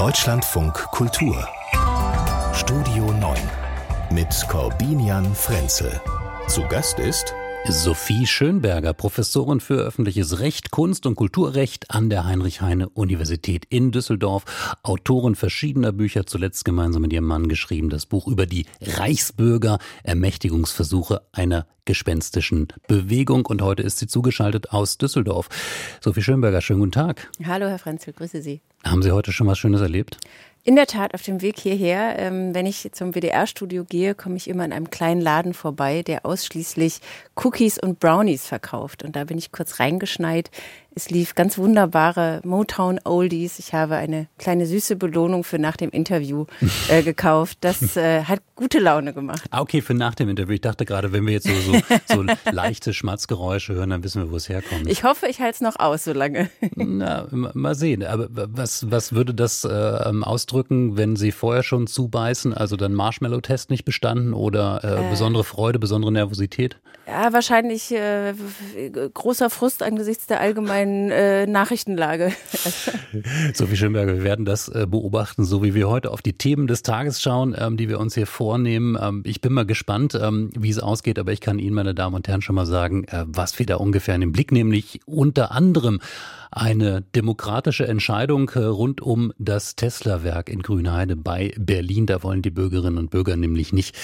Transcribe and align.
Deutschlandfunk 0.00 0.72
Kultur 0.92 1.46
Studio 2.54 3.12
9 3.12 3.36
mit 4.10 4.28
Corbinian 4.48 5.34
Frenzel. 5.34 6.00
Zu 6.46 6.62
Gast 6.68 6.98
ist 6.98 7.34
Sophie 7.68 8.26
Schönberger, 8.26 8.92
Professorin 8.94 9.60
für 9.60 9.74
öffentliches 9.74 10.40
Recht, 10.40 10.70
Kunst 10.70 11.06
und 11.06 11.14
Kulturrecht 11.14 11.90
an 11.90 12.10
der 12.10 12.24
Heinrich-Heine-Universität 12.24 13.64
in 13.68 13.92
Düsseldorf, 13.92 14.76
Autorin 14.82 15.34
verschiedener 15.34 15.92
Bücher, 15.92 16.26
zuletzt 16.26 16.64
gemeinsam 16.64 17.02
mit 17.02 17.12
ihrem 17.12 17.26
Mann 17.26 17.48
geschrieben, 17.48 17.90
das 17.90 18.06
Buch 18.06 18.26
über 18.26 18.46
die 18.46 18.66
Reichsbürger, 18.80 19.78
Ermächtigungsversuche 20.02 21.22
einer 21.32 21.66
gespenstischen 21.84 22.68
Bewegung. 22.88 23.46
Und 23.46 23.62
heute 23.62 23.82
ist 23.82 23.98
sie 23.98 24.06
zugeschaltet 24.06 24.70
aus 24.70 24.98
Düsseldorf. 24.98 25.48
Sophie 26.00 26.22
Schönberger, 26.22 26.60
schönen 26.60 26.80
guten 26.80 26.92
Tag. 26.92 27.30
Hallo, 27.44 27.66
Herr 27.66 27.78
Frenzel, 27.78 28.12
grüße 28.14 28.42
Sie. 28.42 28.62
Haben 28.84 29.02
Sie 29.02 29.12
heute 29.12 29.32
schon 29.32 29.46
was 29.46 29.58
Schönes 29.58 29.80
erlebt? 29.80 30.16
In 30.62 30.76
der 30.76 30.86
Tat, 30.86 31.14
auf 31.14 31.22
dem 31.22 31.40
Weg 31.40 31.58
hierher, 31.58 32.18
ähm, 32.18 32.54
wenn 32.54 32.66
ich 32.66 32.90
zum 32.92 33.14
WDR-Studio 33.14 33.84
gehe, 33.84 34.14
komme 34.14 34.36
ich 34.36 34.46
immer 34.46 34.64
in 34.64 34.74
einem 34.74 34.90
kleinen 34.90 35.22
Laden 35.22 35.54
vorbei, 35.54 36.02
der 36.02 36.26
ausschließlich 36.26 37.00
Cookies 37.42 37.78
und 37.78 37.98
Brownies 37.98 38.46
verkauft. 38.46 39.02
Und 39.02 39.16
da 39.16 39.24
bin 39.24 39.38
ich 39.38 39.52
kurz 39.52 39.80
reingeschneit 39.80 40.50
es 40.94 41.10
lief 41.10 41.34
ganz 41.34 41.56
wunderbare 41.56 42.40
Motown 42.44 42.98
Oldies. 43.04 43.58
Ich 43.58 43.74
habe 43.74 43.96
eine 43.96 44.26
kleine 44.38 44.66
süße 44.66 44.96
Belohnung 44.96 45.44
für 45.44 45.58
nach 45.58 45.76
dem 45.76 45.90
Interview 45.90 46.46
äh, 46.88 47.02
gekauft. 47.04 47.58
Das 47.60 47.96
äh, 47.96 48.24
hat 48.24 48.40
gute 48.56 48.80
Laune 48.80 49.14
gemacht. 49.14 49.44
Ah, 49.50 49.60
okay, 49.60 49.82
für 49.82 49.94
nach 49.94 50.14
dem 50.14 50.28
Interview. 50.28 50.54
Ich 50.54 50.60
dachte 50.60 50.84
gerade, 50.84 51.12
wenn 51.12 51.24
wir 51.26 51.32
jetzt 51.32 51.46
so, 51.46 51.54
so, 51.54 51.80
so 52.06 52.24
leichte 52.50 52.92
Schmatzgeräusche 52.92 53.74
hören, 53.74 53.90
dann 53.90 54.04
wissen 54.04 54.22
wir, 54.22 54.30
wo 54.30 54.36
es 54.36 54.48
herkommt. 54.48 54.88
Ich 54.88 55.04
hoffe, 55.04 55.26
ich 55.28 55.40
halte 55.40 55.54
es 55.54 55.60
noch 55.60 55.78
aus 55.78 56.04
so 56.04 56.12
lange. 56.12 56.50
Na, 56.74 57.26
mal 57.30 57.74
sehen. 57.74 58.04
Aber 58.04 58.28
was, 58.30 58.90
was 58.90 59.12
würde 59.12 59.32
das 59.32 59.64
äh, 59.64 59.68
ausdrücken, 59.68 60.96
wenn 60.96 61.14
Sie 61.16 61.30
vorher 61.30 61.62
schon 61.62 61.86
zubeißen? 61.86 62.52
Also 62.52 62.76
dann 62.76 62.94
Marshmallow-Test 62.94 63.70
nicht 63.70 63.84
bestanden 63.84 64.34
oder 64.34 64.80
äh, 64.82 65.06
äh. 65.06 65.10
besondere 65.10 65.44
Freude, 65.44 65.78
besondere 65.78 66.12
Nervosität? 66.12 66.78
Ja, 67.06 67.32
wahrscheinlich 67.32 67.90
äh, 67.92 68.34
großer 69.14 69.50
Frust 69.50 69.82
angesichts 69.82 70.26
der 70.26 70.40
allgemeinen 70.40 70.79
äh, 70.88 71.46
Nachrichtenlage. 71.46 72.32
Sophie 73.54 73.76
Schönberger, 73.76 74.14
wir 74.14 74.24
werden 74.24 74.44
das 74.44 74.68
äh, 74.68 74.86
beobachten, 74.88 75.44
so 75.44 75.62
wie 75.62 75.74
wir 75.74 75.88
heute 75.88 76.10
auf 76.10 76.22
die 76.22 76.32
Themen 76.32 76.66
des 76.66 76.82
Tages 76.82 77.20
schauen, 77.20 77.54
ähm, 77.58 77.76
die 77.76 77.88
wir 77.88 78.00
uns 78.00 78.14
hier 78.14 78.26
vornehmen. 78.26 78.96
Ähm, 79.00 79.22
ich 79.24 79.40
bin 79.40 79.52
mal 79.52 79.66
gespannt, 79.66 80.18
ähm, 80.20 80.50
wie 80.58 80.70
es 80.70 80.78
ausgeht, 80.78 81.18
aber 81.18 81.32
ich 81.32 81.40
kann 81.40 81.58
Ihnen, 81.58 81.74
meine 81.74 81.94
Damen 81.94 82.16
und 82.16 82.28
Herren, 82.28 82.42
schon 82.42 82.54
mal 82.54 82.66
sagen, 82.66 83.04
äh, 83.04 83.24
was 83.26 83.58
wir 83.58 83.66
da 83.66 83.76
ungefähr 83.76 84.14
in 84.14 84.22
den 84.22 84.32
Blick, 84.32 84.52
nämlich 84.52 85.00
unter 85.06 85.52
anderem 85.52 86.00
eine 86.50 87.02
demokratische 87.02 87.86
Entscheidung 87.86 88.50
äh, 88.50 88.60
rund 88.60 89.00
um 89.00 89.32
das 89.38 89.76
Tesla-Werk 89.76 90.48
in 90.48 90.62
Grünheide 90.62 91.16
bei 91.16 91.52
Berlin. 91.56 92.06
Da 92.06 92.22
wollen 92.22 92.42
die 92.42 92.50
Bürgerinnen 92.50 92.98
und 92.98 93.10
Bürger 93.10 93.36
nämlich 93.36 93.72
nicht, 93.72 93.96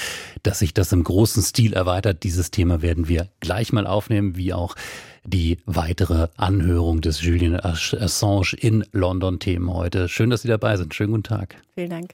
dass 0.42 0.60
sich 0.60 0.72
das 0.72 0.92
im 0.92 1.02
großen 1.02 1.42
Stil 1.42 1.72
erweitert. 1.72 2.22
Dieses 2.22 2.50
Thema 2.50 2.82
werden 2.82 3.08
wir 3.08 3.28
gleich 3.40 3.72
mal 3.72 3.86
aufnehmen, 3.86 4.36
wie 4.36 4.52
auch 4.52 4.76
die 5.26 5.58
weitere 5.66 6.28
Anhörung 6.36 7.00
des 7.00 7.22
Julian 7.22 7.56
Assange 7.56 8.54
in 8.58 8.84
London 8.92 9.38
Themen 9.38 9.72
heute. 9.72 10.08
Schön, 10.08 10.30
dass 10.30 10.42
Sie 10.42 10.48
dabei 10.48 10.76
sind. 10.76 10.94
Schönen 10.94 11.12
guten 11.12 11.22
Tag. 11.24 11.56
Vielen 11.74 11.90
Dank. 11.90 12.12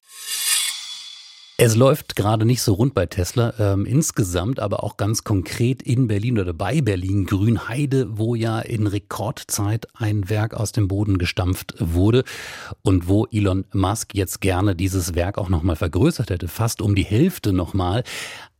Es 1.65 1.77
läuft 1.77 2.17
gerade 2.17 2.45
nicht 2.45 2.61
so 2.61 2.73
rund 2.75 2.93
bei 2.93 3.07
Tesla, 3.07 3.55
ähm, 3.61 3.85
insgesamt 3.85 4.59
aber 4.59 4.83
auch 4.83 4.97
ganz 4.97 5.23
konkret 5.23 5.81
in 5.81 6.09
Berlin 6.09 6.41
oder 6.41 6.53
bei 6.53 6.81
Berlin 6.81 7.25
Grünheide, 7.25 8.19
wo 8.19 8.35
ja 8.35 8.59
in 8.59 8.89
Rekordzeit 8.89 9.87
ein 9.95 10.29
Werk 10.29 10.55
aus 10.55 10.73
dem 10.73 10.89
Boden 10.89 11.19
gestampft 11.19 11.75
wurde 11.79 12.25
und 12.83 13.07
wo 13.07 13.27
Elon 13.31 13.65
Musk 13.73 14.15
jetzt 14.15 14.41
gerne 14.41 14.75
dieses 14.75 15.15
Werk 15.15 15.39
auch 15.39 15.51
nochmal 15.51 15.77
vergrößert 15.77 16.31
hätte, 16.31 16.49
fast 16.49 16.83
um 16.83 16.95
die 16.95 17.05
Hälfte 17.05 17.53
nochmal. 17.53 18.03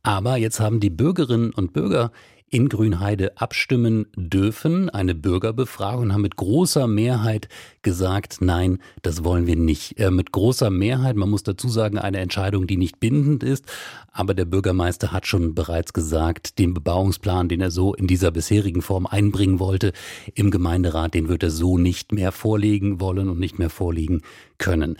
Aber 0.03 0.37
jetzt 0.37 0.59
haben 0.59 0.81
die 0.81 0.89
Bürgerinnen 0.89 1.51
und 1.53 1.71
Bürger 1.71 2.11
in 2.53 2.69
Grünheide 2.69 3.35
abstimmen 3.37 4.05
dürfen, 4.15 4.91
eine 4.91 5.15
Bürgerbefragung, 5.15 6.13
haben 6.13 6.21
mit 6.21 6.35
großer 6.35 6.85
Mehrheit 6.85 7.49
gesagt, 7.81 8.41
nein, 8.41 8.77
das 9.01 9.23
wollen 9.23 9.47
wir 9.47 9.55
nicht. 9.55 9.97
Äh, 9.99 10.11
mit 10.11 10.31
großer 10.31 10.69
Mehrheit, 10.69 11.15
man 11.15 11.31
muss 11.31 11.41
dazu 11.41 11.67
sagen, 11.67 11.97
eine 11.97 12.19
Entscheidung, 12.19 12.67
die 12.67 12.77
nicht 12.77 12.99
bindend 12.99 13.41
ist, 13.41 13.65
aber 14.11 14.35
der 14.35 14.45
Bürgermeister 14.45 15.11
hat 15.11 15.25
schon 15.25 15.55
bereits 15.55 15.93
gesagt, 15.93 16.59
den 16.59 16.75
Bebauungsplan, 16.75 17.49
den 17.49 17.59
er 17.59 17.71
so 17.71 17.95
in 17.95 18.05
dieser 18.05 18.29
bisherigen 18.29 18.83
Form 18.83 19.07
einbringen 19.07 19.59
wollte, 19.59 19.91
im 20.35 20.51
Gemeinderat, 20.51 21.15
den 21.15 21.29
wird 21.29 21.41
er 21.41 21.49
so 21.49 21.79
nicht 21.79 22.11
mehr 22.11 22.31
vorlegen 22.31 23.01
wollen 23.01 23.29
und 23.29 23.39
nicht 23.39 23.57
mehr 23.57 23.71
vorlegen 23.71 24.21
können. 24.59 24.97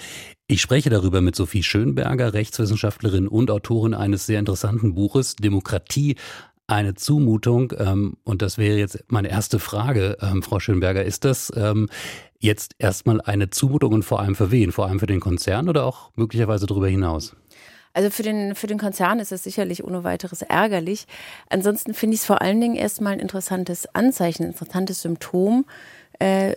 Ich 0.48 0.62
spreche 0.62 0.90
darüber 0.90 1.22
mit 1.22 1.36
Sophie 1.36 1.64
Schönberger, 1.64 2.34
Rechtswissenschaftlerin 2.34 3.30
und 3.30 3.50
Autorin 3.50 3.94
eines 3.94 4.26
sehr 4.26 4.40
interessanten 4.40 4.94
Buches, 4.94 5.38
Demokratie 5.38 6.16
eine 6.68 6.96
Zumutung. 6.96 7.74
Ähm, 7.78 8.18
und 8.24 8.42
das 8.42 8.58
wäre 8.58 8.78
jetzt 8.78 9.06
meine 9.08 9.30
erste 9.30 9.60
Frage, 9.60 10.18
ähm, 10.22 10.44
Frau 10.44 10.60
Schönberger. 10.60 11.04
Ist 11.04 11.24
das 11.24 11.52
ähm, 11.56 11.90
jetzt 12.40 12.76
erstmal 12.78 13.22
eine 13.22 13.52
Zumutung 13.52 13.94
und 13.94 14.04
vor 14.04 14.20
allem 14.20 14.36
für 14.36 14.52
wen? 14.52 14.72
Vor 14.72 14.88
allem 14.88 15.00
für 15.00 15.08
den 15.08 15.22
Konzern 15.22 15.70
oder 15.70 15.86
auch 15.86 16.12
möglicherweise 16.16 16.66
darüber 16.66 16.88
hinaus? 16.88 17.36
Also 17.94 18.10
für 18.10 18.24
den, 18.24 18.56
für 18.56 18.68
den 18.68 18.80
Konzern 18.80 19.20
ist 19.20 19.32
es 19.32 19.44
sicherlich 19.44 19.84
ohne 19.84 20.04
weiteres 20.04 20.42
ärgerlich. 20.42 21.06
Ansonsten 21.50 21.94
finde 21.94 22.16
ich 22.16 22.22
es 22.22 22.26
vor 22.26 22.42
allen 22.42 22.60
Dingen 22.60 22.76
erstmal 22.76 23.14
ein 23.14 23.20
interessantes 23.20 23.86
Anzeichen, 23.94 24.44
ein 24.44 24.50
interessantes 24.50 25.04
Symptom 25.04 25.66
äh, 26.20 26.54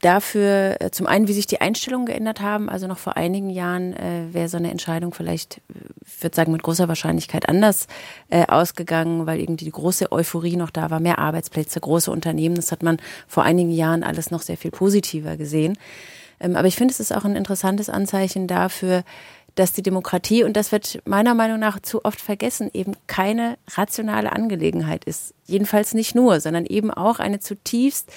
dafür, 0.00 0.76
äh, 0.80 0.90
zum 0.90 1.06
einen, 1.06 1.28
wie 1.28 1.32
sich 1.32 1.46
die 1.46 1.60
Einstellungen 1.60 2.06
geändert 2.06 2.40
haben. 2.40 2.68
Also 2.68 2.86
noch 2.86 2.98
vor 2.98 3.16
einigen 3.16 3.50
Jahren 3.50 3.92
äh, 3.94 4.32
wäre 4.32 4.48
so 4.48 4.56
eine 4.56 4.70
Entscheidung 4.70 5.12
vielleicht, 5.12 5.60
ich 6.06 6.22
würde 6.22 6.34
sagen, 6.34 6.52
mit 6.52 6.62
großer 6.62 6.88
Wahrscheinlichkeit 6.88 7.48
anders 7.48 7.86
äh, 8.30 8.46
ausgegangen, 8.46 9.26
weil 9.26 9.40
irgendwie 9.40 9.66
die 9.66 9.70
große 9.70 10.10
Euphorie 10.10 10.56
noch 10.56 10.70
da 10.70 10.90
war, 10.90 11.00
mehr 11.00 11.18
Arbeitsplätze, 11.18 11.80
große 11.80 12.10
Unternehmen. 12.10 12.54
Das 12.54 12.72
hat 12.72 12.82
man 12.82 12.98
vor 13.28 13.42
einigen 13.42 13.70
Jahren 13.70 14.02
alles 14.02 14.30
noch 14.30 14.42
sehr 14.42 14.56
viel 14.56 14.70
positiver 14.70 15.36
gesehen. 15.36 15.78
Ähm, 16.40 16.56
aber 16.56 16.68
ich 16.68 16.76
finde, 16.76 16.92
es 16.92 17.00
ist 17.00 17.14
auch 17.14 17.24
ein 17.24 17.36
interessantes 17.36 17.90
Anzeichen 17.90 18.46
dafür, 18.46 19.04
dass 19.54 19.72
die 19.72 19.82
Demokratie, 19.82 20.44
und 20.44 20.56
das 20.56 20.72
wird 20.72 21.02
meiner 21.04 21.34
Meinung 21.34 21.58
nach 21.58 21.80
zu 21.80 22.04
oft 22.04 22.20
vergessen, 22.20 22.70
eben 22.72 22.92
keine 23.06 23.58
rationale 23.72 24.32
Angelegenheit 24.32 25.04
ist. 25.04 25.34
Jedenfalls 25.44 25.92
nicht 25.92 26.14
nur, 26.14 26.40
sondern 26.40 26.64
eben 26.64 26.90
auch 26.90 27.18
eine 27.18 27.40
zutiefst 27.40 28.10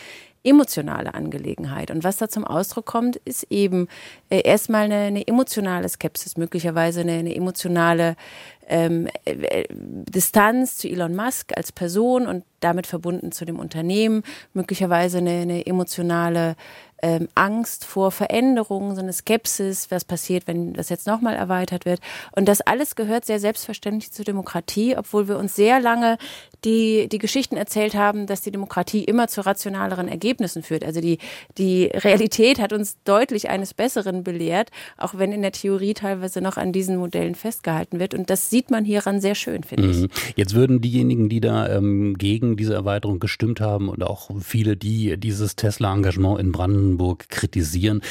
emotionale 0.44 1.14
Angelegenheit. 1.14 1.90
Und 1.92 2.04
was 2.04 2.18
da 2.18 2.28
zum 2.28 2.46
Ausdruck 2.46 2.86
kommt, 2.86 3.16
ist 3.18 3.48
eben 3.50 3.88
äh, 4.30 4.42
erstmal 4.42 4.86
eine, 4.86 4.96
eine, 4.96 5.28
emotionale 5.28 5.88
Skepsis, 5.88 6.38
möglicherweise 6.38 7.02
eine, 7.02 7.14
eine 7.14 7.36
emotionale 7.36 8.16
ähm, 8.68 9.08
äh, 9.26 9.66
Distanz 9.70 10.78
zu 10.78 10.88
Elon 10.88 11.16
Musk 11.16 11.56
als 11.56 11.72
Person 11.72 12.28
und 12.28 12.44
damit 12.59 12.88
verbunden 12.88 13.32
zu 13.32 13.46
dem 13.46 13.59
Unternehmen, 13.59 14.24
möglicherweise 14.53 15.20
eine, 15.20 15.42
eine 15.42 15.66
emotionale 15.66 16.56
ähm, 17.02 17.28
Angst 17.36 17.84
vor 17.84 18.12
Veränderungen, 18.12 18.96
so 18.96 19.02
eine 19.02 19.12
Skepsis, 19.12 19.92
was 19.92 20.06
passiert, 20.06 20.48
wenn 20.48 20.74
das 20.74 20.88
jetzt 20.88 21.06
nochmal 21.06 21.36
erweitert 21.36 21.86
wird. 21.86 22.00
Und 22.32 22.48
das 22.48 22.62
alles 22.62 22.96
gehört 22.96 23.26
sehr 23.26 23.42
selbstverständlich 23.42 24.12
zur 24.12 24.24
Demokratie, 24.24 24.96
obwohl 24.98 25.28
wir 25.28 25.38
uns 25.38 25.56
sehr 25.56 25.82
lange 25.82 26.18
die, 26.66 27.07
die 27.09 27.18
Geschichten 27.18 27.57
erzählt 27.57 27.96
haben, 27.96 28.28
dass 28.28 28.41
die 28.41 28.51
Demokratie 28.51 29.03
immer 29.03 29.28
zu 29.28 29.46
rationaleren 29.46 30.07
Ergebnissen 30.07 30.63
führt. 30.63 30.84
Also 30.84 31.01
die, 31.01 31.18
die 31.57 31.85
Realität 31.85 32.59
hat 32.59 32.74
uns 32.74 32.97
deutlich 33.03 33.50
eines 33.50 33.74
Besseren 33.74 34.24
belehrt, 34.24 34.69
auch 34.97 35.18
wenn 35.18 35.31
in 35.31 35.41
der 35.41 35.52
Theorie 35.52 35.94
teilweise 35.94 36.41
noch 36.41 36.57
an 36.57 36.72
diesen 36.72 36.97
Modellen 36.97 37.35
festgehalten 37.35 38.00
wird. 38.00 38.13
Und 38.13 38.29
das 38.29 38.50
sieht 38.50 38.72
man 38.72 38.85
hieran 38.85 39.22
sehr 39.22 39.35
schön, 39.35 39.63
finde 39.63 39.88
mhm. 39.88 40.06
ich. 40.06 40.38
Jetzt 40.38 40.56
würden 40.56 40.81
diejenigen, 40.81 41.29
die 41.29 41.41
da 41.41 41.69
ähm, 41.69 42.16
gegen 42.18 42.57
diese 42.57 42.73
Erweiterung 42.73 43.19
gestimmt 43.19 43.62
haben 43.62 43.90
und 43.90 44.03
auch 44.03 44.29
viele, 44.41 44.78
die 44.78 45.18
dieses 45.18 45.56
Tesla-Engagement 45.56 46.40
in 46.40 46.52
Brandenburg 46.52 47.29
kritisieren, 47.29 48.02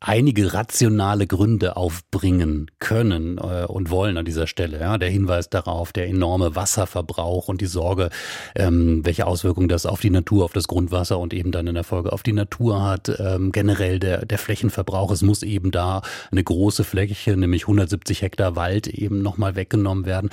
einige 0.00 0.54
rationale 0.54 1.26
Gründe 1.26 1.76
aufbringen 1.76 2.70
können 2.78 3.38
äh, 3.38 3.66
und 3.66 3.90
wollen 3.90 4.16
an 4.16 4.24
dieser 4.24 4.46
Stelle. 4.46 4.80
Ja, 4.80 4.96
der 4.96 5.10
Hinweis 5.10 5.50
darauf, 5.50 5.92
der 5.92 6.08
enorme 6.08 6.56
Wasserverbrauch 6.56 7.48
und 7.48 7.60
die 7.60 7.66
Sorge, 7.66 8.08
ähm, 8.54 9.04
welche 9.04 9.26
Auswirkungen 9.26 9.68
das 9.68 9.84
auf 9.84 10.00
die 10.00 10.10
Natur, 10.10 10.46
auf 10.46 10.52
das 10.52 10.68
Grundwasser 10.68 11.18
und 11.18 11.34
eben 11.34 11.52
dann 11.52 11.66
in 11.66 11.74
der 11.74 11.84
Folge 11.84 12.12
auf 12.12 12.22
die 12.22 12.32
Natur 12.32 12.82
hat. 12.82 13.12
Ähm, 13.18 13.52
generell 13.52 13.98
der, 13.98 14.24
der 14.24 14.38
Flächenverbrauch, 14.38 15.10
es 15.10 15.20
muss 15.20 15.42
eben 15.42 15.70
da 15.70 16.00
eine 16.30 16.42
große 16.42 16.82
Fläche, 16.82 17.36
nämlich 17.36 17.64
170 17.64 18.22
Hektar 18.22 18.56
Wald 18.56 18.86
eben 18.86 19.20
nochmal 19.20 19.54
weggenommen 19.54 20.06
werden. 20.06 20.30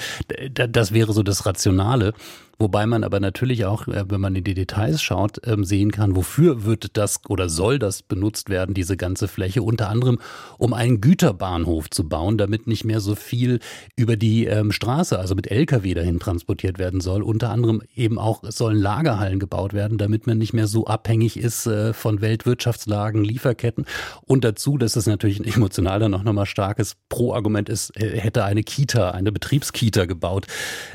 Das 0.54 0.94
wäre 0.94 1.12
so 1.12 1.24
das 1.24 1.46
Rationale. 1.46 2.14
Wobei 2.60 2.88
man 2.88 3.04
aber 3.04 3.20
natürlich 3.20 3.66
auch, 3.66 3.88
äh, 3.88 4.06
wenn 4.10 4.20
man 4.20 4.36
in 4.36 4.44
die 4.44 4.56
Details 4.56 5.02
schaut, 5.02 5.40
ähm, 5.46 5.64
sehen 5.64 5.92
kann, 5.92 6.16
wofür 6.16 6.64
wird 6.66 6.98
das 6.98 7.22
oder 7.30 7.50
soll 7.50 7.78
das 7.78 8.02
benutzt 8.02 8.50
werden, 8.50 8.74
diese 8.74 8.98
ganze 8.98 9.28
Fläche, 9.28 9.62
unter 9.62 9.90
anderem 9.90 10.18
um 10.58 10.74
einen 10.74 11.00
Güterbahnhof 11.00 11.90
zu 11.90 12.10
bauen, 12.10 12.38
damit 12.38 12.66
nicht 12.66 12.84
mehr 12.84 13.00
so 13.00 13.14
viel 13.16 13.60
über 13.96 14.16
die 14.16 14.46
ähm, 14.46 14.72
Straße, 14.72 15.20
also 15.20 15.36
mit 15.36 15.52
Lkw 15.52 15.94
dahin 15.94 16.20
transportiert 16.20 16.80
werden 16.80 17.00
soll. 17.00 17.22
Unter 17.22 17.52
anderem 17.52 17.84
eben 17.96 18.18
auch 18.18 18.42
sollen 18.44 18.78
Lagerhallen 18.78 19.40
gebaut 19.40 19.74
werden, 19.74 20.00
damit 20.00 20.26
man 20.26 20.40
nicht 20.40 20.54
mehr 20.54 20.68
so 20.68 20.86
abhängig 20.86 21.38
ist 21.38 21.68
äh, 21.68 21.94
von 21.94 22.22
Weltwirtschaftslagen, 22.22 23.24
Lieferketten. 23.24 23.86
Und 24.26 24.44
dazu, 24.44 24.80
dass 24.80 24.96
es 24.96 25.06
natürlich 25.06 25.40
ein 25.40 25.46
emotional 25.46 26.00
dann 26.00 26.14
auch 26.16 26.24
nochmal 26.24 26.48
starkes 26.48 26.96
Pro-Argument 27.10 27.70
ist, 27.70 27.96
äh, 28.02 28.20
hätte 28.20 28.44
eine 28.44 28.64
Kita, 28.64 29.12
eine 29.12 29.32
Betriebskita 29.32 30.06
gebaut 30.06 30.48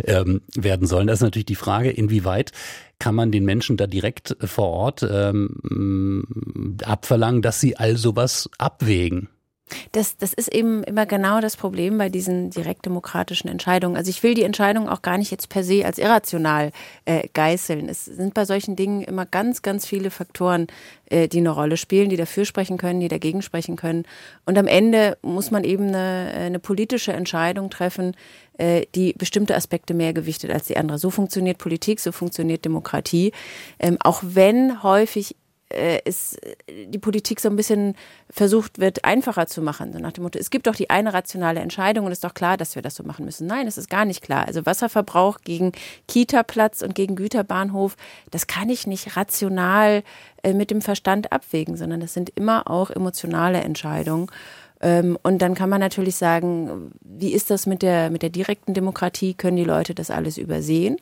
ähm, 0.04 0.40
werden 0.56 0.88
sollen. 0.88 1.06
Das 1.06 1.18
ist 1.18 1.22
natürlich 1.22 1.46
die 1.46 1.51
Frage, 1.54 1.90
inwieweit 1.90 2.52
kann 2.98 3.14
man 3.14 3.32
den 3.32 3.44
Menschen 3.44 3.76
da 3.76 3.86
direkt 3.86 4.36
vor 4.40 4.68
Ort 4.68 5.06
ähm, 5.08 6.76
abverlangen, 6.84 7.42
dass 7.42 7.60
sie 7.60 7.76
all 7.76 7.96
sowas 7.96 8.48
abwägen? 8.58 9.28
Das, 9.92 10.16
das 10.16 10.32
ist 10.32 10.52
eben 10.52 10.82
immer 10.84 11.06
genau 11.06 11.40
das 11.40 11.56
Problem 11.56 11.98
bei 11.98 12.08
diesen 12.08 12.50
direktdemokratischen 12.50 13.50
Entscheidungen. 13.50 13.96
Also 13.96 14.10
ich 14.10 14.22
will 14.22 14.34
die 14.34 14.42
Entscheidung 14.42 14.88
auch 14.88 15.02
gar 15.02 15.18
nicht 15.18 15.30
jetzt 15.30 15.48
per 15.48 15.64
se 15.64 15.84
als 15.84 15.98
irrational 15.98 16.72
äh, 17.04 17.28
geißeln. 17.32 17.88
Es 17.88 18.04
sind 18.04 18.34
bei 18.34 18.44
solchen 18.44 18.76
Dingen 18.76 19.02
immer 19.02 19.26
ganz, 19.26 19.62
ganz 19.62 19.86
viele 19.86 20.10
Faktoren, 20.10 20.66
äh, 21.06 21.28
die 21.28 21.38
eine 21.38 21.50
Rolle 21.50 21.76
spielen, 21.76 22.08
die 22.08 22.16
dafür 22.16 22.44
sprechen 22.44 22.78
können, 22.78 23.00
die 23.00 23.08
dagegen 23.08 23.42
sprechen 23.42 23.76
können. 23.76 24.04
Und 24.46 24.58
am 24.58 24.66
Ende 24.66 25.18
muss 25.22 25.50
man 25.50 25.64
eben 25.64 25.88
eine, 25.88 26.32
eine 26.34 26.58
politische 26.58 27.12
Entscheidung 27.12 27.70
treffen, 27.70 28.16
äh, 28.58 28.86
die 28.94 29.12
bestimmte 29.12 29.54
Aspekte 29.56 29.94
mehr 29.94 30.12
gewichtet 30.12 30.50
als 30.50 30.66
die 30.66 30.76
andere. 30.76 30.98
So 30.98 31.10
funktioniert 31.10 31.58
Politik, 31.58 32.00
so 32.00 32.12
funktioniert 32.12 32.64
Demokratie. 32.64 33.32
Ähm, 33.78 33.96
auch 34.00 34.22
wenn 34.22 34.82
häufig 34.82 35.36
äh, 35.72 36.00
ist 36.04 36.38
die 36.68 36.98
Politik 36.98 37.40
so 37.40 37.48
ein 37.48 37.56
bisschen 37.56 37.94
versucht 38.30 38.78
wird, 38.78 39.04
einfacher 39.04 39.46
zu 39.46 39.62
machen. 39.62 39.92
So 39.92 39.98
nach 39.98 40.12
dem 40.12 40.24
Motto, 40.24 40.38
es 40.38 40.50
gibt 40.50 40.66
doch 40.66 40.74
die 40.74 40.90
eine 40.90 41.12
rationale 41.12 41.60
Entscheidung 41.60 42.06
und 42.06 42.12
es 42.12 42.18
ist 42.18 42.24
doch 42.24 42.34
klar, 42.34 42.56
dass 42.56 42.74
wir 42.74 42.82
das 42.82 42.94
so 42.94 43.02
machen 43.02 43.24
müssen. 43.24 43.46
Nein, 43.46 43.66
es 43.66 43.78
ist 43.78 43.90
gar 43.90 44.04
nicht 44.04 44.22
klar. 44.22 44.46
Also 44.46 44.64
Wasserverbrauch 44.66 45.38
gegen 45.44 45.72
Kita-Platz 46.08 46.82
und 46.82 46.94
gegen 46.94 47.16
Güterbahnhof, 47.16 47.96
das 48.30 48.46
kann 48.46 48.68
ich 48.70 48.86
nicht 48.86 49.16
rational 49.16 50.02
äh, 50.42 50.52
mit 50.52 50.70
dem 50.70 50.80
Verstand 50.80 51.32
abwägen, 51.32 51.76
sondern 51.76 52.00
das 52.00 52.14
sind 52.14 52.30
immer 52.34 52.70
auch 52.70 52.90
emotionale 52.90 53.60
Entscheidungen. 53.60 54.28
Ähm, 54.80 55.16
und 55.22 55.40
dann 55.40 55.54
kann 55.54 55.70
man 55.70 55.80
natürlich 55.80 56.16
sagen, 56.16 56.92
wie 57.00 57.32
ist 57.32 57.50
das 57.50 57.66
mit 57.66 57.82
der, 57.82 58.10
mit 58.10 58.22
der 58.22 58.30
direkten 58.30 58.74
Demokratie? 58.74 59.34
Können 59.34 59.56
die 59.56 59.64
Leute 59.64 59.94
das 59.94 60.10
alles 60.10 60.36
übersehen? 60.36 60.96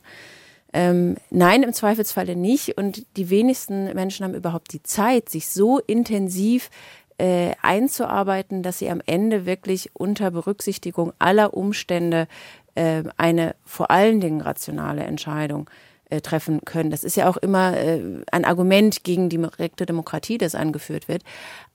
Ähm, 0.73 1.17
nein, 1.29 1.63
im 1.63 1.73
Zweifelsfalle 1.73 2.35
nicht. 2.35 2.77
Und 2.77 3.05
die 3.17 3.29
wenigsten 3.29 3.93
Menschen 3.93 4.25
haben 4.25 4.35
überhaupt 4.35 4.73
die 4.73 4.83
Zeit, 4.83 5.29
sich 5.29 5.49
so 5.49 5.79
intensiv 5.79 6.69
äh, 7.17 7.51
einzuarbeiten, 7.61 8.63
dass 8.63 8.79
sie 8.79 8.89
am 8.89 9.01
Ende 9.05 9.45
wirklich 9.45 9.91
unter 9.93 10.31
Berücksichtigung 10.31 11.13
aller 11.19 11.53
Umstände 11.53 12.27
äh, 12.75 13.03
eine 13.17 13.55
vor 13.65 13.91
allen 13.91 14.21
Dingen 14.21 14.41
rationale 14.41 15.03
Entscheidung 15.03 15.69
äh, 16.09 16.21
treffen 16.21 16.61
können. 16.65 16.89
Das 16.89 17.03
ist 17.03 17.15
ja 17.15 17.29
auch 17.29 17.37
immer 17.37 17.77
äh, 17.77 18.01
ein 18.31 18.45
Argument 18.45 19.03
gegen 19.03 19.29
die 19.29 19.37
direkte 19.37 19.85
Demokratie, 19.85 20.37
das 20.37 20.55
angeführt 20.55 21.07
wird. 21.07 21.23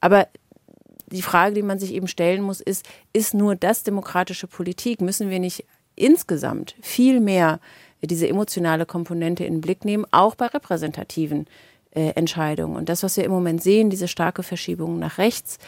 Aber 0.00 0.26
die 1.12 1.22
Frage, 1.22 1.54
die 1.54 1.62
man 1.62 1.78
sich 1.78 1.94
eben 1.94 2.08
stellen 2.08 2.42
muss, 2.42 2.60
ist, 2.60 2.84
ist 3.12 3.34
nur 3.34 3.54
das 3.54 3.82
demokratische 3.82 4.46
Politik? 4.46 5.00
Müssen 5.00 5.30
wir 5.30 5.38
nicht 5.38 5.64
insgesamt 5.94 6.74
viel 6.80 7.20
mehr 7.20 7.60
diese 8.02 8.28
emotionale 8.28 8.86
Komponente 8.86 9.44
in 9.44 9.54
den 9.54 9.60
Blick 9.60 9.84
nehmen, 9.84 10.06
auch 10.10 10.34
bei 10.34 10.46
repräsentativen 10.46 11.46
äh, 11.90 12.10
Entscheidungen. 12.10 12.76
Und 12.76 12.88
das, 12.88 13.02
was 13.02 13.16
wir 13.16 13.24
im 13.24 13.32
Moment 13.32 13.62
sehen, 13.62 13.90
diese 13.90 14.08
starke 14.08 14.42
Verschiebung 14.42 14.98
nach 14.98 15.18
rechts, 15.18 15.58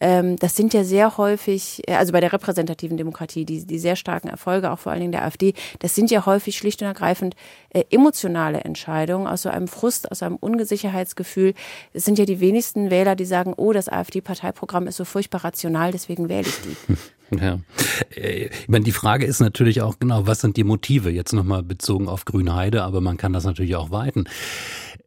ähm, 0.00 0.36
das 0.36 0.56
sind 0.56 0.74
ja 0.74 0.82
sehr 0.82 1.16
häufig, 1.16 1.82
äh, 1.86 1.94
also 1.94 2.12
bei 2.12 2.20
der 2.20 2.32
repräsentativen 2.32 2.96
Demokratie, 2.96 3.44
die, 3.44 3.64
die 3.64 3.78
sehr 3.78 3.96
starken 3.96 4.28
Erfolge, 4.28 4.70
auch 4.70 4.78
vor 4.78 4.92
allen 4.92 5.00
Dingen 5.00 5.12
der 5.12 5.24
AfD, 5.24 5.54
das 5.78 5.94
sind 5.94 6.10
ja 6.10 6.26
häufig 6.26 6.58
schlicht 6.58 6.82
und 6.82 6.88
ergreifend 6.88 7.36
äh, 7.70 7.84
emotionale 7.90 8.60
Entscheidungen 8.62 9.26
aus 9.26 9.42
so 9.42 9.48
einem 9.48 9.68
Frust, 9.68 10.10
aus 10.10 10.22
einem 10.22 10.36
Ungesicherheitsgefühl. 10.36 11.54
Es 11.92 12.04
sind 12.04 12.18
ja 12.18 12.24
die 12.24 12.40
wenigsten 12.40 12.90
Wähler, 12.90 13.14
die 13.14 13.24
sagen, 13.24 13.54
oh, 13.56 13.72
das 13.72 13.88
AfD-Parteiprogramm 13.88 14.88
ist 14.88 14.96
so 14.96 15.04
furchtbar 15.04 15.44
rational, 15.44 15.92
deswegen 15.92 16.28
wähle 16.28 16.48
ich 16.48 16.60
die. 16.60 16.76
Ja. 17.38 17.60
Äh, 18.14 18.46
ich 18.46 18.68
meine, 18.68 18.84
die 18.84 18.92
Frage 18.92 19.26
ist 19.26 19.40
natürlich 19.40 19.82
auch 19.82 19.98
genau, 19.98 20.26
was 20.26 20.40
sind 20.40 20.56
die 20.56 20.64
Motive? 20.64 21.10
Jetzt 21.10 21.32
nochmal 21.32 21.62
bezogen 21.62 22.08
auf 22.08 22.24
Grünheide, 22.24 22.82
aber 22.82 23.00
man 23.00 23.16
kann 23.16 23.32
das 23.32 23.44
natürlich 23.44 23.76
auch 23.76 23.90
weiten. 23.90 24.24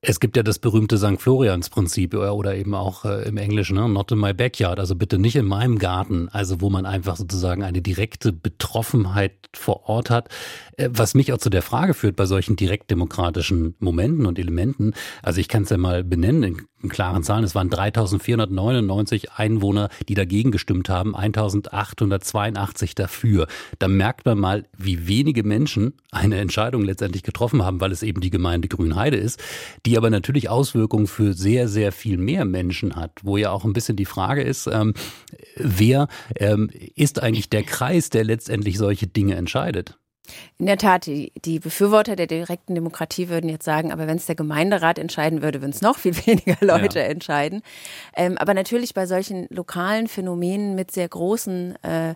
Es 0.02 0.20
gibt 0.20 0.38
ja 0.38 0.44
das 0.44 0.60
berühmte 0.60 0.98
St. 1.00 1.20
Florians-Prinzip 1.20 2.14
oder 2.14 2.56
eben 2.56 2.76
auch 2.76 3.04
äh, 3.04 3.28
im 3.28 3.38
Englischen, 3.38 3.78
ne? 3.78 3.90
not 3.90 4.12
in 4.12 4.20
my 4.20 4.32
backyard, 4.32 4.80
also 4.80 4.96
bitte 4.96 5.18
nicht 5.18 5.36
in 5.36 5.46
meinem 5.46 5.80
Garten, 5.80 6.30
also 6.30 6.62
wo 6.62 6.70
man 6.70 6.86
einfach 6.86 7.16
sozusagen 7.16 7.64
eine 7.64 7.82
direkte 7.82 8.32
Betroffenheit 8.32 9.34
vor 9.56 9.90
Ort 9.90 10.12
hat. 10.12 10.30
Äh, 10.78 10.90
was 10.92 11.16
mich 11.16 11.34
auch 11.34 11.40
zu 11.40 11.50
der 11.50 11.64
Frage 11.64 11.96
führt 11.96 12.16
bei 12.16 12.26
solchen 12.26 12.56
direktdemokratischen 12.56 13.76
Momenten 13.80 14.28
und 14.28 14.38
Elementen, 14.38 14.94
also 15.24 15.40
ich 15.40 15.48
kann 15.48 15.64
es 15.64 15.70
ja 15.72 15.78
mal 15.78 16.04
benennen 16.04 16.44
in, 16.44 16.62
in 16.84 16.90
klaren 16.90 17.24
Zahlen, 17.24 17.44
es 17.44 17.56
waren 17.56 17.70
3499 17.70 19.32
Einwohner, 19.32 19.90
die 20.08 20.14
dagegen 20.14 20.52
gestimmt 20.52 20.90
haben, 20.90 21.16
1882 21.16 22.94
dafür. 22.94 23.48
Da 23.80 23.88
merkt 23.88 24.26
man 24.26 24.38
mal, 24.38 24.66
wie 24.78 25.08
wenige 25.08 25.44
Menschen 25.44 25.94
eine 26.12 26.38
Entscheidung 26.38 26.84
letztendlich 26.84 27.24
getroffen 27.24 27.64
haben, 27.64 27.82
weil 27.82 27.92
es 27.92 28.04
eben 28.04 28.22
die 28.22 28.30
Gemeinde 28.30 28.68
Grünheide 28.68 29.18
ist, 29.18 29.42
die 29.88 29.96
aber 29.96 30.10
natürlich 30.10 30.50
Auswirkungen 30.50 31.08
für 31.08 31.34
sehr, 31.34 31.70
sehr 31.70 31.94
viel 31.94 32.18
mehr 32.18 32.44
Menschen 32.44 32.98
hat, 32.98 33.12
wo 33.24 33.38
ja 33.38 33.52
auch 33.52 33.64
ein 33.64 33.72
bisschen 33.72 33.96
die 33.96 34.04
Frage 34.04 34.44
ist, 34.44 34.68
ähm, 34.68 34.94
wer 35.56 36.10
ähm, 36.36 36.70
ist 36.96 37.24
eigentlich 37.24 37.50
der 37.50 37.64
Kreis, 37.64 38.10
der 38.10 38.26
letztendlich 38.26 38.78
solche 38.78 39.08
Dinge 39.08 39.36
entscheidet? 39.36 39.98
In 40.58 40.66
der 40.66 40.78
Tat, 40.78 41.06
die, 41.06 41.32
die, 41.46 41.60
Befürworter 41.60 42.18
der 42.18 42.28
direkten 42.28 42.76
Demokratie 42.76 43.30
würden 43.30 43.50
jetzt 43.50 43.64
sagen, 43.64 43.94
aber 43.94 44.08
wenn 44.08 44.18
es 44.18 44.26
der 44.26 44.36
Gemeinderat 44.36 45.00
entscheiden 45.00 45.42
würde, 45.42 45.62
würden 45.62 45.72
es 45.72 45.82
noch 45.82 45.98
viel 45.98 46.18
weniger 46.28 46.58
Leute 46.60 47.00
ja. 47.00 47.06
entscheiden. 47.06 47.62
Ähm, 48.14 48.38
aber 48.38 48.54
natürlich 48.54 48.94
bei 48.94 49.06
solchen 49.06 49.48
lokalen 49.52 50.10
Phänomenen 50.10 50.76
mit 50.76 50.92
sehr 50.92 51.08
großen 51.08 51.82
äh, 51.82 52.10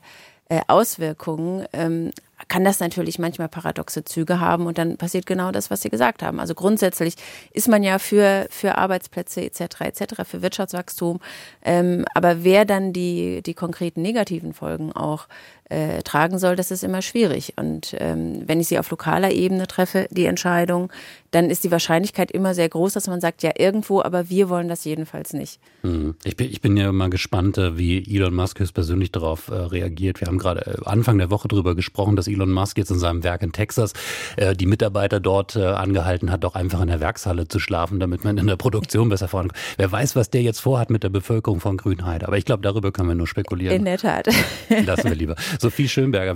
äh, 0.50 0.59
Auswirkungen 0.67 1.65
ähm, 1.71 2.12
kann 2.47 2.63
das 2.63 2.79
natürlich 2.79 3.19
manchmal 3.19 3.47
paradoxe 3.47 4.03
Züge 4.03 4.39
haben 4.39 4.65
und 4.67 4.77
dann 4.77 4.97
passiert 4.97 5.25
genau 5.25 5.51
das, 5.51 5.69
was 5.69 5.81
Sie 5.81 5.89
gesagt 5.89 6.23
haben. 6.23 6.39
Also 6.39 6.55
grundsätzlich 6.55 7.15
ist 7.51 7.67
man 7.67 7.83
ja 7.83 7.99
für, 7.99 8.47
für 8.49 8.77
Arbeitsplätze 8.77 9.41
etc. 9.41 9.81
etc., 9.81 10.03
für 10.25 10.41
Wirtschaftswachstum, 10.41 11.19
ähm, 11.63 12.05
aber 12.13 12.43
wer 12.43 12.65
dann 12.65 12.93
die, 12.93 13.41
die 13.43 13.53
konkreten 13.53 14.01
negativen 14.01 14.53
Folgen 14.53 14.91
auch 14.91 15.27
äh, 15.71 16.03
tragen 16.03 16.38
soll, 16.38 16.57
das 16.57 16.69
ist 16.69 16.83
immer 16.83 17.01
schwierig. 17.01 17.53
Und 17.55 17.95
ähm, 17.97 18.43
wenn 18.45 18.59
ich 18.59 18.67
sie 18.67 18.77
auf 18.77 18.91
lokaler 18.91 19.31
Ebene 19.31 19.67
treffe, 19.67 20.07
die 20.11 20.25
Entscheidung, 20.25 20.91
dann 21.31 21.49
ist 21.49 21.63
die 21.63 21.71
Wahrscheinlichkeit 21.71 22.29
immer 22.29 22.53
sehr 22.53 22.67
groß, 22.67 22.91
dass 22.91 23.07
man 23.07 23.21
sagt, 23.21 23.41
ja, 23.41 23.51
irgendwo, 23.57 24.01
aber 24.01 24.29
wir 24.29 24.49
wollen 24.49 24.67
das 24.67 24.83
jedenfalls 24.83 25.31
nicht. 25.31 25.61
Hm. 25.83 26.15
Ich, 26.25 26.35
bin, 26.35 26.51
ich 26.51 26.59
bin 26.59 26.75
ja 26.75 26.91
mal 26.91 27.09
gespannt, 27.09 27.57
äh, 27.57 27.77
wie 27.77 27.99
Elon 27.99 28.35
Musk 28.35 28.61
persönlich 28.73 29.13
darauf 29.13 29.48
äh, 29.48 29.53
reagiert. 29.53 30.19
Wir 30.19 30.27
haben 30.27 30.38
gerade 30.38 30.65
äh, 30.65 30.86
Anfang 30.86 31.17
der 31.17 31.31
Woche 31.31 31.48
darüber 31.48 31.74
gesprochen, 31.74 32.17
dass 32.17 32.27
Elon 32.33 32.51
Musk 32.51 32.77
jetzt 32.77 32.91
in 32.91 33.00
seinem 33.00 33.23
Werk 33.23 33.41
in 33.41 33.51
Texas 33.51 33.93
äh, 34.38 34.55
die 34.55 34.65
Mitarbeiter 34.65 35.19
dort 35.19 35.55
äh, 35.55 35.65
angehalten 35.65 36.31
hat, 36.31 36.43
doch 36.43 36.55
einfach 36.55 36.81
in 36.81 36.88
der 36.88 37.00
Werkshalle 37.00 37.47
zu 37.47 37.59
schlafen, 37.59 38.00
damit 38.00 38.23
man 38.23 38.38
in 38.38 38.47
der 38.47 38.55
Produktion 38.55 39.09
besser 39.09 39.27
vorankommt. 39.27 39.59
Wer 39.77 39.91
weiß, 39.91 40.15
was 40.15 40.29
der 40.29 40.41
jetzt 40.41 40.59
vorhat 40.59 40.89
mit 40.89 41.03
der 41.03 41.09
Bevölkerung 41.09 41.59
von 41.59 41.77
Grünheide. 41.77 42.27
Aber 42.27 42.38
ich 42.38 42.45
glaube, 42.45 42.61
darüber 42.61 42.91
können 42.91 43.09
wir 43.09 43.15
nur 43.15 43.27
spekulieren. 43.27 43.75
In 43.75 43.85
der 43.85 43.97
Tat. 43.97 44.27
Lassen 44.85 45.09
wir 45.09 45.15
lieber. 45.15 45.35
Sophie 45.59 45.88
Schönberger. 45.88 46.35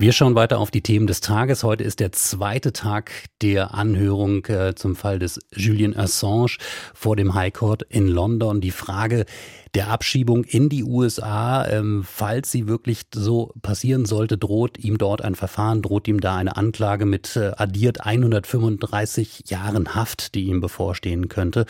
Wir 0.00 0.12
schauen 0.12 0.34
weiter 0.34 0.60
auf 0.60 0.70
die 0.70 0.80
Themen 0.80 1.06
des 1.06 1.20
Tages. 1.20 1.62
Heute 1.62 1.84
ist 1.84 2.00
der 2.00 2.10
zweite 2.10 2.72
Tag 2.72 3.10
der 3.42 3.74
Anhörung 3.74 4.46
äh, 4.46 4.74
zum 4.74 4.96
Fall 4.96 5.18
des 5.18 5.38
Julian 5.54 5.94
Assange 5.94 6.56
vor 6.94 7.16
dem 7.16 7.34
High 7.34 7.52
Court 7.52 7.82
in 7.82 8.08
London. 8.08 8.62
Die 8.62 8.70
Frage, 8.70 9.26
der 9.74 9.88
Abschiebung 9.88 10.44
in 10.44 10.68
die 10.68 10.84
USA. 10.84 11.66
Ähm, 11.66 12.04
falls 12.06 12.50
sie 12.50 12.66
wirklich 12.66 13.02
so 13.14 13.52
passieren 13.62 14.04
sollte, 14.04 14.36
droht 14.36 14.78
ihm 14.78 14.98
dort 14.98 15.22
ein 15.22 15.34
Verfahren, 15.34 15.82
droht 15.82 16.08
ihm 16.08 16.20
da 16.20 16.36
eine 16.36 16.56
Anklage 16.56 17.06
mit 17.06 17.36
äh, 17.36 17.52
addiert 17.56 18.04
135 18.04 19.44
Jahren 19.46 19.94
Haft, 19.94 20.34
die 20.34 20.44
ihm 20.44 20.60
bevorstehen 20.60 21.28
könnte. 21.28 21.66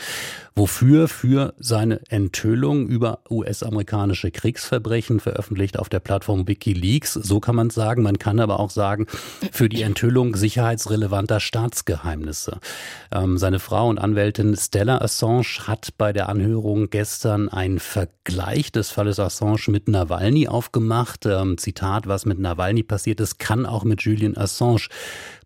Wofür? 0.55 1.07
Für 1.07 1.53
seine 1.59 2.01
Enthüllung 2.09 2.87
über 2.87 3.19
US-amerikanische 3.29 4.31
Kriegsverbrechen, 4.31 5.19
veröffentlicht 5.19 5.77
auf 5.77 5.89
der 5.89 5.99
Plattform 5.99 6.47
Wikileaks. 6.47 7.13
So 7.13 7.39
kann 7.39 7.55
man 7.55 7.69
sagen. 7.69 8.03
Man 8.03 8.19
kann 8.19 8.39
aber 8.39 8.59
auch 8.59 8.69
sagen, 8.69 9.07
für 9.51 9.69
die 9.69 9.81
Enthüllung 9.81 10.35
sicherheitsrelevanter 10.35 11.39
Staatsgeheimnisse. 11.39 12.59
Ähm, 13.11 13.37
seine 13.37 13.59
Frau 13.59 13.89
und 13.89 13.99
Anwältin 13.99 14.55
Stella 14.55 14.99
Assange 14.99 15.67
hat 15.67 15.89
bei 15.97 16.13
der 16.13 16.29
Anhörung 16.29 16.89
gestern 16.89 17.49
ein 17.49 17.79
Vergleich 17.91 18.71
des 18.71 18.89
Falles 18.89 19.19
Assange 19.19 19.65
mit 19.67 19.89
Nawalny 19.89 20.47
aufgemacht. 20.47 21.25
Ähm, 21.25 21.57
Zitat, 21.57 22.07
was 22.07 22.25
mit 22.25 22.39
Nawalny 22.39 22.83
passiert 22.83 23.19
ist, 23.19 23.37
kann 23.37 23.65
auch 23.65 23.83
mit 23.83 24.03
Julian 24.03 24.37
Assange 24.37 24.87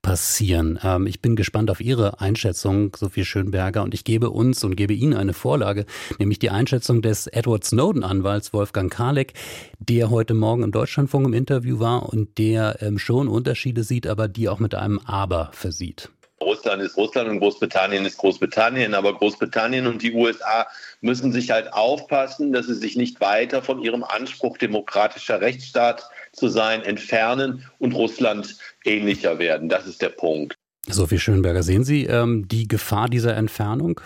passieren. 0.04 0.78
Ähm, 0.84 1.08
ich 1.08 1.24
bin 1.24 1.36
gespannt 1.36 1.72
auf 1.72 1.82
Ihre 1.82 2.22
Einschätzung, 2.22 2.96
Sophie 2.96 3.26
Schönberger, 3.26 3.82
und 3.82 3.96
ich 3.96 4.04
gebe 4.04 4.30
uns 4.30 4.64
und 4.64 4.76
gebe 4.76 4.94
Ihnen 4.94 5.16
eine 5.16 5.34
Vorlage, 5.34 5.88
nämlich 6.20 6.38
die 6.38 6.52
Einschätzung 6.52 7.02
des 7.02 7.26
Edward 7.26 7.64
Snowden-Anwalts 7.64 8.54
Wolfgang 8.54 8.94
Kalek, 8.94 9.34
der 9.80 10.12
heute 10.12 10.36
Morgen 10.36 10.62
im 10.62 10.72
Deutschlandfunk 10.72 11.26
im 11.26 11.34
Interview 11.34 11.80
war 11.80 12.08
und 12.14 12.38
der 12.38 12.80
ähm, 12.84 13.00
schon 13.00 13.28
Unterschiede 13.28 13.84
sieht, 13.84 14.06
aber 14.06 14.28
die 14.28 14.50
auch 14.50 14.60
mit 14.60 14.76
einem 14.76 15.00
Aber 15.00 15.50
versieht. 15.52 16.12
Russland 16.42 16.82
ist 16.82 16.98
Russland 16.98 17.30
und 17.30 17.40
Großbritannien 17.40 18.06
ist 18.06 18.18
Großbritannien, 18.18 18.94
aber 18.94 19.14
Großbritannien 19.14 19.88
und 19.88 20.02
die 20.02 20.14
USA 20.14 20.68
müssen 21.02 21.32
sich 21.32 21.52
halt 21.52 21.72
aufpassen, 21.74 22.52
dass 22.52 22.68
sie 22.68 22.76
sich 22.76 22.96
nicht 22.96 23.22
weiter 23.22 23.62
von 23.62 23.82
ihrem 23.82 24.04
Anspruch, 24.04 24.58
demokratischer 24.58 25.40
Rechtsstaat 25.40 26.10
zu 26.34 26.50
sein, 26.50 26.82
entfernen 26.82 27.66
und 27.80 27.94
Russland 27.94 28.58
ähnlicher 28.84 29.40
werden. 29.40 29.70
Das 29.70 29.88
ist 29.88 30.02
der 30.02 30.10
Punkt. 30.10 30.56
Sophie 30.88 31.20
Schönberger, 31.20 31.64
sehen 31.64 31.84
Sie 31.84 32.06
ähm, 32.06 32.48
die 32.48 32.68
Gefahr 32.68 33.10
dieser 33.10 33.36
Entfernung? 33.36 34.02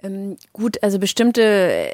Ähm, 0.00 0.36
gut, 0.52 0.80
also 0.84 1.00
bestimmte 1.00 1.42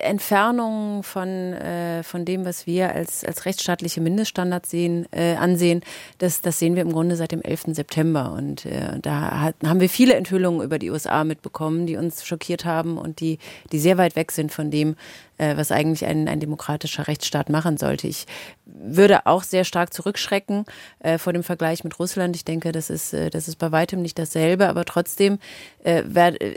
Entfernungen 0.02 1.02
von, 1.02 1.28
äh, 1.54 2.02
von 2.02 2.26
dem, 2.26 2.44
was 2.44 2.66
wir 2.66 2.94
als, 2.94 3.24
als 3.24 3.46
rechtsstaatliche 3.46 4.02
Mindeststandards 4.02 4.70
sehen, 4.70 5.06
äh, 5.10 5.36
ansehen, 5.36 5.80
das, 6.18 6.42
das 6.42 6.58
sehen 6.58 6.74
wir 6.74 6.82
im 6.82 6.92
Grunde 6.92 7.16
seit 7.16 7.32
dem 7.32 7.40
11. 7.40 7.68
September. 7.68 8.34
Und 8.36 8.66
äh, 8.66 8.98
da 9.00 9.40
hat, 9.40 9.54
haben 9.64 9.80
wir 9.80 9.88
viele 9.88 10.16
Enthüllungen 10.16 10.60
über 10.60 10.78
die 10.78 10.90
USA 10.90 11.24
mitbekommen, 11.24 11.86
die 11.86 11.96
uns 11.96 12.26
schockiert 12.26 12.66
haben 12.66 12.98
und 12.98 13.20
die, 13.20 13.38
die 13.72 13.78
sehr 13.78 13.96
weit 13.96 14.16
weg 14.16 14.32
sind 14.32 14.52
von 14.52 14.70
dem, 14.70 14.96
äh, 15.38 15.56
was 15.56 15.72
eigentlich 15.72 16.04
ein, 16.04 16.28
ein 16.28 16.40
demokratischer 16.40 17.08
Rechtsstaat 17.08 17.48
machen 17.48 17.78
sollte. 17.78 18.06
Ich 18.06 18.26
würde 18.74 19.26
auch 19.26 19.44
sehr 19.44 19.64
stark 19.64 19.94
zurückschrecken 19.94 20.64
äh, 20.98 21.18
vor 21.18 21.32
dem 21.32 21.44
Vergleich 21.44 21.84
mit 21.84 21.98
Russland. 21.98 22.34
Ich 22.34 22.44
denke, 22.44 22.72
das 22.72 22.90
ist, 22.90 23.14
äh, 23.14 23.30
das 23.30 23.46
ist 23.46 23.56
bei 23.56 23.70
weitem 23.72 24.02
nicht 24.02 24.18
dasselbe, 24.18 24.68
aber 24.68 24.84
trotzdem 24.84 25.38
äh, 25.84 26.02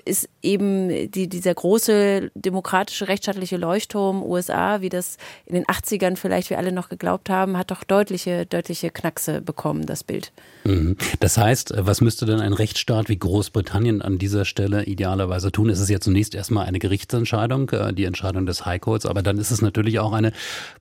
ist 0.04 0.28
eben 0.42 1.12
die, 1.12 1.28
dieser 1.30 1.54
große 1.54 2.32
demokratische 2.34 3.08
rechtsstaatliche 3.08 3.58
Leuchtturm 3.58 4.24
USA, 4.24 4.82
wie 4.82 4.90
das 4.90 5.18
in 5.46 5.54
den 5.54 5.66
80ern 5.66 6.16
vielleicht 6.16 6.50
wir 6.50 6.58
alle 6.58 6.72
noch 6.72 6.90
geglaubt 6.90 7.30
haben, 7.30 7.58
hat 7.58 7.70
doch 7.72 7.84
deutliche, 7.84 8.46
deutliche 8.46 8.90
Knackse 8.90 9.42
bekommen, 9.42 9.86
das 9.86 10.04
Bild. 10.04 10.32
Mhm. 10.64 10.98
Das 11.20 11.38
heißt, 11.38 11.74
was 11.78 12.02
müsste 12.02 12.26
denn 12.26 12.40
ein 12.40 12.54
Rechtsstaat 12.54 13.10
wie 13.10 13.18
Großbritannien 13.18 14.02
an 14.02 14.18
dieser 14.18 14.46
Stelle 14.46 14.86
idealerweise 14.86 15.52
tun? 15.52 15.70
Es 15.70 15.80
ist 15.80 15.90
ja 15.90 16.00
zunächst 16.00 16.34
erstmal 16.34 16.66
eine 16.66 16.80
Gerichtsentscheidung, 16.80 17.70
äh, 17.70 17.94
die 17.94 18.06
Entscheidung 18.06 18.46
des 18.48 18.66
High 18.66 18.82
Courts, 18.82 19.06
aber 19.06 19.22
dann 19.22 19.38
ist 19.38 19.52
es 19.52 19.62
natürlich 19.62 20.00
auch 20.00 20.14
eine 20.14 20.32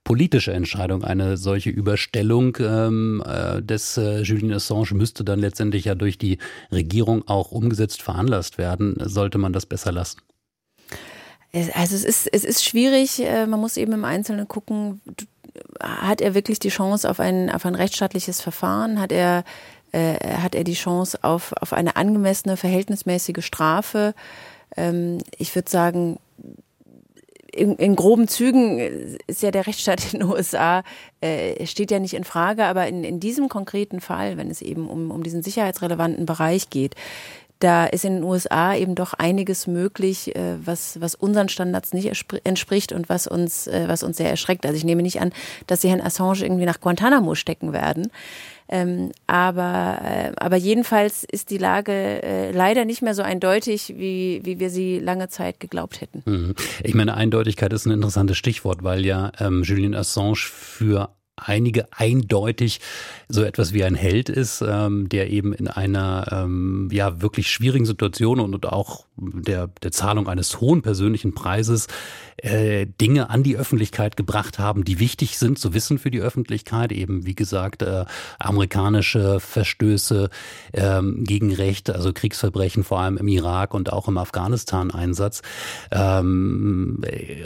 politische 0.04 0.52
Entscheidung, 0.52 1.04
eine 1.04 1.25
solche 1.34 1.70
Überstellung 1.70 2.56
ähm, 2.60 3.22
äh, 3.26 3.62
des 3.62 3.96
äh, 3.96 4.20
Julian 4.20 4.52
Assange 4.52 4.94
müsste 4.94 5.24
dann 5.24 5.40
letztendlich 5.40 5.86
ja 5.86 5.94
durch 5.94 6.18
die 6.18 6.38
Regierung 6.70 7.26
auch 7.26 7.50
umgesetzt 7.50 8.02
veranlasst 8.02 8.58
werden. 8.58 8.96
Sollte 9.00 9.38
man 9.38 9.52
das 9.52 9.66
besser 9.66 9.92
lassen? 9.92 10.20
Also 11.52 11.94
es 11.94 12.04
ist, 12.04 12.28
es 12.32 12.44
ist 12.44 12.64
schwierig, 12.64 13.20
äh, 13.20 13.46
man 13.46 13.60
muss 13.60 13.76
eben 13.76 13.92
im 13.92 14.04
Einzelnen 14.04 14.46
gucken, 14.46 15.00
hat 15.80 16.20
er 16.20 16.34
wirklich 16.34 16.58
die 16.58 16.68
Chance 16.68 17.08
auf 17.08 17.20
ein, 17.20 17.50
auf 17.50 17.64
ein 17.64 17.74
rechtsstaatliches 17.74 18.40
Verfahren? 18.40 19.00
Hat 19.00 19.12
er, 19.12 19.44
äh, 19.92 20.18
hat 20.38 20.54
er 20.54 20.64
die 20.64 20.74
Chance 20.74 21.18
auf, 21.22 21.52
auf 21.60 21.72
eine 21.72 21.96
angemessene, 21.96 22.56
verhältnismäßige 22.56 23.44
Strafe? 23.44 24.14
Ähm, 24.76 25.18
ich 25.38 25.54
würde 25.54 25.70
sagen, 25.70 26.18
in, 27.56 27.76
in 27.76 27.96
groben 27.96 28.28
Zügen 28.28 28.78
ist 29.26 29.42
ja 29.42 29.50
der 29.50 29.66
Rechtsstaat 29.66 30.12
in 30.12 30.20
den 30.20 30.28
USA, 30.28 30.82
äh, 31.20 31.66
steht 31.66 31.90
ja 31.90 31.98
nicht 31.98 32.14
in 32.14 32.24
Frage, 32.24 32.64
aber 32.64 32.86
in, 32.86 33.04
in 33.04 33.20
diesem 33.20 33.48
konkreten 33.48 34.00
Fall, 34.00 34.36
wenn 34.36 34.50
es 34.50 34.62
eben 34.62 34.88
um, 34.88 35.10
um 35.10 35.22
diesen 35.22 35.42
sicherheitsrelevanten 35.42 36.26
Bereich 36.26 36.70
geht, 36.70 36.94
da 37.58 37.86
ist 37.86 38.04
in 38.04 38.16
den 38.16 38.24
USA 38.24 38.74
eben 38.74 38.94
doch 38.94 39.14
einiges 39.14 39.66
möglich, 39.66 40.34
äh, 40.36 40.56
was, 40.64 41.00
was 41.00 41.14
unseren 41.14 41.48
Standards 41.48 41.92
nicht 41.92 42.10
entspricht 42.44 42.92
und 42.92 43.08
was 43.08 43.26
uns, 43.26 43.66
äh, 43.66 43.84
was 43.88 44.02
uns 44.02 44.18
sehr 44.18 44.30
erschreckt. 44.30 44.66
Also 44.66 44.76
ich 44.76 44.84
nehme 44.84 45.02
nicht 45.02 45.20
an, 45.20 45.32
dass 45.66 45.80
sie 45.80 45.88
Herrn 45.88 46.00
Assange 46.00 46.42
irgendwie 46.42 46.66
nach 46.66 46.80
Guantanamo 46.80 47.34
stecken 47.34 47.72
werden. 47.72 48.08
Ähm, 48.68 49.12
aber, 49.26 50.00
äh, 50.02 50.32
aber 50.36 50.56
jedenfalls 50.56 51.24
ist 51.24 51.50
die 51.50 51.58
Lage 51.58 51.92
äh, 51.92 52.50
leider 52.50 52.84
nicht 52.84 53.00
mehr 53.00 53.14
so 53.14 53.22
eindeutig, 53.22 53.94
wie, 53.96 54.40
wie 54.42 54.58
wir 54.58 54.70
sie 54.70 54.98
lange 54.98 55.28
Zeit 55.28 55.60
geglaubt 55.60 56.00
hätten. 56.00 56.22
Mhm. 56.24 56.54
Ich 56.82 56.94
meine, 56.94 57.14
Eindeutigkeit 57.14 57.72
ist 57.72 57.86
ein 57.86 57.92
interessantes 57.92 58.36
Stichwort, 58.36 58.82
weil 58.82 59.06
ja 59.06 59.30
ähm, 59.38 59.62
Julian 59.62 59.94
Assange 59.94 60.36
für 60.36 61.10
einige 61.36 61.92
eindeutig 61.92 62.80
so 63.28 63.42
etwas 63.42 63.72
wie 63.72 63.84
ein 63.84 63.94
Held 63.94 64.28
ist, 64.28 64.62
ähm, 64.66 65.08
der 65.08 65.30
eben 65.30 65.52
in 65.52 65.68
einer 65.68 66.26
ähm, 66.32 66.88
ja 66.90 67.20
wirklich 67.20 67.50
schwierigen 67.50 67.86
Situation 67.86 68.40
und, 68.40 68.54
und 68.54 68.66
auch 68.66 69.04
der, 69.16 69.68
der 69.82 69.92
Zahlung 69.92 70.28
eines 70.28 70.60
hohen 70.60 70.82
persönlichen 70.82 71.34
Preises 71.34 71.88
äh, 72.38 72.86
Dinge 72.86 73.30
an 73.30 73.42
die 73.42 73.56
Öffentlichkeit 73.56 74.16
gebracht 74.16 74.58
haben, 74.58 74.84
die 74.84 74.98
wichtig 74.98 75.38
sind 75.38 75.58
zu 75.58 75.74
wissen 75.74 75.98
für 75.98 76.10
die 76.10 76.20
Öffentlichkeit. 76.20 76.92
Eben, 76.92 77.26
wie 77.26 77.34
gesagt, 77.34 77.82
äh, 77.82 78.04
amerikanische 78.38 79.40
Verstöße 79.40 80.30
ähm, 80.72 81.24
gegen 81.24 81.52
Recht, 81.52 81.90
also 81.90 82.12
Kriegsverbrechen 82.12 82.84
vor 82.84 83.00
allem 83.00 83.16
im 83.16 83.28
Irak 83.28 83.74
und 83.74 83.92
auch 83.92 84.08
im 84.08 84.18
Afghanistan-Einsatz. 84.18 85.42
Ähm, 85.90 87.02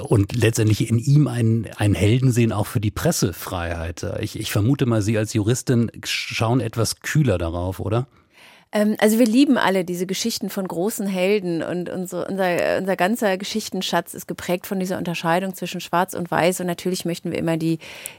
und 0.09 0.35
letztendlich 0.35 0.89
in 0.89 0.99
ihm 0.99 1.29
einen, 1.29 1.69
einen 1.77 1.95
Helden 1.95 2.33
sehen, 2.33 2.53
auch 2.53 2.67
für 2.67 2.81
die 2.81 2.91
Pressefreiheit. 2.91 3.80
Ich, 4.21 4.39
ich 4.39 4.51
vermute 4.53 4.87
mal, 4.87 5.03
Sie 5.03 5.19
als 5.19 5.33
Juristin 5.33 5.91
schauen 6.05 6.61
etwas 6.61 7.01
kühler 7.01 7.39
darauf, 7.39 7.81
oder? 7.81 8.07
Ähm, 8.73 8.97
also 8.99 9.19
wir 9.19 9.27
lieben 9.27 9.59
alle 9.59 9.85
diese 9.85 10.07
Geschichten 10.07 10.49
von 10.49 10.67
großen 10.67 11.07
Helden 11.07 11.63
und 11.63 11.89
unsere, 11.89 12.27
unser, 12.27 12.79
unser 12.79 12.97
ganzer 12.97 13.37
Geschichtenschatz 13.37 14.15
ist 14.15 14.29
geprägt 14.29 14.67
von 14.67 14.79
dieser 14.79 14.99
Unterscheidung 14.99 15.55
zwischen 15.55 15.81
Schwarz 15.81 16.15
und 16.15 16.31
Weiß 16.31 16.61
und 16.61 16.67
natürlich 16.67 17.05
möchten 17.05 17.33
wir 17.33 17.39
immer 17.39 17.57
die, 17.57 17.79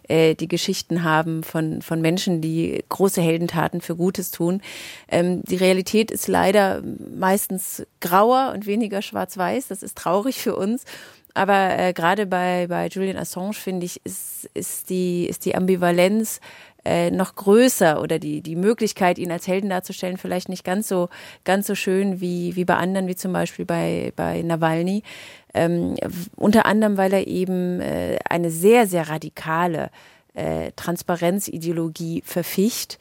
äh, 0.10 0.36
die 0.36 0.50
Geschichten 0.50 1.04
haben 1.04 1.44
von, 1.44 1.82
von 1.82 2.02
Menschen, 2.02 2.42
die 2.42 2.84
große 2.90 3.22
Heldentaten 3.22 3.80
für 3.80 3.96
Gutes 3.96 4.32
tun. 4.32 4.62
Ähm, 5.08 5.42
die 5.44 5.56
Realität 5.56 6.12
ist 6.12 6.28
leider 6.28 6.82
meistens 7.16 7.86
grauer 8.02 8.52
und 8.54 8.66
weniger 8.66 9.02
schwarz-weiß. 9.02 9.70
Das 9.70 9.84
ist 9.84 9.98
traurig 9.98 10.42
für 10.42 10.56
uns. 10.56 10.84
Aber 11.34 11.78
äh, 11.78 11.94
gerade 11.94 12.26
bei, 12.26 12.68
bei 12.68 12.88
Julian 12.88 13.18
Assange, 13.18 13.54
finde 13.54 13.86
ich, 13.86 14.02
ist, 14.04 14.50
ist, 14.54 14.90
die, 14.90 15.28
ist 15.28 15.46
die 15.46 15.56
Ambivalenz 15.56 16.40
äh, 16.84 17.12
noch 17.12 17.36
größer 17.36 18.02
oder 18.02 18.20
die, 18.20 18.42
die 18.42 18.56
Möglichkeit, 18.56 19.20
ihn 19.20 19.32
als 19.32 19.48
Helden 19.48 19.70
darzustellen, 19.70 20.18
vielleicht 20.18 20.50
nicht 20.50 20.64
ganz 20.64 20.88
so, 20.88 21.10
ganz 21.44 21.68
so 21.68 21.76
schön 21.76 22.22
wie, 22.22 22.56
wie 22.56 22.66
bei 22.66 22.76
anderen, 22.76 23.08
wie 23.08 23.16
zum 23.16 23.34
Beispiel 23.34 23.66
bei, 23.66 24.14
bei 24.16 24.42
Nawalny. 24.42 25.04
Ähm, 25.54 25.96
unter 26.36 26.66
anderem, 26.66 26.98
weil 26.98 27.14
er 27.14 27.28
eben 27.28 27.82
äh, 27.82 28.18
eine 28.28 28.50
sehr, 28.50 28.88
sehr 28.88 29.10
radikale 29.10 29.92
äh, 30.34 30.72
Transparenzideologie 30.76 32.24
verficht, 32.26 32.98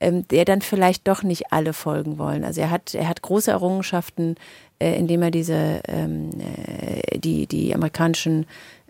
ähm, 0.00 0.26
der 0.28 0.44
dann 0.44 0.62
vielleicht 0.62 1.08
doch 1.08 1.22
nicht 1.22 1.52
alle 1.52 1.72
folgen 1.72 2.18
wollen. 2.18 2.44
Also 2.44 2.60
er 2.60 2.70
hat, 2.70 2.94
er 2.94 3.08
hat 3.08 3.22
große 3.22 3.50
Errungenschaften, 3.50 4.36
äh, 4.78 4.96
indem 4.98 5.22
er 5.22 5.30
diese, 5.30 5.80
ähm, 5.88 6.30
äh, 6.38 7.18
die, 7.18 7.46
die 7.46 7.74
amerikanischen 7.74 8.46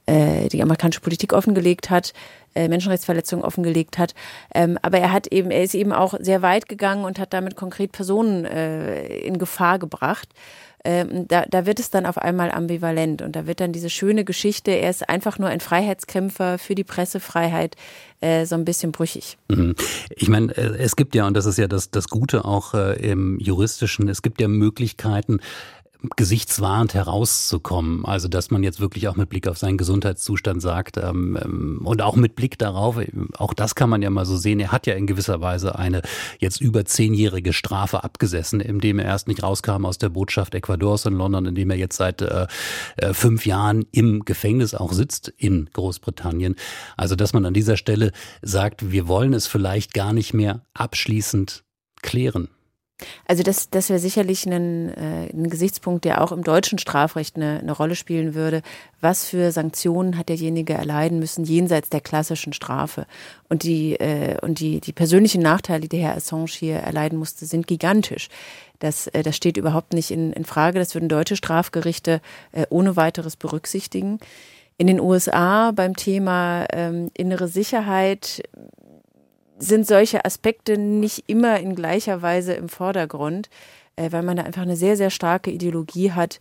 äh, 0.06 0.48
die 0.48 0.62
amerikanische 0.62 1.00
Politik 1.00 1.32
offengelegt 1.32 1.90
hat, 1.90 2.12
äh, 2.54 2.68
Menschenrechtsverletzungen 2.68 3.44
offengelegt 3.44 3.98
hat. 3.98 4.14
Ähm, 4.54 4.78
aber 4.82 4.98
er 4.98 5.12
hat 5.12 5.26
eben, 5.26 5.50
er 5.50 5.64
ist 5.64 5.74
eben 5.74 5.92
auch 5.92 6.14
sehr 6.20 6.42
weit 6.42 6.68
gegangen 6.68 7.04
und 7.04 7.18
hat 7.18 7.32
damit 7.32 7.56
konkret 7.56 7.90
Personen 7.90 8.44
äh, 8.44 9.04
in 9.18 9.38
Gefahr 9.38 9.80
gebracht. 9.80 10.28
Ähm, 10.84 11.26
da, 11.26 11.44
da 11.50 11.66
wird 11.66 11.80
es 11.80 11.90
dann 11.90 12.06
auf 12.06 12.18
einmal 12.18 12.52
ambivalent 12.52 13.20
und 13.20 13.34
da 13.34 13.48
wird 13.48 13.58
dann 13.58 13.72
diese 13.72 13.90
schöne 13.90 14.24
Geschichte, 14.24 14.70
er 14.70 14.90
ist 14.90 15.08
einfach 15.08 15.40
nur 15.40 15.48
ein 15.48 15.58
Freiheitskämpfer 15.58 16.58
für 16.58 16.76
die 16.76 16.84
Pressefreiheit, 16.84 17.74
äh, 18.20 18.46
so 18.46 18.54
ein 18.54 18.64
bisschen 18.64 18.92
brüchig. 18.92 19.36
Mhm. 19.48 19.74
Ich 20.10 20.28
meine, 20.28 20.56
äh, 20.56 20.76
es 20.78 20.96
gibt 20.96 21.14
ja, 21.14 21.26
und 21.26 21.34
das 21.34 21.46
ist 21.46 21.58
ja 21.58 21.68
das, 21.68 21.90
das 21.90 22.08
Gute 22.08 22.44
auch 22.44 22.74
äh, 22.74 22.94
im 23.10 23.38
Juristischen, 23.38 24.08
es 24.08 24.22
gibt 24.22 24.40
ja 24.40 24.48
Möglichkeiten, 24.48 25.40
gesichtswahrend 26.16 26.94
herauszukommen. 26.94 28.04
Also 28.04 28.28
dass 28.28 28.50
man 28.50 28.62
jetzt 28.62 28.80
wirklich 28.80 29.08
auch 29.08 29.16
mit 29.16 29.28
Blick 29.28 29.48
auf 29.48 29.58
seinen 29.58 29.78
Gesundheitszustand 29.78 30.62
sagt 30.62 30.96
ähm, 30.96 31.38
ähm, 31.42 31.80
und 31.84 32.02
auch 32.02 32.16
mit 32.16 32.36
Blick 32.36 32.58
darauf, 32.58 32.98
auch 33.38 33.54
das 33.54 33.74
kann 33.74 33.90
man 33.90 34.02
ja 34.02 34.10
mal 34.10 34.26
so 34.26 34.36
sehen, 34.36 34.60
er 34.60 34.72
hat 34.72 34.86
ja 34.86 34.94
in 34.94 35.06
gewisser 35.06 35.40
Weise 35.40 35.78
eine 35.78 36.02
jetzt 36.38 36.60
über 36.60 36.84
zehnjährige 36.84 37.52
Strafe 37.52 38.04
abgesessen, 38.04 38.60
indem 38.60 38.98
er 38.98 39.06
erst 39.06 39.28
nicht 39.28 39.42
rauskam 39.42 39.84
aus 39.84 39.98
der 39.98 40.10
Botschaft 40.10 40.54
Ecuadors 40.54 41.06
in 41.06 41.14
London, 41.14 41.46
indem 41.46 41.70
er 41.70 41.76
jetzt 41.76 41.96
seit 41.96 42.22
äh, 42.22 42.46
äh, 42.96 43.14
fünf 43.14 43.46
Jahren 43.46 43.86
im 43.92 44.24
Gefängnis 44.24 44.74
auch 44.74 44.92
sitzt 44.92 45.32
in 45.36 45.68
Großbritannien. 45.72 46.56
Also 46.96 47.16
dass 47.16 47.32
man 47.32 47.44
an 47.44 47.54
dieser 47.54 47.76
Stelle 47.76 48.12
sagt, 48.42 48.90
wir 48.90 49.08
wollen 49.08 49.34
es 49.34 49.46
vielleicht 49.46 49.94
gar 49.94 50.12
nicht 50.12 50.34
mehr 50.34 50.62
abschließend 50.74 51.64
klären. 52.02 52.48
Also 53.26 53.42
das, 53.42 53.68
das 53.68 53.90
wäre 53.90 53.98
sicherlich 53.98 54.46
ein, 54.46 54.88
äh, 54.88 55.28
ein 55.32 55.50
Gesichtspunkt, 55.50 56.04
der 56.04 56.22
auch 56.22 56.32
im 56.32 56.42
deutschen 56.42 56.78
Strafrecht 56.78 57.36
eine, 57.36 57.58
eine 57.60 57.72
Rolle 57.72 57.94
spielen 57.94 58.34
würde. 58.34 58.62
Was 59.00 59.26
für 59.26 59.52
Sanktionen 59.52 60.16
hat 60.16 60.30
derjenige 60.30 60.72
erleiden 60.72 61.18
müssen 61.18 61.44
jenseits 61.44 61.90
der 61.90 62.00
klassischen 62.00 62.52
Strafe? 62.52 63.06
Und 63.48 63.64
die 63.64 63.94
äh, 63.96 64.38
und 64.40 64.60
die 64.60 64.80
die 64.80 64.92
persönlichen 64.92 65.42
Nachteile, 65.42 65.88
die 65.88 65.98
Herr 65.98 66.16
Assange 66.16 66.46
hier 66.46 66.76
erleiden 66.76 67.18
musste, 67.18 67.44
sind 67.44 67.66
gigantisch. 67.66 68.28
Das, 68.78 69.06
äh, 69.08 69.22
das 69.22 69.36
steht 69.36 69.56
überhaupt 69.56 69.92
nicht 69.92 70.10
in, 70.10 70.32
in 70.32 70.44
Frage. 70.44 70.78
Das 70.78 70.94
würden 70.94 71.08
deutsche 71.08 71.36
Strafgerichte 71.36 72.20
äh, 72.52 72.66
ohne 72.70 72.96
weiteres 72.96 73.36
berücksichtigen. 73.36 74.20
In 74.78 74.86
den 74.86 75.00
USA 75.00 75.70
beim 75.70 75.96
Thema 75.96 76.66
ähm, 76.72 77.10
innere 77.14 77.48
Sicherheit 77.48 78.42
sind 79.58 79.86
solche 79.86 80.24
Aspekte 80.24 80.78
nicht 80.78 81.24
immer 81.26 81.60
in 81.60 81.74
gleicher 81.74 82.22
Weise 82.22 82.52
im 82.54 82.68
Vordergrund, 82.68 83.48
äh, 83.96 84.12
weil 84.12 84.22
man 84.22 84.36
da 84.36 84.42
einfach 84.42 84.62
eine 84.62 84.76
sehr, 84.76 84.96
sehr 84.96 85.10
starke 85.10 85.50
Ideologie 85.50 86.12
hat, 86.12 86.38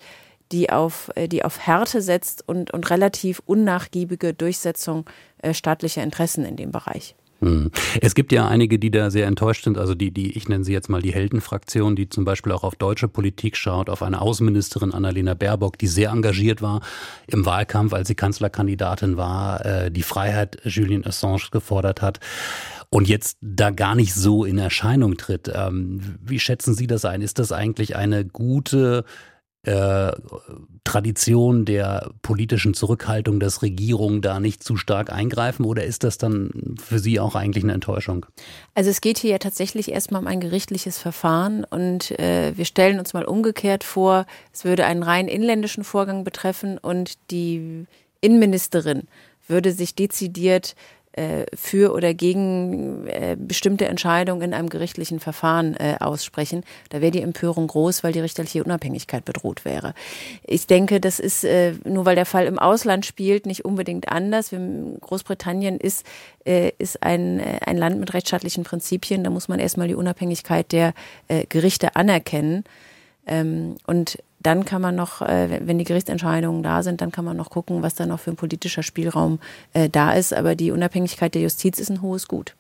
die 0.52 0.70
auf, 0.70 1.10
äh, 1.16 1.28
die 1.28 1.44
auf 1.44 1.60
Härte 1.60 2.02
setzt 2.02 2.48
und, 2.48 2.72
und 2.72 2.90
relativ 2.90 3.42
unnachgiebige 3.46 4.34
Durchsetzung 4.34 5.10
äh, 5.40 5.54
staatlicher 5.54 6.04
Interessen 6.04 6.46
in 6.46 6.58
dem 6.58 6.72
Bereich. 6.72 7.16
Hm. 7.40 7.70
Es 8.02 8.16
gibt 8.16 8.32
ja 8.32 8.48
einige, 8.48 8.80
die 8.80 8.92
da 8.92 9.12
sehr 9.12 9.28
enttäuscht 9.28 9.66
sind, 9.66 9.78
also 9.78 9.94
die, 9.94 10.12
die, 10.12 10.38
ich 10.38 10.48
nenne 10.48 10.64
sie 10.64 10.72
jetzt 10.72 10.90
mal 10.90 11.02
die 11.02 11.14
Heldenfraktion, 11.14 11.96
die 11.96 12.08
zum 12.08 12.24
Beispiel 12.24 12.54
auch 12.54 12.64
auf 12.64 12.76
deutsche 12.76 13.10
Politik 13.10 13.58
schaut, 13.58 13.90
auf 13.90 14.04
eine 14.04 14.22
Außenministerin 14.22 14.94
Annalena 14.94 15.34
Baerbock, 15.34 15.78
die 15.78 15.88
sehr 15.88 16.12
engagiert 16.12 16.62
war 16.62 16.82
im 17.28 17.46
Wahlkampf, 17.46 17.94
als 17.94 18.08
sie 18.08 18.16
Kanzlerkandidatin 18.16 19.18
war, 19.18 19.90
die 19.90 20.04
Freiheit 20.04 20.60
Julian 20.64 21.06
Assange 21.06 21.50
gefordert 21.52 22.02
hat 22.02 22.22
und 22.90 23.08
jetzt 23.08 23.38
da 23.42 23.72
gar 23.72 23.96
nicht 23.96 24.14
so 24.14 24.46
in 24.46 24.58
Erscheinung 24.58 25.18
tritt. 25.18 25.52
Ähm, 25.54 26.18
wie 26.22 26.40
schätzen 26.40 26.74
Sie 26.74 26.88
das 26.88 27.06
ein? 27.06 27.22
Ist 27.22 27.40
das 27.40 27.52
eigentlich 27.52 27.96
eine 27.96 28.26
gute 28.26 29.06
äh, 29.66 30.12
Tradition 30.84 31.66
der 31.66 32.12
politischen 32.22 32.76
Zurückhaltung, 32.76 33.40
dass 33.40 33.64
Regierungen 33.64 34.22
da 34.22 34.40
nicht 34.40 34.64
zu 34.64 34.78
stark 34.78 35.12
eingreifen 35.12 35.66
oder 35.66 35.84
ist 35.84 36.04
das 36.04 36.20
dann 36.20 36.76
für 36.80 37.00
Sie 37.00 37.20
auch 37.20 37.34
eigentlich 37.34 37.64
eine 37.64 37.74
Enttäuschung? 37.74 38.28
Also 38.76 38.92
es 38.92 39.02
geht 39.02 39.18
hier 39.18 39.32
ja 39.32 39.38
tatsächlich 39.40 39.92
erstmal 39.92 40.22
um 40.22 40.28
ein 40.28 40.40
gerichtliches 40.40 41.00
Verfahren 41.00 41.64
und 41.64 42.12
äh, 42.20 42.56
wir 42.56 42.66
stellen 42.66 43.00
uns 43.00 43.14
mal 43.14 43.26
umgekehrt 43.26 43.84
vor, 43.84 44.28
es 44.54 44.66
würde 44.66 44.86
einen 44.86 45.02
rein 45.02 45.28
inländischen 45.28 45.84
Vorgang 45.84 46.24
betreffen 46.24 46.78
und 46.78 47.16
die 47.32 47.88
Innenministerin 48.22 49.08
würde 49.48 49.72
sich 49.72 49.96
dezidiert 49.96 50.76
äh, 51.16 51.46
für 51.56 51.94
oder 51.94 52.14
gegen 52.14 53.08
äh, 53.08 53.38
bestimmte 53.40 53.86
Entscheidungen 53.86 54.42
in 54.42 54.54
einem 54.54 54.68
gerichtlichen 54.68 55.22
Verfahren 55.22 55.74
äh, 55.78 55.96
aussprechen. 56.02 56.66
Da 56.90 57.00
wäre 57.00 57.12
die 57.12 57.22
Empörung 57.22 57.68
groß, 57.68 58.04
weil 58.04 58.12
die 58.12 58.20
richterliche 58.20 58.62
Unabhängigkeit 58.62 59.24
bedroht 59.24 59.64
wäre. 59.64 59.94
Ich 60.44 60.68
denke, 60.68 61.00
das 61.00 61.20
ist, 61.20 61.48
nur 61.86 62.06
weil 62.06 62.16
der 62.16 62.26
Fall 62.26 62.48
im 62.48 62.60
Ausland 62.60 63.06
spielt, 63.06 63.46
nicht 63.46 63.64
unbedingt 63.64 64.10
anders. 64.10 64.54
Großbritannien 65.02 65.78
ist, 65.78 66.06
ist 66.44 67.02
ein, 67.02 67.42
ein 67.66 67.78
Land 67.78 68.00
mit 68.00 68.14
rechtsstaatlichen 68.14 68.64
Prinzipien. 68.64 69.24
Da 69.24 69.30
muss 69.30 69.48
man 69.48 69.60
erstmal 69.60 69.88
die 69.88 69.96
Unabhängigkeit 69.96 70.72
der 70.72 70.94
Gerichte 71.50 71.96
anerkennen. 71.96 72.66
Ähm, 73.28 73.76
und 73.88 74.18
dann 74.46 74.64
kann 74.66 74.82
man 74.82 74.96
noch, 74.96 75.22
äh, 75.22 75.60
wenn 75.66 75.78
die 75.78 75.86
Gerichtsentscheidungen 75.86 76.62
da 76.62 76.84
sind, 76.84 77.02
dann 77.02 77.12
kann 77.12 77.26
man 77.26 77.36
noch 77.36 77.50
gucken, 77.50 77.82
was 77.82 77.96
da 77.96 78.06
noch 78.06 78.20
für 78.20 78.32
ein 78.32 78.36
politischer 78.36 78.84
Spielraum 78.84 79.40
äh, 79.74 79.90
da 79.90 80.14
ist. 80.14 80.34
Aber 80.34 80.56
die 80.56 80.72
Unabhängigkeit 80.72 81.34
der 81.34 81.42
Justiz 81.42 81.80
ist 81.80 81.90
ein 81.90 82.02
hohes 82.02 82.28
Gut. 82.28 82.56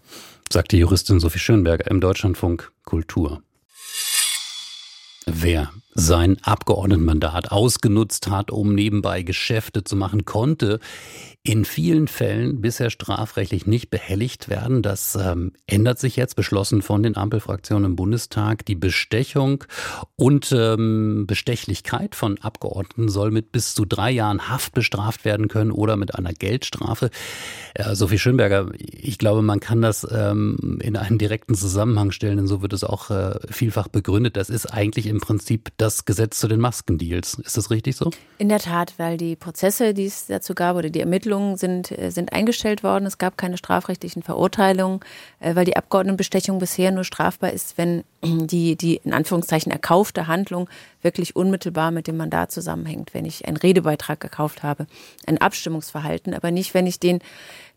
Sagt 0.52 0.72
die 0.72 0.78
Juristin 0.78 1.20
Sophie 1.20 1.40
Schönberger 1.40 1.90
im 1.90 2.02
Deutschlandfunk 2.02 2.72
Kultur. 2.84 3.42
Wer 5.26 5.72
sein 5.98 6.38
Abgeordnetenmandat 6.44 7.54
ausgenutzt 7.54 8.30
hat, 8.30 8.52
um 8.52 8.76
nebenbei 8.76 9.24
Geschäfte 9.24 9.86
zu 9.86 9.96
machen, 9.96 10.26
konnte 10.26 10.82
in 11.42 11.64
vielen 11.64 12.08
Fällen 12.08 12.60
bisher 12.60 12.90
strafrechtlich 12.90 13.68
nicht 13.68 13.92
behelligt 13.92 14.50
werden. 14.50 14.82
Das 14.82 15.16
ähm, 15.16 15.54
ändert 15.68 16.00
sich 16.00 16.16
jetzt, 16.16 16.36
beschlossen 16.36 16.82
von 16.82 17.04
den 17.04 17.16
Ampelfraktionen 17.16 17.92
im 17.92 17.96
Bundestag. 17.96 18.66
Die 18.66 18.76
Bestechung 18.76 19.64
und 20.16 20.52
ähm, 20.52 21.26
Bestechlichkeit 21.28 22.16
von 22.16 22.40
Abgeordneten 22.40 23.10
soll 23.10 23.30
mit 23.30 23.52
bis 23.52 23.76
zu 23.76 23.86
drei 23.86 24.10
Jahren 24.12 24.50
Haft 24.50 24.74
bestraft 24.74 25.24
werden 25.24 25.48
können 25.48 25.72
oder 25.72 25.98
mit 25.98 26.16
einer 26.16 26.34
Geldstrafe. 26.34 27.12
Äh, 27.76 27.96
Sophie 27.96 28.18
Schönberger, 28.18 28.72
ich 28.76 29.20
glaube, 29.20 29.44
man 29.44 29.60
kann 29.60 29.84
das 29.84 30.06
ähm, 30.12 30.80
in 30.82 30.98
einen 30.98 31.20
direkten 31.20 31.54
Zusammenhang 31.54 32.10
stellen, 32.12 32.38
denn 32.38 32.48
so 32.48 32.64
wird 32.64 32.74
es 32.74 32.84
auch 32.84 33.12
äh, 33.12 33.40
vielfach 33.52 33.88
begründet. 33.88 34.36
Das 34.36 34.50
ist 34.50 34.66
eigentlich 34.66 35.06
im 35.06 35.22
Prinzip 35.22 35.70
das 35.78 35.85
Gesetz 36.06 36.40
zu 36.40 36.48
den 36.48 36.60
Maskendeals. 36.60 37.36
Ist 37.36 37.58
das 37.58 37.70
richtig 37.70 37.96
so? 37.96 38.10
In 38.38 38.50
der 38.50 38.60
Tat, 38.60 38.94
weil 38.98 39.18
die 39.18 39.36
Prozesse, 39.36 39.94
die 39.94 40.06
es 40.06 40.28
dazu 40.28 40.56
gab 40.56 40.76
oder 40.76 40.90
die 40.90 41.02
Ermittlungen, 41.02 41.36
Ermittlungen 41.36 41.58
sind, 41.58 41.92
äh, 41.92 42.12
sind 42.12 42.34
eingestellt 42.34 42.84
worden. 42.84 43.06
Es 43.06 43.18
gab 43.18 43.38
keine 43.38 43.58
strafrechtlichen 43.58 44.24
Verurteilungen, 44.24 45.00
äh, 45.40 45.56
weil 45.56 45.66
die 45.66 45.76
Abgeordnetenbestechung 45.76 46.60
bisher 46.60 46.92
nur 46.92 47.04
strafbar 47.04 47.52
ist, 47.52 47.78
wenn 47.78 48.04
die, 48.24 48.76
die 48.76 48.98
in 49.04 49.14
Anführungszeichen 49.14 49.72
erkaufte 49.72 50.28
Handlung 50.28 50.70
wirklich 51.06 51.38
unmittelbar 51.38 51.92
mit 51.92 52.08
dem 52.08 52.18
Mandat 52.18 52.52
zusammenhängt. 52.52 53.14
Wenn 53.14 53.24
ich 53.24 53.48
einen 53.48 53.56
Redebeitrag 53.56 54.20
gekauft 54.20 54.64
habe, 54.64 54.88
ein 55.26 55.38
Abstimmungsverhalten, 55.38 56.34
aber 56.34 56.52
nicht, 56.52 56.74
wenn 56.74 56.88
ich 56.88 57.00
den 57.00 57.20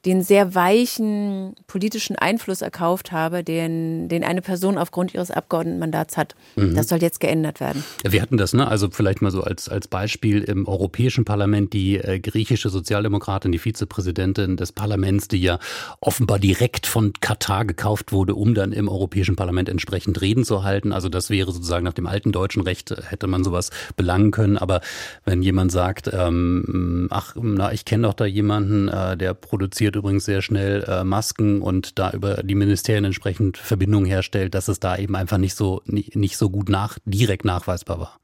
den 0.04 0.22
sehr 0.22 0.54
weichen 0.54 1.54
politischen 1.66 2.16
Einfluss 2.16 2.62
erkauft 2.62 3.10
habe, 3.10 3.42
den, 3.42 4.08
den 4.08 4.22
eine 4.22 4.42
Person 4.42 4.78
aufgrund 4.78 5.12
ihres 5.12 5.30
Abgeordnetenmandats 5.30 6.16
hat. 6.16 6.34
Mhm. 6.56 6.74
Das 6.74 6.88
soll 6.88 7.02
jetzt 7.02 7.20
geändert 7.20 7.60
werden. 7.60 7.82
Wir 8.08 8.22
hatten 8.22 8.36
das, 8.36 8.52
ne? 8.52 8.68
Also 8.68 8.88
vielleicht 8.90 9.22
mal 9.22 9.30
so 9.30 9.42
als, 9.42 9.68
als 9.68 9.88
Beispiel 9.88 10.42
im 10.42 10.68
Europäischen 10.68 11.24
Parlament 11.24 11.72
die 11.72 11.96
äh, 11.96 12.20
griechische 12.20 12.70
Sozialdemokratin, 12.70 13.50
die 13.50 13.58
Vizepräsidentin 13.58 14.56
des 14.56 14.72
Parlaments, 14.72 15.28
die 15.28 15.42
ja 15.42 15.58
offenbar 16.00 16.38
direkt 16.38 16.86
von 16.86 17.12
Katar 17.20 17.64
gekauft 17.64 18.12
wurde, 18.12 18.34
um 18.34 18.54
dann 18.54 18.72
im 18.72 18.88
Europäischen 18.88 19.36
Parlament 19.36 19.68
entsprechend 19.68 20.20
Reden 20.20 20.44
zu 20.44 20.62
halten. 20.62 20.92
Also 20.92 21.08
das 21.08 21.28
wäre 21.28 21.50
sozusagen 21.50 21.84
nach 21.84 21.92
dem 21.92 22.06
alten 22.06 22.30
deutschen 22.30 22.62
Recht 22.62 22.92
äh, 22.92 23.02
hätte 23.18 23.26
man 23.26 23.42
sowas 23.42 23.70
belangen 23.96 24.30
können. 24.30 24.56
Aber 24.56 24.80
wenn 25.24 25.42
jemand 25.42 25.72
sagt, 25.72 26.10
ähm, 26.12 27.08
ach, 27.10 27.34
na, 27.40 27.72
ich 27.72 27.84
kenne 27.84 28.06
doch 28.06 28.14
da 28.14 28.24
jemanden, 28.24 28.88
äh, 28.88 29.16
der 29.16 29.34
produziert 29.34 29.96
übrigens 29.96 30.24
sehr 30.24 30.40
schnell 30.40 30.84
äh, 30.84 31.04
Masken 31.04 31.60
und 31.60 31.98
da 31.98 32.12
über 32.12 32.42
die 32.42 32.54
Ministerien 32.54 33.04
entsprechend 33.04 33.58
Verbindungen 33.58 34.06
herstellt, 34.06 34.54
dass 34.54 34.68
es 34.68 34.78
da 34.80 34.96
eben 34.96 35.16
einfach 35.16 35.38
nicht 35.38 35.54
so 35.54 35.82
nicht 35.84 36.36
so 36.36 36.50
gut 36.50 36.68
nach 36.68 36.98
direkt 37.04 37.44
nachweisbar 37.44 37.98
war. 37.98 38.18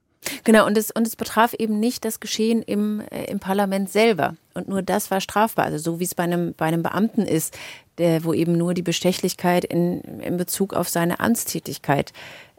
Genau, 0.44 0.66
und 0.66 0.78
es, 0.78 0.90
und 0.90 1.06
es 1.06 1.16
betraf 1.16 1.54
eben 1.58 1.80
nicht 1.80 2.04
das 2.04 2.20
Geschehen 2.20 2.62
im, 2.62 3.00
äh, 3.10 3.24
im 3.24 3.40
Parlament 3.40 3.90
selber. 3.90 4.36
Und 4.54 4.68
nur 4.68 4.82
das 4.82 5.10
war 5.10 5.20
strafbar. 5.20 5.66
Also 5.66 5.78
so 5.78 6.00
wie 6.00 6.04
es 6.04 6.14
bei 6.14 6.22
einem, 6.24 6.54
bei 6.56 6.66
einem 6.66 6.82
Beamten 6.82 7.22
ist, 7.22 7.56
der, 7.98 8.24
wo 8.24 8.32
eben 8.32 8.56
nur 8.56 8.74
die 8.74 8.82
Bestechlichkeit 8.82 9.64
in, 9.64 10.00
in 10.20 10.36
Bezug 10.36 10.74
auf 10.74 10.88
seine 10.88 11.20
Amtstätigkeit 11.20 12.12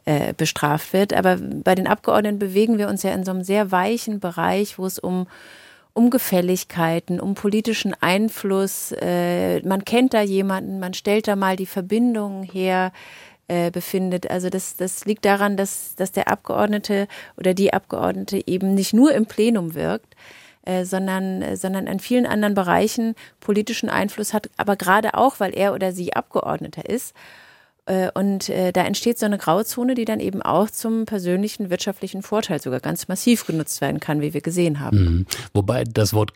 äh, 0.06 0.32
bestraft 0.34 0.92
wird. 0.92 1.12
Aber 1.12 1.36
bei 1.36 1.74
den 1.74 1.86
Abgeordneten 1.86 2.38
bewegen 2.38 2.78
wir 2.78 2.88
uns 2.88 3.02
ja 3.02 3.12
in 3.12 3.24
so 3.24 3.32
einem 3.32 3.42
sehr 3.42 3.72
weichen 3.72 4.20
Bereich, 4.20 4.78
wo 4.78 4.86
es 4.86 4.98
um 4.98 5.26
um 5.94 6.10
Gefälligkeiten, 6.10 7.20
um 7.20 7.34
politischen 7.34 7.94
Einfluss. 8.00 8.92
Äh, 9.00 9.66
man 9.66 9.84
kennt 9.86 10.12
da 10.12 10.20
jemanden, 10.20 10.78
man 10.78 10.92
stellt 10.92 11.26
da 11.26 11.36
mal 11.36 11.56
die 11.56 11.66
Verbindungen 11.66 12.42
her. 12.42 12.92
Äh, 13.48 13.70
befindet. 13.70 14.28
Also 14.28 14.50
das, 14.50 14.74
das 14.74 15.04
liegt 15.04 15.24
daran, 15.24 15.56
dass, 15.56 15.94
dass 15.94 16.10
der 16.10 16.26
Abgeordnete 16.26 17.06
oder 17.36 17.54
die 17.54 17.72
Abgeordnete 17.72 18.42
eben 18.44 18.74
nicht 18.74 18.92
nur 18.92 19.12
im 19.14 19.26
Plenum 19.26 19.74
wirkt, 19.74 20.16
äh, 20.64 20.84
sondern, 20.84 21.54
sondern 21.54 21.86
an 21.86 22.00
vielen 22.00 22.26
anderen 22.26 22.54
Bereichen 22.54 23.14
politischen 23.38 23.88
Einfluss 23.88 24.34
hat, 24.34 24.50
aber 24.56 24.74
gerade 24.74 25.14
auch, 25.14 25.38
weil 25.38 25.56
er 25.56 25.74
oder 25.74 25.92
sie 25.92 26.12
Abgeordneter 26.12 26.88
ist. 26.88 27.14
Äh, 27.86 28.10
und 28.14 28.48
äh, 28.48 28.72
da 28.72 28.84
entsteht 28.84 29.18
so 29.18 29.26
eine 29.26 29.38
Grauzone, 29.38 29.94
die 29.94 30.04
dann 30.04 30.20
eben 30.20 30.42
auch 30.42 30.70
zum 30.70 31.06
persönlichen 31.06 31.70
wirtschaftlichen 31.70 32.22
Vorteil 32.22 32.60
sogar 32.60 32.80
ganz 32.80 33.08
massiv 33.08 33.46
genutzt 33.46 33.80
werden 33.80 34.00
kann, 34.00 34.20
wie 34.20 34.34
wir 34.34 34.40
gesehen 34.40 34.80
haben. 34.80 34.98
Mhm. 34.98 35.26
Wobei 35.54 35.84
das 35.84 36.12
Wort 36.12 36.32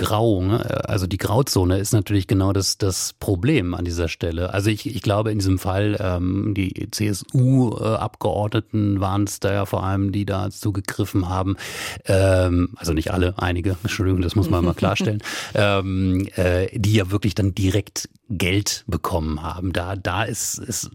Grau, 0.00 0.42
ne? 0.42 0.88
also 0.88 1.06
die 1.06 1.18
Grauzone 1.18 1.78
ist 1.78 1.92
natürlich 1.92 2.26
genau 2.26 2.54
das, 2.54 2.78
das 2.78 3.12
Problem 3.12 3.74
an 3.74 3.84
dieser 3.84 4.08
Stelle. 4.08 4.54
Also 4.54 4.70
ich, 4.70 4.86
ich 4.86 5.02
glaube 5.02 5.30
in 5.30 5.40
diesem 5.40 5.58
Fall, 5.58 5.98
ähm, 6.00 6.54
die 6.54 6.88
CSU-Abgeordneten 6.90 9.00
waren 9.00 9.24
es 9.24 9.40
da 9.40 9.52
ja 9.52 9.66
vor 9.66 9.84
allem, 9.84 10.10
die 10.10 10.24
da 10.24 10.48
zugegriffen 10.50 11.28
haben. 11.28 11.58
Ähm, 12.06 12.70
also 12.76 12.94
nicht 12.94 13.12
alle, 13.12 13.34
einige, 13.36 13.76
Entschuldigung, 13.82 14.22
das 14.22 14.34
muss 14.34 14.48
man 14.48 14.64
mal 14.64 14.72
klarstellen, 14.80 15.22
ähm, 15.54 16.26
äh, 16.34 16.68
die 16.72 16.94
ja 16.94 17.10
wirklich 17.10 17.34
dann 17.34 17.54
direkt 17.54 18.08
Geld 18.30 18.84
bekommen 18.86 19.42
haben. 19.42 19.74
Da, 19.74 19.96
da 19.96 20.24
ist 20.24 20.58
es 20.58 20.88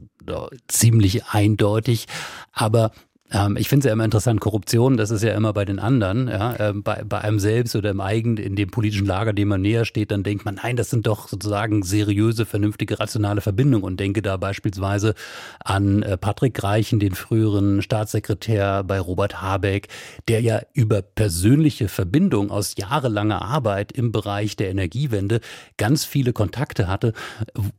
ziemlich 0.68 1.26
eindeutig. 1.26 2.08
Aber 2.54 2.90
Ähm, 3.36 3.58
ich 3.58 3.68
finde 3.68 3.86
es 3.86 3.86
ja 3.88 3.94
immer 3.94 4.06
interessant, 4.06 4.40
Korruption, 4.40 4.96
das 4.96 5.12
ist 5.12 5.22
ja 5.22 5.34
immer 5.34 5.52
bei 5.52 5.66
den 5.66 5.80
anderen, 5.80 6.30
ja, 6.30 6.56
ähm, 6.58 6.84
bei, 6.84 7.04
bei 7.04 7.20
einem 7.20 7.40
selbst 7.40 7.76
oder 7.76 7.90
im 7.92 8.00
eigenen, 8.00 8.38
in 8.38 8.56
dem 8.56 8.72
politischen 8.72 9.06
Lager, 9.06 9.34
dem 9.34 9.50
man 9.50 9.62
näher 9.62 9.84
steht, 9.84 10.12
dann 10.12 10.24
denkt 10.24 10.46
man, 10.46 10.56
nein, 10.56 10.78
das 10.78 10.90
sind 10.90 11.06
doch 11.06 11.28
sozusagen 11.28 11.84
seriöse, 11.84 12.46
vernünftige, 12.46 13.00
rationale 13.00 13.42
Verbindungen 13.42 13.84
und 13.84 14.00
denke 14.00 14.22
da 14.22 14.38
beispielsweise 14.38 15.16
an 15.64 16.04
äh, 16.04 16.18
Patrick 16.18 16.64
Reichen, 16.64 17.00
den 17.00 17.14
früheren 17.14 17.82
Staatssekretär 17.82 18.84
bei 18.86 19.00
Robert 19.00 19.42
Habeck, 19.42 19.90
der 20.30 20.42
ja 20.42 20.62
über 20.74 21.02
persönliche 21.02 21.90
Verbindung 21.90 22.52
aus 22.52 22.76
jahrelanger 22.78 23.42
Arbeit 23.42 23.92
im 23.92 24.14
Bereich 24.14 24.56
der 24.56 24.70
Energiewende 24.70 25.42
ganz 25.78 26.06
viele 26.06 26.32
Kontakte 26.32 26.88
hatte, 26.88 27.12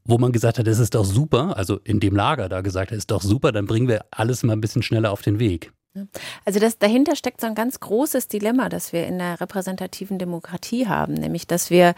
wo 0.04 0.18
man 0.18 0.32
gesagt 0.32 0.58
hat, 0.58 0.66
das 0.66 0.78
ist 0.78 0.94
doch 0.94 1.04
super, 1.06 1.56
also 1.56 1.80
in 1.82 2.00
dem 2.00 2.14
Lager 2.14 2.50
da 2.50 2.60
gesagt 2.60 2.90
hat, 2.90 2.98
ist 2.98 3.10
doch 3.10 3.22
super, 3.22 3.52
dann 3.52 3.66
bringen 3.66 3.88
wir 3.88 4.04
alles 4.10 4.42
mal 4.42 4.52
ein 4.52 4.60
bisschen 4.60 4.82
schneller 4.82 5.12
auf 5.12 5.22
den 5.22 5.38
Weg. 5.38 5.45
Also 6.44 6.60
das, 6.60 6.78
dahinter 6.78 7.16
steckt 7.16 7.40
so 7.40 7.46
ein 7.46 7.54
ganz 7.54 7.80
großes 7.80 8.28
Dilemma, 8.28 8.68
das 8.68 8.92
wir 8.92 9.06
in 9.06 9.18
der 9.18 9.40
repräsentativen 9.40 10.18
Demokratie 10.18 10.86
haben, 10.86 11.14
nämlich 11.14 11.46
dass 11.46 11.70
wir, 11.70 11.94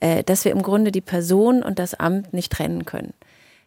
äh, 0.00 0.24
dass 0.24 0.44
wir 0.44 0.52
im 0.52 0.62
Grunde 0.62 0.92
die 0.92 1.00
Person 1.00 1.62
und 1.62 1.78
das 1.78 1.94
Amt 1.94 2.32
nicht 2.32 2.52
trennen 2.52 2.84
können. 2.84 3.12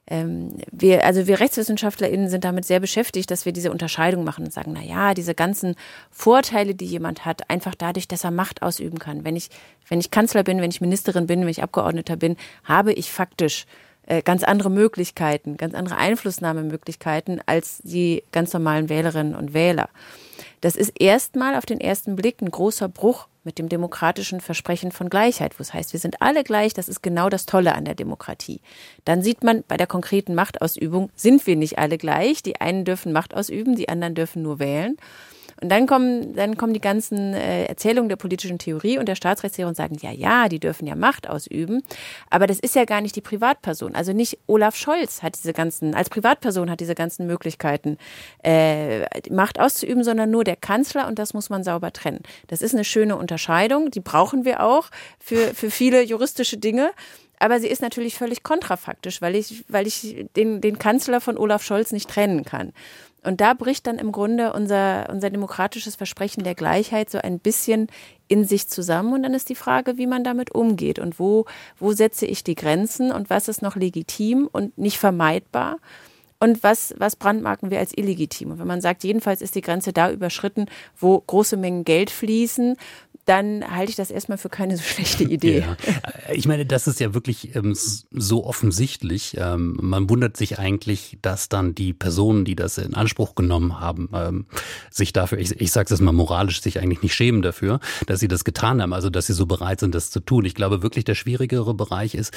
Ähm, 0.10 0.56
wir, 0.72 1.06
also 1.06 1.28
wir 1.28 1.40
RechtswissenschaftlerInnen 1.40 2.30
sind 2.30 2.46
damit 2.46 2.66
sehr 2.66 2.80
beschäftigt, 2.80 3.30
dass 3.30 3.46
wir 3.46 3.52
diese 3.52 3.72
Unterscheidung 3.72 4.24
machen 4.24 4.46
und 4.46 4.54
sagen, 4.54 4.72
na 4.74 4.82
ja, 4.82 5.14
diese 5.14 5.36
ganzen 5.36 5.76
Vorteile, 6.10 6.76
die 6.76 6.86
jemand 6.86 7.26
hat, 7.26 7.50
einfach 7.50 7.76
dadurch, 7.76 8.08
dass 8.08 8.24
er 8.24 8.32
Macht 8.32 8.62
ausüben 8.62 9.00
kann. 9.00 9.26
Wenn 9.26 9.36
ich, 9.36 9.50
wenn 9.90 10.00
ich 10.00 10.10
Kanzler 10.10 10.44
bin, 10.44 10.62
wenn 10.62 10.72
ich 10.72 10.82
Ministerin 10.82 11.28
bin, 11.28 11.42
wenn 11.42 11.50
ich 11.50 11.62
Abgeordneter 11.62 12.16
bin, 12.16 12.38
habe 12.64 12.94
ich 12.94 13.12
faktisch 13.12 13.66
äh, 14.08 14.22
ganz 14.22 14.44
andere 14.44 14.70
Möglichkeiten, 14.70 15.58
ganz 15.58 15.76
andere 15.76 15.98
Einflussnahmemöglichkeiten 15.98 17.42
als 17.46 17.80
die 17.84 18.24
ganz 18.32 18.54
normalen 18.54 18.90
Wählerinnen 18.90 19.36
und 19.36 19.54
Wähler. 19.54 19.90
Das 20.62 20.76
ist 20.76 21.00
erstmal 21.00 21.56
auf 21.56 21.66
den 21.66 21.80
ersten 21.80 22.16
Blick 22.16 22.42
ein 22.42 22.50
großer 22.50 22.90
Bruch 22.90 23.28
mit 23.44 23.60
dem 23.60 23.70
demokratischen 23.70 24.42
Versprechen 24.42 24.92
von 24.92 25.10
Gleichheit, 25.10 25.60
wo 25.60 25.62
es 25.62 25.74
heißt, 25.74 25.94
wir 25.94 26.00
sind 26.00 26.22
alle 26.22 26.44
gleich, 26.44 26.74
das 26.74 26.90
ist 26.90 27.02
genau 27.02 27.30
das 27.30 27.46
Tolle 27.46 27.76
an 27.76 27.86
der 27.86 27.96
Demokratie. 27.96 28.62
Dann 29.06 29.22
sieht 29.22 29.44
man, 29.44 29.64
bei 29.68 29.78
der 29.78 29.88
konkreten 29.88 30.36
Machtausübung 30.36 31.10
sind 31.16 31.48
wir 31.48 31.56
nicht 31.56 31.78
alle 31.78 31.98
gleich. 31.98 32.44
Die 32.44 32.60
einen 32.60 32.86
dürfen 32.86 33.14
Macht 33.14 33.34
ausüben, 33.34 33.76
die 33.76 33.90
anderen 33.90 34.16
dürfen 34.16 34.42
nur 34.42 34.60
wählen. 34.60 34.98
Und 35.62 35.70
dann 35.70 35.88
kommen, 35.88 36.36
dann 36.36 36.56
kommen 36.58 36.74
die 36.74 36.82
ganzen 36.82 37.34
äh, 37.34 37.66
Erzählungen 37.66 38.10
der 38.10 38.16
politischen 38.16 38.60
Theorie 38.60 39.00
und 39.00 39.08
der 39.08 39.16
Staatsrechtslehre 39.16 39.68
und 39.68 39.76
sagen, 39.76 39.98
ja, 40.00 40.12
ja, 40.12 40.50
die 40.50 40.60
dürfen 40.60 40.88
ja 40.88 40.96
Macht 40.96 41.28
ausüben. 41.28 41.82
Aber 42.30 42.46
das 42.46 42.60
ist 42.60 42.76
ja 42.76 42.86
gar 42.86 43.02
nicht 43.02 43.16
die 43.16 43.22
Privatperson. 43.22 43.96
Also 43.96 44.14
nicht 44.14 44.38
Olaf 44.48 44.76
Scholz 44.76 45.24
hat 45.24 45.36
diese 45.36 45.54
ganzen, 45.54 45.96
als 45.96 46.10
Privatperson 46.10 46.70
hat 46.70 46.80
diese 46.80 46.96
ganzen 46.96 47.26
Möglichkeiten, 47.26 47.98
äh, 48.44 49.06
Macht 49.32 49.60
auszuüben, 49.60 50.04
sondern 50.04 50.30
nur 50.30 50.44
der 50.44 50.56
Kanzler 50.56 51.08
und 51.08 51.18
das 51.18 51.34
muss 51.34 51.50
man 51.50 51.64
sauber 51.64 51.92
trennen. 51.92 52.22
Das 52.48 52.62
ist 52.62 52.74
eine 52.74 52.84
schöne 52.84 53.16
Unterscheidung, 53.16 53.90
die 53.90 54.00
brauchen 54.00 54.46
wir 54.46 54.64
auch 54.64 54.90
für, 55.20 55.54
für 55.56 55.72
viele 55.72 56.04
juristische 56.04 56.58
Dinge. 56.58 56.92
Aber 57.40 57.60
sie 57.60 57.68
ist 57.68 57.82
natürlich 57.82 58.16
völlig 58.16 58.42
kontrafaktisch, 58.42 59.22
weil 59.22 59.36
ich, 59.36 59.64
weil 59.68 59.86
ich 59.86 60.26
den, 60.36 60.60
den 60.60 60.80
Kanzler 60.80 61.22
von 61.22 61.38
Olaf 61.38 61.62
Scholz 61.64 61.92
nicht 61.92 62.10
trennen 62.10 62.44
kann. 62.44 62.74
Und 63.28 63.42
da 63.42 63.54
bricht 63.54 63.88
dann 63.88 64.00
im 64.00 64.14
Grunde 64.14 64.54
unser, 64.54 65.10
unser 65.10 65.30
demokratisches 65.30 65.98
Versprechen 65.98 66.46
der 66.46 66.56
Gleichheit 66.56 67.10
so 67.10 67.18
ein 67.18 67.40
bisschen 67.40 67.88
in 68.30 68.46
sich 68.46 68.70
zusammen. 68.70 69.12
Und 69.14 69.24
dann 69.24 69.34
ist 69.34 69.50
die 69.50 69.56
Frage, 69.56 69.98
wie 69.98 70.08
man 70.08 70.24
damit 70.24 70.56
umgeht 70.56 70.98
und 70.98 71.20
wo, 71.20 71.44
wo 71.78 71.92
setze 71.92 72.26
ich 72.26 72.46
die 72.46 72.56
Grenzen 72.56 73.12
und 73.12 73.30
was 73.30 73.50
ist 73.50 73.62
noch 73.62 73.76
legitim 73.76 74.48
und 74.50 74.78
nicht 74.78 74.98
vermeidbar. 74.98 75.78
Und 76.40 76.64
was, 76.64 76.94
was 76.98 77.16
brandmarken 77.16 77.70
wir 77.70 77.80
als 77.80 77.98
illegitim? 77.98 78.52
Und 78.52 78.60
wenn 78.60 78.68
man 78.68 78.80
sagt, 78.80 79.04
jedenfalls 79.04 79.42
ist 79.42 79.56
die 79.56 79.62
Grenze 79.62 79.92
da 79.92 80.12
überschritten, 80.12 80.68
wo 80.96 81.20
große 81.20 81.58
Mengen 81.58 81.84
Geld 81.84 82.12
fließen, 82.12 82.78
dann 83.28 83.70
halte 83.70 83.90
ich 83.90 83.98
das 83.98 84.10
erstmal 84.10 84.38
für 84.38 84.48
keine 84.48 84.78
so 84.78 84.84
schlechte 84.84 85.24
Idee. 85.30 85.60
Ja. 85.60 85.78
Ich 86.34 86.48
meine, 86.48 86.66
das 86.66 86.88
ist 86.88 87.02
ja 87.02 87.14
wirklich 87.14 87.56
ähm, 87.56 87.76
so 87.76 88.46
offensichtlich. 88.46 89.36
Ähm, 89.38 89.78
man 89.82 90.10
wundert 90.10 90.38
sich 90.38 90.60
eigentlich, 90.60 91.18
dass 91.22 91.50
dann 91.50 91.76
die 91.76 91.94
Personen, 91.94 92.46
die 92.46 92.56
das 92.56 92.78
in 92.78 92.94
Anspruch 92.94 93.36
genommen 93.36 93.82
haben, 93.82 94.10
ähm, 94.14 94.46
sich 94.90 95.12
dafür, 95.12 95.40
ich, 95.40 95.60
ich 95.60 95.72
sage 95.74 95.94
es 95.94 96.00
mal 96.00 96.14
moralisch, 96.14 96.62
sich 96.62 96.80
eigentlich 96.80 97.02
nicht 97.02 97.16
schämen 97.16 97.42
dafür, 97.42 97.82
dass 98.06 98.22
sie 98.22 98.30
das 98.30 98.46
getan 98.46 98.82
haben, 98.82 98.94
also 98.94 99.10
dass 99.10 99.28
sie 99.28 99.34
so 99.34 99.46
bereit 99.46 99.82
sind, 99.82 99.94
das 99.94 100.10
zu 100.10 100.22
tun. 100.22 100.46
Ich 100.46 100.56
glaube 100.56 100.82
wirklich, 100.82 101.04
der 101.04 101.16
schwierigere 101.16 101.74
Bereich 101.74 102.16
ist, 102.16 102.34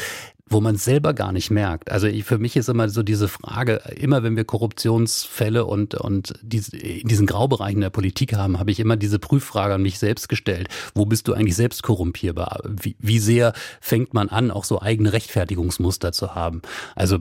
wo 0.50 0.60
man 0.60 0.74
es 0.74 0.84
selber 0.84 1.14
gar 1.14 1.32
nicht 1.32 1.50
merkt. 1.50 1.90
Also 1.90 2.06
ich, 2.06 2.24
für 2.24 2.38
mich 2.38 2.56
ist 2.56 2.68
immer 2.68 2.88
so 2.88 3.02
diese 3.02 3.28
Frage, 3.28 3.80
immer 3.96 4.22
wenn 4.22 4.36
wir 4.36 4.44
Korruptionsfälle 4.44 5.64
und, 5.64 5.94
und 5.94 6.34
diese, 6.42 6.76
in 6.76 7.08
diesen 7.08 7.26
Graubereichen 7.26 7.80
der 7.80 7.90
Politik 7.90 8.34
haben, 8.34 8.58
habe 8.58 8.70
ich 8.70 8.80
immer 8.80 8.96
diese 8.96 9.18
Prüffrage 9.18 9.74
an 9.74 9.82
mich 9.82 9.98
selbst 9.98 10.28
gestellt 10.28 10.68
wo 10.94 11.06
bist 11.06 11.28
du 11.28 11.34
eigentlich 11.34 11.56
selbst 11.56 11.82
korrumpierbar? 11.82 12.60
Wie, 12.68 12.96
wie 12.98 13.18
sehr 13.18 13.52
fängt 13.80 14.14
man 14.14 14.28
an, 14.28 14.50
auch 14.50 14.64
so 14.64 14.80
eigene 14.80 15.12
Rechtfertigungsmuster 15.12 16.12
zu 16.12 16.34
haben? 16.34 16.62
Also 16.94 17.18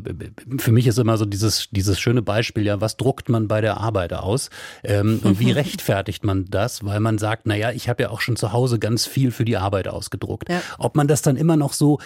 für 0.58 0.72
mich 0.72 0.88
ist 0.88 1.00
immer 1.00 1.18
so 1.18 1.26
dieses, 1.26 1.70
dieses 1.72 2.00
schöne 2.00 2.22
Beispiel, 2.22 2.66
ja, 2.66 2.82
was 2.82 2.98
druckt 2.98 3.30
man 3.30 3.48
bei 3.48 3.62
der 3.62 3.78
Arbeit 3.78 4.14
aus? 4.14 4.50
Ähm, 4.84 5.22
und 5.24 5.40
wie 5.40 5.52
rechtfertigt 5.54 6.24
man 6.24 6.46
das? 6.50 6.84
Weil 6.84 7.00
man 7.00 7.18
sagt, 7.18 7.46
naja, 7.46 7.72
ich 7.72 7.90
habe 7.90 8.04
ja 8.04 8.10
auch 8.10 8.22
schon 8.22 8.36
zu 8.36 8.52
Hause 8.52 8.80
ganz 8.80 9.06
viel 9.06 9.32
für 9.32 9.46
die 9.46 9.58
Arbeit 9.58 9.88
ausgedruckt. 9.88 10.50
Ja. 10.50 10.62
Ob 10.78 10.96
man 10.96 11.08
das 11.08 11.22
dann 11.22 11.36
immer 11.36 11.56
noch 11.56 11.74
so 11.74 12.00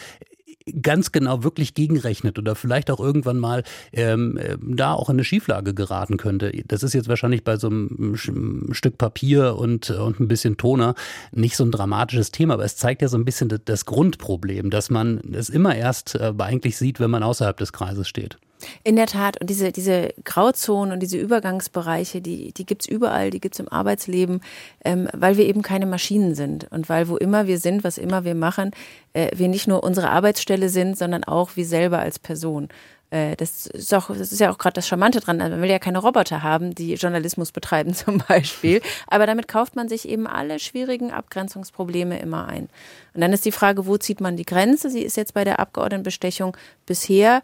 ganz 0.81 1.11
genau 1.11 1.43
wirklich 1.43 1.73
gegenrechnet 1.73 2.39
oder 2.39 2.55
vielleicht 2.55 2.89
auch 2.91 2.99
irgendwann 2.99 3.39
mal 3.39 3.63
ähm, 3.91 4.37
äh, 4.37 4.57
da 4.61 4.93
auch 4.93 5.09
in 5.09 5.15
eine 5.15 5.23
Schieflage 5.23 5.73
geraten 5.73 6.17
könnte. 6.17 6.51
Das 6.67 6.83
ist 6.83 6.93
jetzt 6.93 7.07
wahrscheinlich 7.07 7.43
bei 7.43 7.57
so 7.57 7.67
einem 7.67 8.15
Stück 8.15 8.97
Papier 8.97 9.55
und, 9.55 9.89
und 9.89 10.19
ein 10.19 10.27
bisschen 10.27 10.57
Toner 10.57 10.95
nicht 11.31 11.55
so 11.55 11.63
ein 11.63 11.71
dramatisches 11.71 12.31
Thema, 12.31 12.55
aber 12.55 12.65
es 12.65 12.75
zeigt 12.75 13.01
ja 13.01 13.07
so 13.07 13.17
ein 13.17 13.25
bisschen 13.25 13.53
das 13.65 13.85
Grundproblem, 13.85 14.69
dass 14.69 14.89
man 14.89 15.19
es 15.33 15.49
immer 15.49 15.75
erst 15.75 16.15
äh, 16.15 16.33
eigentlich 16.37 16.77
sieht, 16.77 16.99
wenn 16.99 17.11
man 17.11 17.23
außerhalb 17.23 17.57
des 17.57 17.73
Kreises 17.73 18.07
steht. 18.07 18.37
In 18.83 18.95
der 18.95 19.07
Tat. 19.07 19.39
Und 19.39 19.49
diese, 19.49 19.71
diese 19.71 20.13
Grauzonen 20.23 20.93
und 20.93 20.99
diese 20.99 21.17
Übergangsbereiche, 21.17 22.21
die, 22.21 22.53
die 22.53 22.65
gibt's 22.65 22.87
überall, 22.87 23.29
die 23.29 23.39
gibt's 23.39 23.59
im 23.59 23.69
Arbeitsleben, 23.69 24.41
ähm, 24.85 25.07
weil 25.13 25.37
wir 25.37 25.45
eben 25.45 25.61
keine 25.61 25.85
Maschinen 25.85 26.35
sind. 26.35 26.71
Und 26.71 26.89
weil 26.89 27.07
wo 27.07 27.17
immer 27.17 27.47
wir 27.47 27.59
sind, 27.59 27.83
was 27.83 27.97
immer 27.97 28.23
wir 28.23 28.35
machen, 28.35 28.71
äh, 29.13 29.29
wir 29.35 29.47
nicht 29.47 29.67
nur 29.67 29.83
unsere 29.83 30.09
Arbeitsstelle 30.09 30.69
sind, 30.69 30.97
sondern 30.97 31.23
auch 31.23 31.55
wir 31.55 31.65
selber 31.65 31.99
als 31.99 32.19
Person. 32.19 32.69
Äh, 33.13 33.35
das 33.35 33.67
ist, 33.67 33.93
auch, 33.93 34.07
das 34.07 34.31
ist 34.31 34.39
ja 34.39 34.51
auch 34.51 34.57
gerade 34.57 34.73
das 34.73 34.87
Charmante 34.87 35.19
dran. 35.19 35.39
Also 35.39 35.51
man 35.51 35.61
will 35.61 35.69
ja 35.69 35.77
keine 35.77 35.99
Roboter 35.99 36.41
haben, 36.41 36.73
die 36.73 36.95
Journalismus 36.95 37.51
betreiben 37.51 37.93
zum 37.93 38.17
Beispiel. 38.27 38.81
Aber 39.07 39.27
damit 39.27 39.47
kauft 39.47 39.75
man 39.75 39.87
sich 39.87 40.09
eben 40.09 40.25
alle 40.25 40.57
schwierigen 40.57 41.11
Abgrenzungsprobleme 41.11 42.19
immer 42.19 42.47
ein. 42.47 42.69
Und 43.13 43.21
dann 43.21 43.31
ist 43.31 43.45
die 43.45 43.51
Frage, 43.51 43.85
wo 43.85 43.97
zieht 43.97 44.19
man 44.19 44.35
die 44.35 44.45
Grenze? 44.45 44.89
Sie 44.89 45.03
ist 45.03 45.15
jetzt 45.15 45.35
bei 45.35 45.43
der 45.43 45.59
Abgeordnetenbestechung 45.59 46.57
bisher 46.87 47.43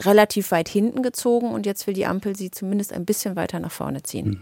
relativ 0.00 0.50
weit 0.50 0.68
hinten 0.68 1.02
gezogen 1.02 1.50
und 1.50 1.66
jetzt 1.66 1.86
will 1.86 1.94
die 1.94 2.06
Ampel 2.06 2.36
sie 2.36 2.50
zumindest 2.50 2.92
ein 2.92 3.04
bisschen 3.04 3.36
weiter 3.36 3.60
nach 3.60 3.72
vorne 3.72 4.02
ziehen. 4.02 4.26
Hm. 4.26 4.40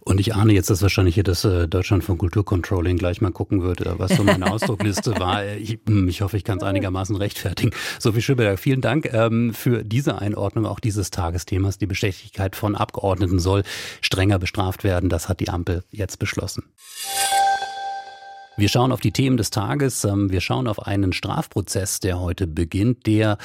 Und 0.00 0.20
ich 0.20 0.34
ahne 0.34 0.52
jetzt, 0.52 0.70
dass 0.70 0.82
wahrscheinlich 0.82 1.14
hier 1.14 1.24
das 1.24 1.44
äh, 1.44 1.66
Deutschland 1.66 2.04
von 2.04 2.18
Kulturcontrolling 2.18 2.96
gleich 2.96 3.20
mal 3.20 3.32
gucken 3.32 3.62
wird, 3.62 3.80
äh, 3.80 3.98
was 3.98 4.14
so 4.14 4.22
meine 4.22 4.50
Ausdruckliste 4.52 5.12
war. 5.18 5.44
Ich, 5.46 5.80
hm, 5.86 6.08
ich, 6.08 6.20
hoffe, 6.20 6.36
ich 6.36 6.44
kann 6.44 6.58
es 6.58 6.64
einigermaßen 6.64 7.16
rechtfertigen. 7.16 7.72
Sophie 7.98 8.22
Schöberg, 8.22 8.58
vielen 8.58 8.80
Dank 8.80 9.12
ähm, 9.12 9.52
für 9.54 9.82
diese 9.82 10.18
Einordnung 10.18 10.66
auch 10.66 10.78
dieses 10.78 11.10
Tagesthemas. 11.10 11.78
Die 11.78 11.86
Bestechlichkeit 11.86 12.54
von 12.54 12.76
Abgeordneten 12.76 13.38
soll 13.38 13.62
strenger 14.00 14.38
bestraft 14.38 14.84
werden. 14.84 15.08
Das 15.08 15.28
hat 15.28 15.40
die 15.40 15.48
Ampel 15.48 15.82
jetzt 15.90 16.18
beschlossen. 16.18 16.64
Wir 18.58 18.70
schauen 18.70 18.90
auf 18.90 19.00
die 19.00 19.12
Themen 19.12 19.36
des 19.36 19.50
Tages. 19.50 20.04
Ähm, 20.04 20.32
wir 20.32 20.40
schauen 20.40 20.66
auf 20.66 20.86
einen 20.86 21.12
Strafprozess, 21.12 22.00
der 22.00 22.18
heute 22.20 22.46
beginnt, 22.46 23.06
der 23.06 23.36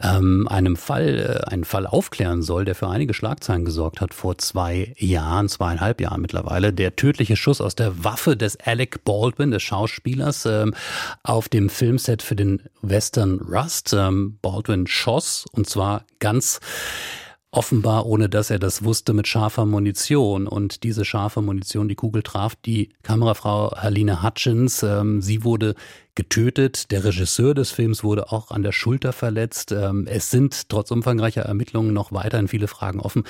ähm, 0.00 0.48
einem 0.48 0.76
Fall, 0.76 1.42
äh, 1.44 1.50
einen 1.50 1.64
Fall 1.64 1.86
aufklären 1.86 2.40
soll, 2.40 2.64
der 2.64 2.74
für 2.74 2.88
einige 2.88 3.12
Schlagzeilen 3.12 3.66
gesorgt 3.66 4.00
hat 4.00 4.14
vor 4.14 4.38
zwei 4.38 4.94
Jahren, 4.96 5.50
zweieinhalb 5.50 6.00
Jahren 6.00 6.22
mittlerweile. 6.22 6.72
Der 6.72 6.96
tödliche 6.96 7.36
Schuss 7.36 7.60
aus 7.60 7.74
der 7.74 8.02
Waffe 8.02 8.34
des 8.34 8.58
Alec 8.58 9.04
Baldwin, 9.04 9.50
des 9.50 9.62
Schauspielers, 9.62 10.46
ähm, 10.46 10.74
auf 11.22 11.50
dem 11.50 11.68
Filmset 11.68 12.22
für 12.22 12.36
den 12.36 12.62
Western 12.80 13.40
Rust. 13.40 13.94
Baldwin 14.42 14.86
schoss 14.86 15.44
und 15.52 15.68
zwar 15.68 16.04
ganz 16.18 16.60
offenbar 17.56 18.06
ohne 18.06 18.28
dass 18.28 18.50
er 18.50 18.58
das 18.58 18.84
wusste, 18.84 19.12
mit 19.12 19.26
scharfer 19.26 19.64
Munition. 19.64 20.46
Und 20.46 20.82
diese 20.82 21.04
scharfe 21.04 21.40
Munition, 21.40 21.88
die 21.88 21.94
Kugel 21.94 22.22
traf 22.22 22.54
die 22.54 22.90
Kamerafrau 23.02 23.74
Haline 23.76 24.22
Hutchins. 24.22 24.82
Ähm, 24.82 25.22
sie 25.22 25.42
wurde 25.42 25.74
getötet. 26.14 26.90
Der 26.90 27.04
Regisseur 27.04 27.54
des 27.54 27.70
Films 27.70 28.04
wurde 28.04 28.30
auch 28.30 28.50
an 28.50 28.62
der 28.62 28.72
Schulter 28.72 29.12
verletzt. 29.12 29.72
Ähm, 29.72 30.06
es 30.06 30.30
sind 30.30 30.68
trotz 30.68 30.90
umfangreicher 30.90 31.42
Ermittlungen 31.42 31.92
noch 31.94 32.12
weiterhin 32.12 32.48
viele 32.48 32.68
Fragen 32.68 33.00
offen. 33.00 33.24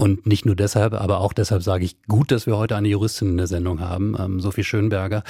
Und 0.00 0.28
nicht 0.28 0.46
nur 0.46 0.54
deshalb, 0.54 0.94
aber 0.94 1.18
auch 1.18 1.32
deshalb 1.32 1.64
sage 1.64 1.84
ich 1.84 2.00
gut, 2.06 2.30
dass 2.30 2.46
wir 2.46 2.56
heute 2.56 2.76
eine 2.76 2.86
Juristin 2.86 3.30
in 3.30 3.36
der 3.36 3.48
Sendung 3.48 3.80
haben, 3.80 4.14
ähm, 4.16 4.38
Sophie 4.38 4.62
Schönberger. 4.62 5.24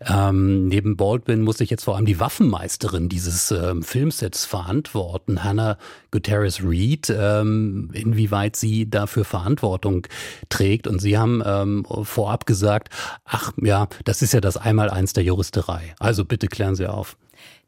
Ähm, 0.00 0.66
neben 0.68 0.96
Baldwin 0.96 1.42
muss 1.42 1.60
ich 1.60 1.68
jetzt 1.68 1.84
vor 1.84 1.96
allem 1.96 2.06
die 2.06 2.18
Waffenmeisterin 2.18 3.10
dieses 3.10 3.50
ähm, 3.50 3.82
Filmsets 3.82 4.46
verantworten, 4.46 5.44
Hannah 5.44 5.76
Guterres 6.10 6.62
Reed, 6.64 7.14
ähm, 7.14 7.90
inwieweit 7.92 8.56
sie 8.56 8.88
dafür 8.88 9.26
Verantwortung 9.26 10.06
trägt. 10.48 10.86
Und 10.86 11.00
Sie 11.02 11.18
haben 11.18 11.42
ähm, 11.44 11.84
vorab 12.04 12.46
gesagt, 12.46 12.88
ach 13.26 13.52
ja, 13.60 13.88
das 14.06 14.22
ist 14.22 14.32
ja 14.32 14.40
das 14.40 14.56
Einmaleins 14.56 15.12
der 15.12 15.24
Juristerei. 15.24 15.94
Also 15.98 16.24
bitte 16.24 16.48
klären 16.48 16.76
Sie 16.76 16.86
auf. 16.86 17.18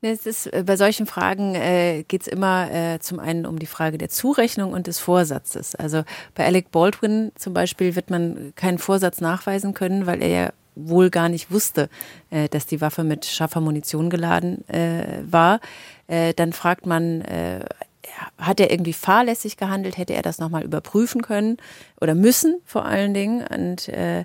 Ne, 0.02 0.10
es 0.10 0.26
ist, 0.26 0.46
äh, 0.52 0.62
bei 0.64 0.76
solchen 0.76 1.06
Fragen 1.06 1.54
äh, 1.54 2.04
geht 2.06 2.22
es 2.22 2.28
immer 2.28 2.70
äh, 2.70 2.98
zum 3.00 3.18
einen 3.18 3.46
um 3.46 3.58
die 3.58 3.66
Frage 3.66 3.98
der 3.98 4.08
Zurechnung 4.10 4.72
und 4.72 4.86
des 4.86 4.98
Vorsatzes. 4.98 5.74
Also 5.74 6.04
bei 6.34 6.44
Alec 6.44 6.70
Baldwin 6.70 7.32
zum 7.34 7.54
Beispiel 7.54 7.96
wird 7.96 8.10
man 8.10 8.52
keinen 8.56 8.78
Vorsatz 8.78 9.20
nachweisen 9.20 9.74
können, 9.74 10.06
weil 10.06 10.22
er 10.22 10.28
ja 10.28 10.52
wohl 10.74 11.08
gar 11.08 11.30
nicht 11.30 11.50
wusste, 11.50 11.88
äh, 12.30 12.48
dass 12.48 12.66
die 12.66 12.80
Waffe 12.82 13.04
mit 13.04 13.24
scharfer 13.24 13.60
Munition 13.60 14.10
geladen 14.10 14.68
äh, 14.68 15.22
war. 15.24 15.60
Äh, 16.06 16.34
dann 16.34 16.52
fragt 16.52 16.84
man, 16.84 17.22
äh, 17.22 17.64
hat 18.38 18.60
er 18.60 18.70
irgendwie 18.70 18.92
fahrlässig 18.92 19.56
gehandelt? 19.56 19.96
Hätte 19.96 20.14
er 20.14 20.22
das 20.22 20.38
nochmal 20.38 20.62
überprüfen 20.62 21.22
können 21.22 21.56
oder 22.00 22.14
müssen 22.14 22.60
vor 22.64 22.84
allen 22.84 23.14
Dingen? 23.14 23.46
Und 23.46 23.88
äh, 23.88 24.24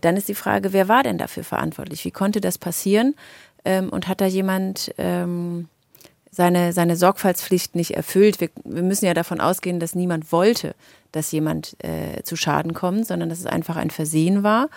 dann 0.00 0.16
ist 0.16 0.28
die 0.28 0.34
Frage, 0.34 0.72
wer 0.72 0.88
war 0.88 1.02
denn 1.02 1.18
dafür 1.18 1.44
verantwortlich? 1.44 2.04
Wie 2.04 2.10
konnte 2.10 2.40
das 2.40 2.58
passieren? 2.58 3.14
Ähm, 3.66 3.90
und 3.90 4.08
hat 4.08 4.22
da 4.22 4.26
jemand 4.26 4.94
ähm, 4.96 5.68
seine, 6.30 6.72
seine 6.72 6.96
Sorgfaltspflicht 6.96 7.74
nicht 7.74 7.96
erfüllt. 7.96 8.40
Wir, 8.40 8.48
wir 8.64 8.82
müssen 8.82 9.04
ja 9.04 9.12
davon 9.12 9.40
ausgehen, 9.40 9.80
dass 9.80 9.94
niemand 9.94 10.32
wollte, 10.32 10.74
dass 11.12 11.32
jemand 11.32 11.76
äh, 11.82 12.22
zu 12.22 12.36
Schaden 12.36 12.72
kommt, 12.72 13.06
sondern 13.06 13.28
dass 13.28 13.40
es 13.40 13.46
einfach 13.46 13.76
ein 13.76 13.90
Versehen 13.90 14.42
war. 14.42 14.68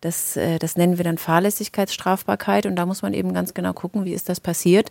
Das, 0.00 0.36
äh, 0.36 0.58
das 0.58 0.76
nennen 0.76 0.98
wir 0.98 1.04
dann 1.04 1.18
Fahrlässigkeitsstrafbarkeit 1.18 2.66
und 2.66 2.76
da 2.76 2.84
muss 2.84 3.02
man 3.02 3.14
eben 3.14 3.32
ganz 3.32 3.54
genau 3.54 3.72
gucken, 3.72 4.04
wie 4.04 4.12
ist 4.12 4.28
das 4.28 4.40
passiert. 4.40 4.90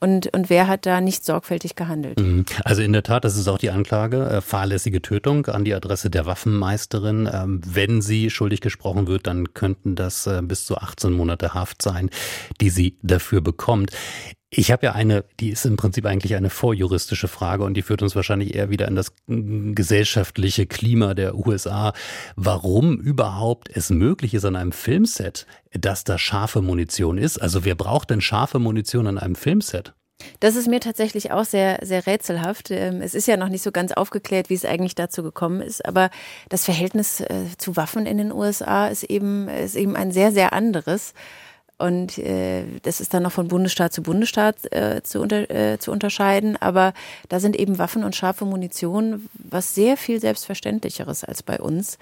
Und, 0.00 0.32
und 0.34 0.50
wer 0.50 0.68
hat 0.68 0.86
da 0.86 1.00
nicht 1.00 1.24
sorgfältig 1.24 1.74
gehandelt? 1.74 2.20
Mhm. 2.20 2.44
Also 2.64 2.82
in 2.82 2.92
der 2.92 3.02
Tat, 3.02 3.24
das 3.24 3.36
ist 3.36 3.48
auch 3.48 3.58
die 3.58 3.70
Anklage, 3.70 4.28
äh, 4.28 4.40
fahrlässige 4.40 5.02
Tötung 5.02 5.46
an 5.46 5.64
die 5.64 5.74
Adresse 5.74 6.10
der 6.10 6.26
Waffenmeisterin. 6.26 7.28
Ähm, 7.32 7.60
wenn 7.64 8.00
sie 8.00 8.30
schuldig 8.30 8.60
gesprochen 8.60 9.06
wird, 9.06 9.26
dann 9.26 9.54
könnten 9.54 9.96
das 9.96 10.26
äh, 10.26 10.40
bis 10.42 10.66
zu 10.66 10.76
18 10.76 11.12
Monate 11.12 11.54
Haft 11.54 11.82
sein, 11.82 12.10
die 12.60 12.70
sie 12.70 12.96
dafür 13.02 13.40
bekommt. 13.40 13.92
Ich 14.50 14.72
habe 14.72 14.86
ja 14.86 14.92
eine, 14.92 15.26
die 15.40 15.50
ist 15.50 15.66
im 15.66 15.76
Prinzip 15.76 16.06
eigentlich 16.06 16.34
eine 16.34 16.48
vorjuristische 16.48 17.28
Frage 17.28 17.64
und 17.64 17.74
die 17.74 17.82
führt 17.82 18.00
uns 18.00 18.16
wahrscheinlich 18.16 18.54
eher 18.54 18.70
wieder 18.70 18.88
in 18.88 18.96
das 18.96 19.12
gesellschaftliche 19.26 20.66
Klima 20.66 21.12
der 21.12 21.34
USA. 21.34 21.92
Warum 22.34 22.98
überhaupt 22.98 23.68
es 23.70 23.90
möglich 23.90 24.32
ist 24.32 24.46
an 24.46 24.56
einem 24.56 24.72
Filmset, 24.72 25.46
dass 25.72 26.04
da 26.04 26.16
scharfe 26.16 26.62
Munition 26.62 27.18
ist? 27.18 27.36
Also 27.36 27.66
wer 27.66 27.74
braucht 27.74 28.08
denn 28.08 28.22
scharfe 28.22 28.58
Munition 28.58 29.06
an 29.06 29.18
einem 29.18 29.34
Filmset? 29.34 29.92
Das 30.40 30.56
ist 30.56 30.66
mir 30.66 30.80
tatsächlich 30.80 31.30
auch 31.30 31.44
sehr, 31.44 31.80
sehr 31.82 32.06
rätselhaft. 32.06 32.70
Ähm, 32.70 33.02
es 33.02 33.14
ist 33.14 33.28
ja 33.28 33.36
noch 33.36 33.50
nicht 33.50 33.62
so 33.62 33.70
ganz 33.70 33.92
aufgeklärt, 33.92 34.50
wie 34.50 34.54
es 34.54 34.64
eigentlich 34.64 34.94
dazu 34.94 35.22
gekommen 35.22 35.60
ist, 35.60 35.84
aber 35.84 36.10
das 36.48 36.64
Verhältnis 36.64 37.20
äh, 37.20 37.44
zu 37.58 37.76
Waffen 37.76 38.06
in 38.06 38.18
den 38.18 38.32
USA 38.32 38.88
ist 38.88 39.04
eben, 39.04 39.48
ist 39.48 39.76
eben 39.76 39.94
ein 39.94 40.10
sehr, 40.10 40.32
sehr 40.32 40.54
anderes. 40.54 41.12
Und 41.78 42.18
äh, 42.18 42.64
das 42.82 43.00
ist 43.00 43.14
dann 43.14 43.22
noch 43.22 43.32
von 43.32 43.46
Bundesstaat 43.48 43.92
zu 43.92 44.02
Bundesstaat 44.02 44.72
äh, 44.72 45.00
zu, 45.04 45.20
unter, 45.20 45.48
äh, 45.48 45.78
zu 45.78 45.92
unterscheiden. 45.92 46.56
Aber 46.56 46.92
da 47.28 47.38
sind 47.38 47.56
eben 47.56 47.78
Waffen 47.78 48.02
und 48.02 48.16
scharfe 48.16 48.44
Munition 48.44 49.28
was 49.34 49.74
sehr 49.74 49.96
viel 49.96 50.20
Selbstverständlicheres 50.20 51.22
als 51.22 51.42
bei 51.44 51.58
uns. 51.60 51.98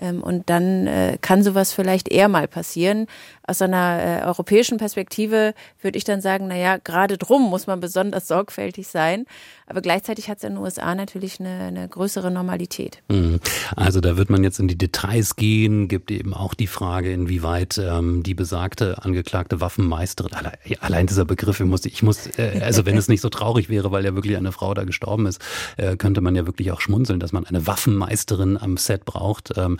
Ähm, 0.00 0.22
und 0.22 0.48
dann 0.48 0.86
äh, 0.86 1.18
kann 1.20 1.42
sowas 1.42 1.72
vielleicht 1.72 2.08
eher 2.08 2.28
mal 2.28 2.48
passieren. 2.48 3.06
Aus 3.46 3.60
einer 3.60 4.22
äh, 4.22 4.26
europäischen 4.26 4.78
Perspektive 4.78 5.54
würde 5.82 5.98
ich 5.98 6.04
dann 6.04 6.20
sagen, 6.20 6.46
na 6.48 6.56
ja, 6.56 6.78
gerade 6.78 7.18
drum 7.18 7.42
muss 7.50 7.66
man 7.66 7.80
besonders 7.80 8.26
sorgfältig 8.26 8.88
sein. 8.88 9.26
Aber 9.70 9.80
gleichzeitig 9.82 10.28
hat 10.28 10.38
es 10.38 10.44
in 10.44 10.54
den 10.54 10.62
USA 10.62 10.96
natürlich 10.96 11.38
eine, 11.38 11.64
eine 11.64 11.88
größere 11.88 12.30
Normalität. 12.30 13.02
Mhm. 13.08 13.38
Also 13.76 14.00
da 14.00 14.16
wird 14.16 14.28
man 14.28 14.42
jetzt 14.42 14.58
in 14.58 14.66
die 14.66 14.76
Details 14.76 15.36
gehen, 15.36 15.86
gibt 15.86 16.10
eben 16.10 16.34
auch 16.34 16.54
die 16.54 16.66
Frage, 16.66 17.12
inwieweit 17.12 17.78
ähm, 17.78 18.24
die 18.24 18.34
besagte 18.34 19.02
angeklagte 19.04 19.60
Waffenmeisterin, 19.60 20.34
allein, 20.34 20.56
allein 20.80 21.06
dieser 21.06 21.24
Begriff, 21.24 21.60
ich 21.60 21.66
muss, 21.66 21.84
ich 21.86 22.02
muss 22.02 22.26
äh, 22.36 22.60
also 22.64 22.84
wenn 22.84 22.96
es 22.96 23.06
nicht 23.06 23.20
so 23.20 23.28
traurig 23.28 23.68
wäre, 23.68 23.92
weil 23.92 24.04
ja 24.04 24.14
wirklich 24.14 24.36
eine 24.36 24.50
Frau 24.50 24.74
da 24.74 24.82
gestorben 24.82 25.26
ist, 25.26 25.40
äh, 25.76 25.96
könnte 25.96 26.20
man 26.20 26.34
ja 26.34 26.46
wirklich 26.46 26.72
auch 26.72 26.80
schmunzeln, 26.80 27.20
dass 27.20 27.30
man 27.30 27.46
eine 27.46 27.66
Waffenmeisterin 27.68 28.58
am 28.58 28.76
Set 28.76 29.04
braucht. 29.04 29.56
Ähm, 29.56 29.78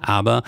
aber 0.00 0.42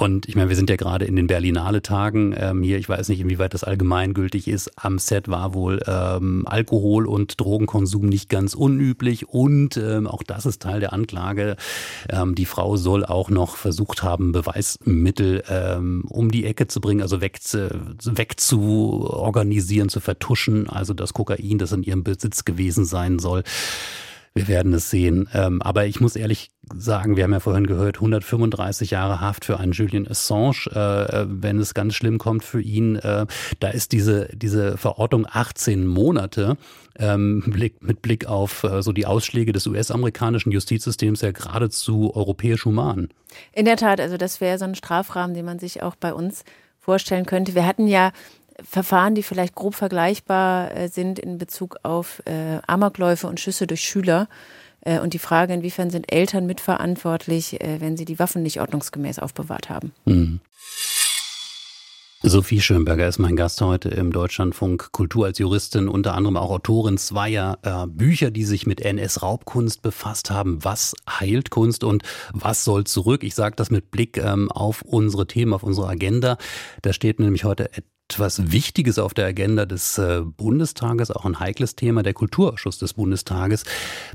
und 0.00 0.26
ich 0.30 0.34
meine, 0.34 0.48
wir 0.48 0.56
sind 0.56 0.70
ja 0.70 0.76
gerade 0.76 1.04
in 1.04 1.14
den 1.14 1.26
Berlinale 1.26 1.82
Tagen 1.82 2.34
ähm, 2.34 2.62
hier. 2.62 2.78
Ich 2.78 2.88
weiß 2.88 3.10
nicht, 3.10 3.20
inwieweit 3.20 3.52
das 3.52 3.64
allgemeingültig 3.64 4.48
ist. 4.48 4.70
Am 4.76 4.98
Set 4.98 5.28
war 5.28 5.52
wohl 5.52 5.82
ähm, 5.86 6.44
Alkohol 6.46 7.06
und 7.06 7.38
Drogenkonsum 7.38 8.06
nicht 8.06 8.30
ganz 8.30 8.54
unüblich. 8.54 9.28
Und 9.28 9.76
ähm, 9.76 10.06
auch 10.06 10.22
das 10.22 10.46
ist 10.46 10.62
Teil 10.62 10.80
der 10.80 10.94
Anklage. 10.94 11.56
Ähm, 12.08 12.34
die 12.34 12.46
Frau 12.46 12.78
soll 12.78 13.04
auch 13.04 13.28
noch 13.28 13.56
versucht 13.56 14.02
haben, 14.02 14.32
Beweismittel 14.32 15.42
ähm, 15.50 16.04
um 16.08 16.30
die 16.30 16.46
Ecke 16.46 16.66
zu 16.66 16.80
bringen, 16.80 17.02
also 17.02 17.20
weg, 17.20 17.38
weg 17.52 18.40
zu 18.40 19.06
organisieren, 19.06 19.90
zu 19.90 20.00
vertuschen. 20.00 20.70
Also 20.70 20.94
das 20.94 21.12
Kokain, 21.12 21.58
das 21.58 21.72
in 21.72 21.82
ihrem 21.82 22.04
Besitz 22.04 22.46
gewesen 22.46 22.86
sein 22.86 23.18
soll. 23.18 23.42
Wir 24.32 24.46
werden 24.46 24.72
es 24.72 24.90
sehen. 24.90 25.28
Ähm, 25.34 25.60
aber 25.60 25.86
ich 25.86 26.00
muss 26.00 26.14
ehrlich 26.14 26.50
sagen, 26.72 27.16
wir 27.16 27.24
haben 27.24 27.32
ja 27.32 27.40
vorhin 27.40 27.66
gehört, 27.66 27.96
135 27.96 28.92
Jahre 28.92 29.20
Haft 29.20 29.44
für 29.44 29.58
einen 29.58 29.72
Julian 29.72 30.06
Assange, 30.06 30.66
äh, 30.70 31.26
wenn 31.28 31.58
es 31.58 31.74
ganz 31.74 31.94
schlimm 31.94 32.18
kommt 32.18 32.44
für 32.44 32.60
ihn. 32.60 32.96
Äh, 32.96 33.26
da 33.58 33.68
ist 33.68 33.90
diese, 33.90 34.28
diese 34.32 34.76
Verordnung 34.76 35.26
18 35.28 35.84
Monate 35.84 36.56
ähm, 36.96 37.42
mit 37.80 38.02
Blick 38.02 38.26
auf 38.26 38.62
äh, 38.62 38.82
so 38.82 38.92
die 38.92 39.06
Ausschläge 39.06 39.52
des 39.52 39.66
US-amerikanischen 39.66 40.52
Justizsystems 40.52 41.22
ja 41.22 41.32
geradezu 41.32 42.14
europäisch 42.14 42.64
human. 42.64 43.08
In 43.52 43.64
der 43.64 43.76
Tat, 43.76 44.00
also 44.00 44.16
das 44.16 44.40
wäre 44.40 44.58
so 44.58 44.64
ein 44.64 44.76
Strafrahmen, 44.76 45.34
den 45.34 45.44
man 45.44 45.58
sich 45.58 45.82
auch 45.82 45.96
bei 45.96 46.14
uns 46.14 46.44
vorstellen 46.78 47.26
könnte. 47.26 47.54
Wir 47.54 47.66
hatten 47.66 47.86
ja 47.86 48.12
Verfahren, 48.68 49.14
die 49.14 49.22
vielleicht 49.22 49.54
grob 49.54 49.74
vergleichbar 49.74 50.76
äh, 50.76 50.88
sind 50.88 51.18
in 51.18 51.38
Bezug 51.38 51.76
auf 51.82 52.22
äh, 52.26 52.58
Amokläufe 52.66 53.26
und 53.26 53.40
Schüsse 53.40 53.66
durch 53.66 53.82
Schüler. 53.82 54.28
Äh, 54.82 55.00
und 55.00 55.14
die 55.14 55.18
Frage, 55.18 55.52
inwiefern 55.52 55.90
sind 55.90 56.12
Eltern 56.12 56.46
mitverantwortlich, 56.46 57.60
äh, 57.60 57.80
wenn 57.80 57.96
sie 57.96 58.04
die 58.04 58.18
Waffen 58.18 58.42
nicht 58.42 58.60
ordnungsgemäß 58.60 59.18
aufbewahrt 59.18 59.68
haben. 59.68 59.92
Mhm. 60.04 60.40
Sophie 62.22 62.60
Schönberger 62.60 63.08
ist 63.08 63.18
mein 63.18 63.34
Gast 63.34 63.62
heute 63.62 63.88
im 63.88 64.12
Deutschlandfunk 64.12 64.92
Kultur 64.92 65.24
als 65.24 65.38
Juristin, 65.38 65.88
unter 65.88 66.14
anderem 66.14 66.36
auch 66.36 66.50
Autorin 66.50 66.98
zweier 66.98 67.58
äh, 67.62 67.86
Bücher, 67.86 68.30
die 68.30 68.44
sich 68.44 68.66
mit 68.66 68.82
NS-Raubkunst 68.82 69.80
befasst 69.80 70.30
haben. 70.30 70.62
Was 70.62 70.94
heilt 71.08 71.48
Kunst 71.48 71.82
und 71.82 72.02
was 72.34 72.62
soll 72.62 72.84
zurück? 72.84 73.24
Ich 73.24 73.34
sage 73.34 73.56
das 73.56 73.70
mit 73.70 73.90
Blick 73.90 74.18
ähm, 74.18 74.52
auf 74.52 74.82
unsere 74.82 75.26
Themen, 75.28 75.54
auf 75.54 75.62
unsere 75.62 75.88
Agenda. 75.88 76.36
Da 76.82 76.92
steht 76.92 77.20
nämlich 77.20 77.44
heute 77.44 77.70
etwas 78.10 78.50
Wichtiges 78.50 78.98
auf 78.98 79.14
der 79.14 79.26
Agenda 79.26 79.66
des 79.66 79.96
äh, 79.96 80.22
Bundestages, 80.22 81.12
auch 81.12 81.24
ein 81.24 81.38
heikles 81.38 81.76
Thema. 81.76 82.02
Der 82.02 82.12
Kulturausschuss 82.12 82.78
des 82.78 82.94
Bundestages 82.94 83.62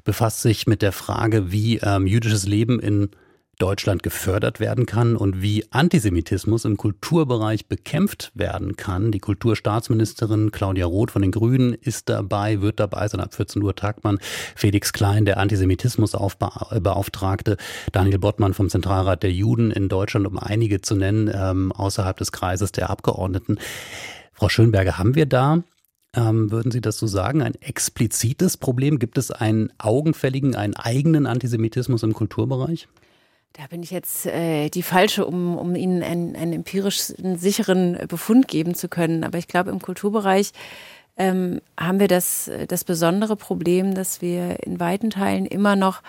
befasst 0.04 0.42
sich 0.42 0.68
mit 0.68 0.82
der 0.82 0.92
Frage, 0.92 1.54
wie 1.54 1.78
ähm, 1.78 2.06
jüdisches 2.06 2.46
Leben 2.46 2.82
in 2.82 3.10
Deutschland 3.58 4.04
gefördert 4.04 4.60
werden 4.60 4.86
kann 4.86 5.16
und 5.16 5.42
wie 5.42 5.66
Antisemitismus 5.72 6.66
im 6.66 6.78
Kulturbereich 6.78 7.68
bekämpft 7.68 8.32
werden 8.34 8.76
kann. 8.76 9.12
Die 9.12 9.20
Kulturstaatsministerin 9.20 10.52
Claudia 10.52 10.86
Roth 10.86 11.12
von 11.12 11.22
den 11.22 11.32
Grünen 11.32 11.74
ist 11.74 12.10
dabei, 12.10 12.62
wird 12.62 12.80
dabei 12.80 13.08
sein. 13.08 13.22
Ab 13.22 13.34
14 13.34 13.62
Uhr 13.62 13.76
tagt 13.76 14.04
man 14.04 14.20
Felix 14.56 14.94
Klein, 14.94 15.26
der 15.26 15.38
Antisemitismusbeauftragte, 15.38 17.58
Daniel 17.92 18.20
Bottmann 18.20 18.54
vom 18.54 18.70
Zentralrat 18.70 19.24
der 19.24 19.32
Juden 19.32 19.72
in 19.72 19.90
Deutschland, 19.90 20.28
um 20.28 20.38
einige 20.38 20.82
zu 20.82 20.96
nennen, 20.96 21.32
ähm, 21.34 21.72
außerhalb 21.72 22.18
des 22.18 22.32
Kreises 22.32 22.72
der 22.72 22.90
Abgeordneten. 22.90 23.58
Frau 24.34 24.50
Schönberger, 24.50 24.98
haben 24.98 25.16
wir 25.16 25.26
da 25.26 25.64
ähm, 26.16 26.52
würden 26.52 26.72
Sie 26.72 26.82
das 26.82 26.98
so 26.98 27.08
sagen, 27.08 27.42
ein 27.42 27.56
explizites 27.56 28.58
Problem? 28.58 29.00
Gibt 29.00 29.18
es 29.18 29.32
einen 29.32 29.72
augenfälligen, 29.78 30.56
einen 30.56 30.76
eigenen 30.76 31.28
Antisemitismus 31.28 32.04
im 32.04 32.14
Kulturbereich? 32.14 32.88
Da 33.58 33.68
bin 33.68 33.84
ich 33.84 33.92
jetzt 33.92 34.26
äh, 34.26 34.68
die 34.70 34.84
Falsche, 34.84 35.26
um, 35.26 35.58
um 35.58 35.76
Ihnen 35.76 36.04
einen, 36.04 36.36
einen 36.36 36.52
empirisch 36.52 37.00
sicheren 37.00 37.98
Befund 38.10 38.50
geben 38.50 38.76
zu 38.76 38.90
können. 38.90 39.24
Aber 39.24 39.38
ich 39.38 39.48
glaube, 39.48 39.70
im 39.70 39.82
Kulturbereich 39.82 40.52
ähm, 41.16 41.62
haben 41.80 42.02
wir 42.02 42.10
das, 42.10 42.52
das 42.68 42.84
besondere 42.84 43.38
Problem, 43.38 43.96
dass 43.96 44.22
wir 44.22 44.62
in 44.64 44.82
weiten 44.82 45.10
Teilen 45.10 45.46
immer 45.46 45.78
noch 45.78 46.02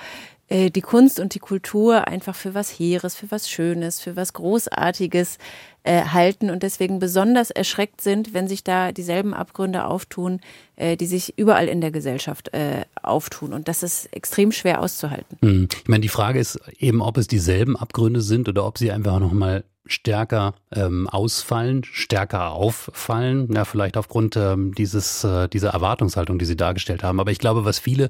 äh, 0.48 0.70
die 0.70 0.80
Kunst 0.80 1.20
und 1.20 1.35
die 1.35 1.38
Kultur 1.38 2.09
einfach 2.09 2.35
für 2.35 2.54
was 2.54 2.70
Heeres, 2.70 3.14
für 3.14 3.30
was 3.30 3.48
Schönes, 3.48 4.00
für 4.00 4.16
was 4.16 4.32
Großartiges 4.32 5.38
äh, 5.87 6.03
halten 6.03 6.51
und 6.51 6.62
deswegen 6.62 6.99
besonders 6.99 7.51
erschreckt 7.51 8.01
sind, 8.01 8.35
wenn 8.35 8.49
sich 8.49 8.64
da 8.64 8.92
dieselben 8.92 9.35
Abgründe 9.35 9.87
auftun, 9.87 10.40
äh, 10.77 10.96
die 10.96 11.07
sich 11.07 11.38
überall 11.38 11.68
in 11.68 11.81
der 11.81 11.90
Gesellschaft 11.90 12.53
äh, 12.53 12.85
auftun. 13.03 13.53
Und 13.53 13.68
das 13.68 13.83
ist 13.83 14.07
extrem 14.12 14.53
schwer 14.53 14.81
auszuhalten. 14.81 15.38
Hm. 15.40 15.68
Ich 15.83 15.88
meine, 15.88 16.03
die 16.03 16.09
Frage 16.09 16.38
ist 16.38 16.61
eben, 16.79 17.01
ob 17.03 17.16
es 17.16 17.29
dieselben 17.29 17.77
Abgründe 17.77 18.20
sind 18.20 18.49
oder 18.49 18.66
ob 18.66 18.79
sie 18.79 18.90
einfach 18.90 19.20
nochmal 19.20 19.64
stärker 19.87 20.55
ähm, 20.75 21.09
ausfallen, 21.09 21.85
stärker 21.85 22.51
auffallen, 22.51 23.53
ja, 23.53 23.64
vielleicht 23.64 23.96
aufgrund 23.96 24.37
ähm, 24.37 24.75
dieses, 24.75 25.22
äh, 25.25 25.49
dieser 25.49 25.70
Erwartungshaltung, 25.70 26.38
die 26.38 26.44
Sie 26.44 26.57
dargestellt 26.57 27.03
haben. 27.03 27.20
Aber 27.20 27.31
ich 27.31 27.38
glaube, 27.38 27.64
was 27.64 27.79
viele 27.79 28.09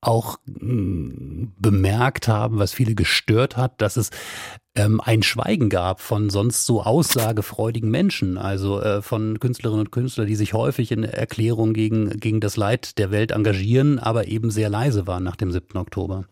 auch 0.00 0.38
mh, 0.46 0.60
hm, 0.60 1.52
bemerkt 1.58 2.28
haben, 2.28 2.58
was 2.58 2.72
viele 2.72 2.94
gestört 2.94 3.56
hat, 3.56 3.80
dass 3.80 3.96
es 3.96 4.10
ähm, 4.74 5.00
ein 5.00 5.22
Schweigen 5.22 5.68
gab 5.68 6.00
von 6.00 6.30
sonst 6.30 6.64
so 6.64 6.82
aussagefreudigen 6.82 7.90
Menschen, 7.90 8.38
also 8.38 8.80
äh, 8.80 9.02
von 9.02 9.38
Künstlerinnen 9.38 9.86
und 9.86 9.92
Künstlern, 9.92 10.26
die 10.26 10.36
sich 10.36 10.54
häufig 10.54 10.92
in 10.92 11.04
Erklärungen 11.04 11.74
gegen, 11.74 12.10
gegen 12.18 12.40
das 12.40 12.56
Leid 12.56 12.98
der 12.98 13.10
Welt 13.10 13.32
engagieren, 13.32 13.98
aber 13.98 14.28
eben 14.28 14.50
sehr 14.50 14.68
leise 14.68 15.06
waren 15.06 15.24
nach 15.24 15.36
dem 15.36 15.52
7. 15.52 15.76
Oktober. 15.76 16.24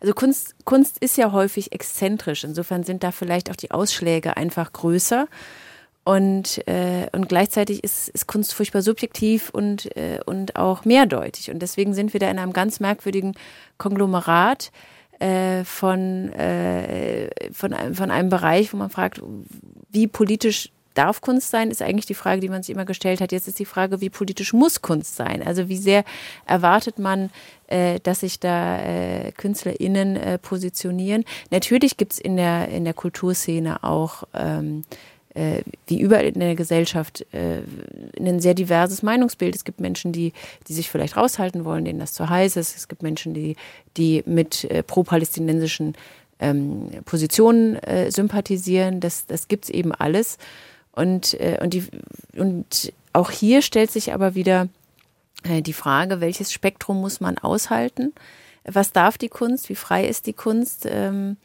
Also 0.00 0.12
Kunst, 0.12 0.56
Kunst 0.64 0.98
ist 0.98 1.16
ja 1.16 1.32
häufig 1.32 1.72
exzentrisch. 1.72 2.44
Insofern 2.44 2.82
sind 2.82 3.04
da 3.04 3.12
vielleicht 3.12 3.50
auch 3.50 3.56
die 3.56 3.70
Ausschläge 3.70 4.36
einfach 4.36 4.72
größer. 4.72 5.28
Und, 6.04 6.66
äh, 6.68 7.08
und 7.12 7.28
gleichzeitig 7.28 7.82
ist, 7.82 8.08
ist 8.08 8.28
Kunst 8.28 8.54
furchtbar 8.54 8.82
subjektiv 8.82 9.50
und, 9.50 9.96
äh, 9.96 10.20
und 10.24 10.56
auch 10.56 10.84
mehrdeutig. 10.84 11.50
Und 11.50 11.60
deswegen 11.60 11.94
sind 11.94 12.12
wir 12.12 12.20
da 12.20 12.30
in 12.30 12.38
einem 12.38 12.52
ganz 12.52 12.78
merkwürdigen 12.78 13.34
Konglomerat 13.78 14.70
äh, 15.18 15.64
von, 15.64 16.32
äh, 16.32 17.30
von, 17.52 17.74
von 17.94 18.10
einem 18.10 18.28
Bereich, 18.28 18.72
wo 18.72 18.76
man 18.76 18.90
fragt, 18.90 19.22
wie 19.90 20.06
politisch 20.06 20.70
darf 20.96 21.20
Kunst 21.20 21.50
sein, 21.50 21.70
ist 21.70 21.82
eigentlich 21.82 22.06
die 22.06 22.14
Frage, 22.14 22.40
die 22.40 22.48
man 22.48 22.62
sich 22.62 22.74
immer 22.74 22.84
gestellt 22.84 23.20
hat. 23.20 23.32
Jetzt 23.32 23.48
ist 23.48 23.58
die 23.58 23.64
Frage, 23.64 24.00
wie 24.00 24.10
politisch 24.10 24.52
muss 24.52 24.82
Kunst 24.82 25.16
sein? 25.16 25.42
Also 25.42 25.68
wie 25.68 25.76
sehr 25.76 26.04
erwartet 26.46 26.98
man, 26.98 27.30
äh, 27.66 28.00
dass 28.02 28.20
sich 28.20 28.40
da 28.40 28.80
äh, 28.80 29.32
KünstlerInnen 29.32 30.16
äh, 30.16 30.38
positionieren? 30.38 31.24
Natürlich 31.50 31.96
gibt 31.96 32.12
es 32.12 32.18
in 32.18 32.36
der, 32.36 32.68
in 32.68 32.84
der 32.84 32.94
Kulturszene 32.94 33.84
auch 33.84 34.24
ähm, 34.34 34.84
äh, 35.36 35.60
wie 35.86 36.00
überall 36.00 36.24
in 36.24 36.40
der 36.40 36.54
Gesellschaft 36.54 37.26
äh, 37.32 37.60
ein 38.18 38.40
sehr 38.40 38.54
diverses 38.54 39.02
Meinungsbild. 39.02 39.54
Es 39.54 39.64
gibt 39.64 39.80
Menschen, 39.80 40.10
die, 40.10 40.32
die 40.66 40.72
sich 40.72 40.90
vielleicht 40.90 41.16
raushalten 41.16 41.64
wollen, 41.64 41.84
denen 41.84 41.98
das 41.98 42.14
zu 42.14 42.28
heiß 42.28 42.56
ist. 42.56 42.74
Es 42.74 42.88
gibt 42.88 43.02
Menschen, 43.02 43.34
die, 43.34 43.56
die 43.96 44.22
mit 44.26 44.64
äh, 44.64 44.82
pro-palästinensischen 44.82 45.94
ähm, 46.40 46.88
Positionen 47.04 47.76
äh, 47.76 48.10
sympathisieren. 48.10 49.00
Das, 49.00 49.26
das 49.26 49.46
gibt 49.46 49.64
es 49.64 49.70
eben 49.70 49.92
alles. 49.92 50.38
Und, 50.92 51.38
äh, 51.38 51.58
und, 51.62 51.74
die, 51.74 51.84
und 52.34 52.92
auch 53.12 53.30
hier 53.30 53.60
stellt 53.60 53.90
sich 53.90 54.14
aber 54.14 54.34
wieder 54.34 54.68
äh, 55.44 55.60
die 55.60 55.74
Frage, 55.74 56.22
welches 56.22 56.50
Spektrum 56.50 57.00
muss 57.00 57.20
man 57.20 57.36
aushalten? 57.36 58.14
Was 58.64 58.92
darf 58.92 59.18
die 59.18 59.28
Kunst? 59.28 59.68
Wie 59.68 59.74
frei 59.74 60.06
ist 60.06 60.26
die 60.26 60.32
Kunst? 60.32 60.86
Ähm, 60.90 61.36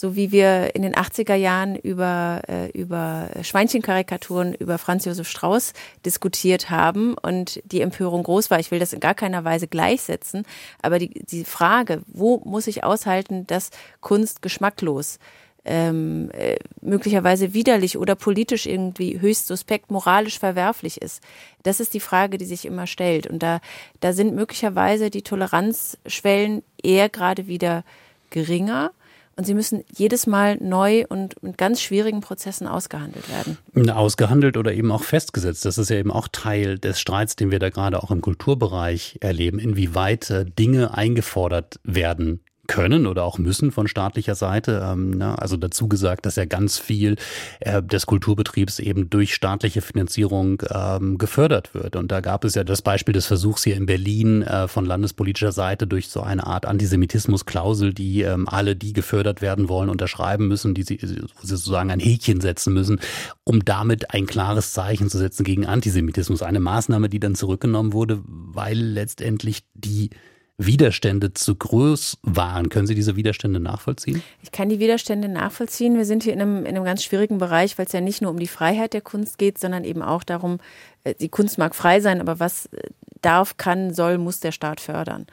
so 0.00 0.14
wie 0.14 0.30
wir 0.30 0.76
in 0.76 0.82
den 0.82 0.94
80er 0.94 1.34
Jahren 1.34 1.74
über, 1.74 2.42
äh, 2.48 2.70
über 2.70 3.30
Schweinchenkarikaturen 3.42 4.54
über 4.54 4.78
Franz 4.78 5.04
Josef 5.04 5.28
Strauß 5.28 5.72
diskutiert 6.06 6.70
haben 6.70 7.14
und 7.20 7.60
die 7.64 7.80
Empörung 7.80 8.22
groß 8.22 8.48
war. 8.50 8.60
Ich 8.60 8.70
will 8.70 8.78
das 8.78 8.92
in 8.92 9.00
gar 9.00 9.14
keiner 9.14 9.44
Weise 9.44 9.66
gleichsetzen, 9.66 10.44
aber 10.80 11.00
die, 11.00 11.08
die 11.08 11.44
Frage, 11.44 12.02
wo 12.06 12.40
muss 12.44 12.68
ich 12.68 12.84
aushalten, 12.84 13.44
dass 13.48 13.70
Kunst 14.00 14.40
geschmacklos 14.40 15.18
ähm, 15.64 16.30
äh, 16.32 16.56
möglicherweise 16.80 17.52
widerlich 17.52 17.98
oder 17.98 18.14
politisch 18.14 18.66
irgendwie 18.66 19.20
höchst 19.20 19.48
suspekt, 19.48 19.90
moralisch 19.90 20.38
verwerflich 20.38 21.02
ist. 21.02 21.22
Das 21.64 21.80
ist 21.80 21.92
die 21.92 22.00
Frage, 22.00 22.38
die 22.38 22.46
sich 22.46 22.64
immer 22.64 22.86
stellt. 22.86 23.26
Und 23.26 23.42
da, 23.42 23.60
da 23.98 24.12
sind 24.12 24.34
möglicherweise 24.34 25.10
die 25.10 25.22
Toleranzschwellen 25.22 26.62
eher 26.80 27.08
gerade 27.08 27.48
wieder 27.48 27.82
geringer. 28.30 28.92
Und 29.38 29.44
sie 29.44 29.54
müssen 29.54 29.84
jedes 29.96 30.26
Mal 30.26 30.56
neu 30.60 31.04
und 31.08 31.40
mit 31.44 31.56
ganz 31.56 31.80
schwierigen 31.80 32.20
Prozessen 32.20 32.66
ausgehandelt 32.66 33.26
werden. 33.30 33.88
Ausgehandelt 33.88 34.56
oder 34.56 34.72
eben 34.72 34.90
auch 34.90 35.04
festgesetzt. 35.04 35.64
Das 35.64 35.78
ist 35.78 35.90
ja 35.90 35.96
eben 35.96 36.10
auch 36.10 36.26
Teil 36.26 36.76
des 36.76 36.98
Streits, 36.98 37.36
den 37.36 37.52
wir 37.52 37.60
da 37.60 37.70
gerade 37.70 38.02
auch 38.02 38.10
im 38.10 38.20
Kulturbereich 38.20 39.18
erleben, 39.20 39.60
inwieweit 39.60 40.28
äh, 40.30 40.44
Dinge 40.44 40.92
eingefordert 40.92 41.78
werden 41.84 42.40
können 42.68 43.06
oder 43.06 43.24
auch 43.24 43.38
müssen 43.38 43.72
von 43.72 43.88
staatlicher 43.88 44.36
Seite. 44.36 44.82
Ähm, 44.84 45.10
ne? 45.10 45.36
Also 45.38 45.56
dazu 45.56 45.88
gesagt, 45.88 46.26
dass 46.26 46.36
ja 46.36 46.44
ganz 46.44 46.78
viel 46.78 47.16
äh, 47.60 47.82
des 47.82 48.06
Kulturbetriebs 48.06 48.78
eben 48.78 49.10
durch 49.10 49.34
staatliche 49.34 49.80
Finanzierung 49.80 50.62
ähm, 50.70 51.18
gefördert 51.18 51.74
wird. 51.74 51.96
Und 51.96 52.12
da 52.12 52.20
gab 52.20 52.44
es 52.44 52.54
ja 52.54 52.62
das 52.62 52.82
Beispiel 52.82 53.14
des 53.14 53.26
Versuchs 53.26 53.64
hier 53.64 53.74
in 53.74 53.86
Berlin 53.86 54.42
äh, 54.42 54.68
von 54.68 54.84
landespolitischer 54.84 55.50
Seite 55.50 55.86
durch 55.86 56.08
so 56.08 56.20
eine 56.20 56.46
Art 56.46 56.66
Antisemitismusklausel, 56.66 57.94
die 57.94 58.22
ähm, 58.22 58.46
alle, 58.48 58.76
die 58.76 58.92
gefördert 58.92 59.40
werden 59.40 59.68
wollen, 59.68 59.88
unterschreiben 59.88 60.46
müssen, 60.46 60.74
die 60.74 60.82
sie 60.82 61.00
sozusagen 61.42 61.90
ein 61.90 62.00
Häkchen 62.00 62.42
setzen 62.42 62.74
müssen, 62.74 63.00
um 63.44 63.64
damit 63.64 64.12
ein 64.12 64.26
klares 64.26 64.74
Zeichen 64.74 65.08
zu 65.08 65.16
setzen 65.16 65.42
gegen 65.42 65.66
Antisemitismus. 65.66 66.42
Eine 66.42 66.60
Maßnahme, 66.60 67.08
die 67.08 67.18
dann 67.18 67.34
zurückgenommen 67.34 67.94
wurde, 67.94 68.20
weil 68.26 68.78
letztendlich 68.78 69.64
die 69.72 70.10
Widerstände 70.58 71.32
zu 71.32 71.54
groß 71.54 72.18
waren. 72.22 72.68
Können 72.68 72.88
Sie 72.88 72.96
diese 72.96 73.14
Widerstände 73.14 73.60
nachvollziehen? 73.60 74.22
Ich 74.42 74.50
kann 74.50 74.68
die 74.68 74.80
Widerstände 74.80 75.28
nachvollziehen. 75.28 75.96
Wir 75.96 76.04
sind 76.04 76.24
hier 76.24 76.32
in 76.32 76.42
einem, 76.42 76.66
in 76.66 76.74
einem 76.74 76.84
ganz 76.84 77.04
schwierigen 77.04 77.38
Bereich, 77.38 77.78
weil 77.78 77.86
es 77.86 77.92
ja 77.92 78.00
nicht 78.00 78.22
nur 78.22 78.32
um 78.32 78.40
die 78.40 78.48
Freiheit 78.48 78.92
der 78.92 79.00
Kunst 79.00 79.38
geht, 79.38 79.58
sondern 79.58 79.84
eben 79.84 80.02
auch 80.02 80.24
darum, 80.24 80.58
äh, 81.04 81.14
die 81.14 81.28
Kunst 81.28 81.58
mag 81.58 81.76
frei 81.76 82.00
sein, 82.00 82.20
aber 82.20 82.40
was 82.40 82.66
äh, 82.66 82.82
darf, 83.22 83.56
kann, 83.56 83.94
soll, 83.94 84.18
muss 84.18 84.40
der 84.40 84.52
Staat 84.52 84.80
fördern. 84.80 85.26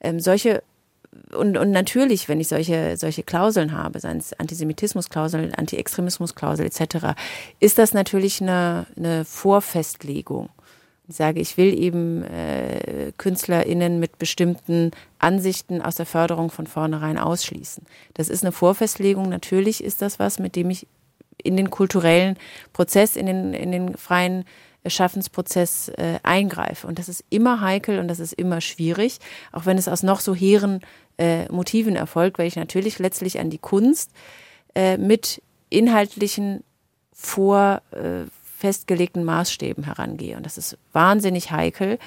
Ähm, 0.00 0.20
solche 0.20 0.62
und, 1.34 1.56
und 1.56 1.70
natürlich, 1.70 2.28
wenn 2.28 2.40
ich 2.40 2.48
solche, 2.48 2.98
solche 2.98 3.22
Klauseln 3.22 3.72
habe, 3.72 4.00
seien 4.00 4.18
es 4.18 4.34
Antisemitismusklausel, 4.34 5.50
Antiextremismusklausel 5.56 6.66
etc., 6.66 7.18
ist 7.58 7.78
das 7.78 7.94
natürlich 7.94 8.42
eine, 8.42 8.86
eine 8.96 9.24
Vorfestlegung 9.24 10.50
sage, 11.08 11.40
ich 11.40 11.56
will 11.56 11.78
eben 11.78 12.24
äh, 12.24 13.12
KünstlerInnen 13.16 14.00
mit 14.00 14.18
bestimmten 14.18 14.90
Ansichten 15.18 15.80
aus 15.80 15.94
der 15.96 16.06
Förderung 16.06 16.50
von 16.50 16.66
vornherein 16.66 17.18
ausschließen. 17.18 17.84
Das 18.14 18.28
ist 18.28 18.42
eine 18.42 18.52
Vorfestlegung. 18.52 19.28
Natürlich 19.28 19.82
ist 19.82 20.02
das 20.02 20.18
was, 20.18 20.38
mit 20.38 20.56
dem 20.56 20.70
ich 20.70 20.86
in 21.42 21.56
den 21.56 21.70
kulturellen 21.70 22.36
Prozess, 22.72 23.16
in 23.16 23.26
den, 23.26 23.54
in 23.54 23.72
den 23.72 23.96
freien 23.96 24.44
Schaffensprozess 24.86 25.88
äh, 25.88 26.18
eingreife. 26.22 26.86
Und 26.86 26.98
das 26.98 27.08
ist 27.08 27.24
immer 27.30 27.60
heikel 27.60 27.98
und 27.98 28.08
das 28.08 28.20
ist 28.20 28.32
immer 28.32 28.60
schwierig, 28.60 29.18
auch 29.52 29.66
wenn 29.66 29.78
es 29.78 29.88
aus 29.88 30.02
noch 30.02 30.20
so 30.20 30.34
hehren 30.34 30.80
äh, 31.18 31.50
Motiven 31.50 31.96
erfolgt, 31.96 32.38
weil 32.38 32.46
ich 32.46 32.56
natürlich 32.56 32.98
letztlich 32.98 33.40
an 33.40 33.50
die 33.50 33.58
Kunst 33.58 34.10
äh, 34.74 34.96
mit 34.96 35.42
inhaltlichen 35.70 36.62
Vor, 37.12 37.82
äh, 37.92 38.26
festgelegten 38.66 39.22
Maßstäben 39.22 39.84
herangehe. 39.84 40.36
Und 40.36 40.44
das 40.44 40.58
ist 40.58 40.76
wahnsinnig 40.92 41.52
heikel. 41.52 42.00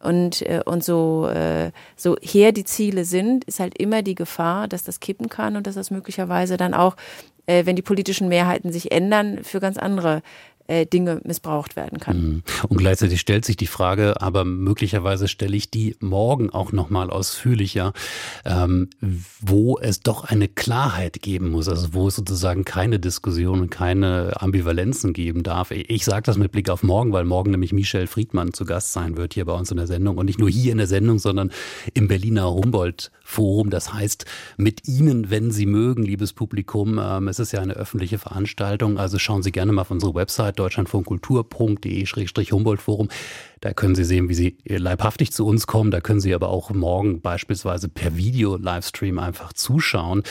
Und, 0.00 0.42
äh, 0.42 0.60
und 0.64 0.84
so, 0.84 1.26
äh, 1.28 1.72
so 1.96 2.16
her 2.22 2.52
die 2.52 2.62
Ziele 2.62 3.04
sind, 3.04 3.42
ist 3.46 3.58
halt 3.58 3.76
immer 3.78 4.02
die 4.02 4.14
Gefahr, 4.14 4.68
dass 4.68 4.84
das 4.84 5.00
kippen 5.00 5.28
kann 5.28 5.56
und 5.56 5.66
dass 5.66 5.74
das 5.74 5.90
möglicherweise 5.90 6.56
dann 6.56 6.72
auch, 6.72 6.94
äh, 7.46 7.66
wenn 7.66 7.74
die 7.74 7.82
politischen 7.82 8.28
Mehrheiten 8.28 8.70
sich 8.70 8.92
ändern, 8.92 9.42
für 9.42 9.58
ganz 9.58 9.76
andere 9.76 10.22
Dinge 10.68 11.20
missbraucht 11.24 11.76
werden 11.76 11.98
kann. 11.98 12.16
Mhm. 12.16 12.42
Und 12.68 12.78
gleichzeitig 12.78 13.20
stellt 13.20 13.44
sich 13.44 13.56
die 13.56 13.66
Frage, 13.66 14.20
aber 14.22 14.44
möglicherweise 14.44 15.28
stelle 15.28 15.56
ich 15.56 15.70
die 15.70 15.96
morgen 16.00 16.50
auch 16.50 16.72
nochmal 16.72 17.10
ausführlicher, 17.10 17.92
ähm, 18.46 18.88
wo 19.40 19.78
es 19.78 20.00
doch 20.00 20.24
eine 20.24 20.48
Klarheit 20.48 21.20
geben 21.20 21.50
muss, 21.50 21.68
also 21.68 21.92
wo 21.92 22.08
es 22.08 22.16
sozusagen 22.16 22.64
keine 22.64 22.98
Diskussion 22.98 23.60
und 23.60 23.70
keine 23.70 24.32
Ambivalenzen 24.40 25.12
geben 25.12 25.42
darf. 25.42 25.70
Ich 25.70 26.04
sage 26.04 26.22
das 26.22 26.38
mit 26.38 26.52
Blick 26.52 26.70
auf 26.70 26.82
morgen, 26.82 27.12
weil 27.12 27.24
morgen 27.24 27.50
nämlich 27.50 27.72
Michel 27.72 28.06
Friedmann 28.06 28.54
zu 28.54 28.64
Gast 28.64 28.92
sein 28.92 29.16
wird 29.18 29.34
hier 29.34 29.44
bei 29.44 29.52
uns 29.52 29.70
in 29.70 29.76
der 29.76 29.86
Sendung 29.86 30.16
und 30.16 30.26
nicht 30.26 30.38
nur 30.38 30.48
hier 30.48 30.72
in 30.72 30.78
der 30.78 30.86
Sendung, 30.86 31.18
sondern 31.18 31.50
im 31.92 32.08
Berliner 32.08 32.50
Humboldt 32.50 33.10
Forum. 33.22 33.70
Das 33.70 33.92
heißt, 33.92 34.24
mit 34.56 34.86
Ihnen, 34.86 35.30
wenn 35.30 35.50
Sie 35.50 35.66
mögen, 35.66 36.02
liebes 36.04 36.32
Publikum, 36.32 37.00
ähm, 37.02 37.28
es 37.28 37.38
ist 37.38 37.52
ja 37.52 37.60
eine 37.60 37.74
öffentliche 37.74 38.18
Veranstaltung, 38.18 38.98
also 38.98 39.18
schauen 39.18 39.42
Sie 39.42 39.52
gerne 39.52 39.72
mal 39.72 39.82
auf 39.82 39.90
unsere 39.90 40.14
Website 40.14 40.53
deutschlandfunkkultur.de-humboldt-forum. 40.54 43.08
Da 43.64 43.72
können 43.72 43.94
Sie 43.94 44.04
sehen, 44.04 44.28
wie 44.28 44.34
Sie 44.34 44.58
leibhaftig 44.66 45.32
zu 45.32 45.46
uns 45.46 45.66
kommen. 45.66 45.90
Da 45.90 46.02
können 46.02 46.20
Sie 46.20 46.34
aber 46.34 46.50
auch 46.50 46.70
morgen 46.70 47.22
beispielsweise 47.22 47.88
per 47.88 48.14
Video-Livestream 48.14 49.18
einfach 49.18 49.54
zuschauen. 49.54 50.22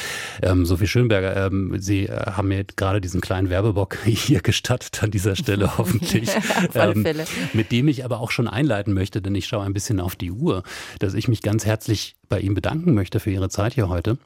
Ähm, 0.43 0.67
Sophie 0.67 0.86
Schönberger, 0.86 1.47
ähm, 1.47 1.73
Sie 1.79 2.05
äh, 2.05 2.27
haben 2.27 2.49
mir 2.49 2.63
gerade 2.63 3.01
diesen 3.01 3.21
kleinen 3.21 3.49
Werbebock 3.49 3.97
hier 4.05 4.41
gestattet 4.41 5.01
an 5.01 5.09
dieser 5.09 5.36
Stelle 5.36 5.71
hoffentlich. 5.79 6.29
ähm, 6.75 7.07
mit 7.53 7.71
dem 7.71 7.88
ich 7.88 8.05
aber 8.05 8.19
auch 8.19 8.29
schon 8.29 8.47
einleiten 8.47 8.93
möchte, 8.93 9.19
denn 9.19 9.33
ich 9.33 9.47
schaue 9.47 9.65
ein 9.65 9.73
bisschen 9.73 9.99
auf 9.99 10.15
die 10.15 10.31
Uhr, 10.31 10.62
dass 10.99 11.15
ich 11.15 11.27
mich 11.27 11.41
ganz 11.41 11.65
herzlich 11.65 12.15
bei 12.29 12.39
Ihnen 12.39 12.53
bedanken 12.53 12.93
möchte 12.93 13.19
für 13.19 13.31
Ihre 13.31 13.49
Zeit 13.49 13.73
hier 13.73 13.89
heute. 13.89 14.19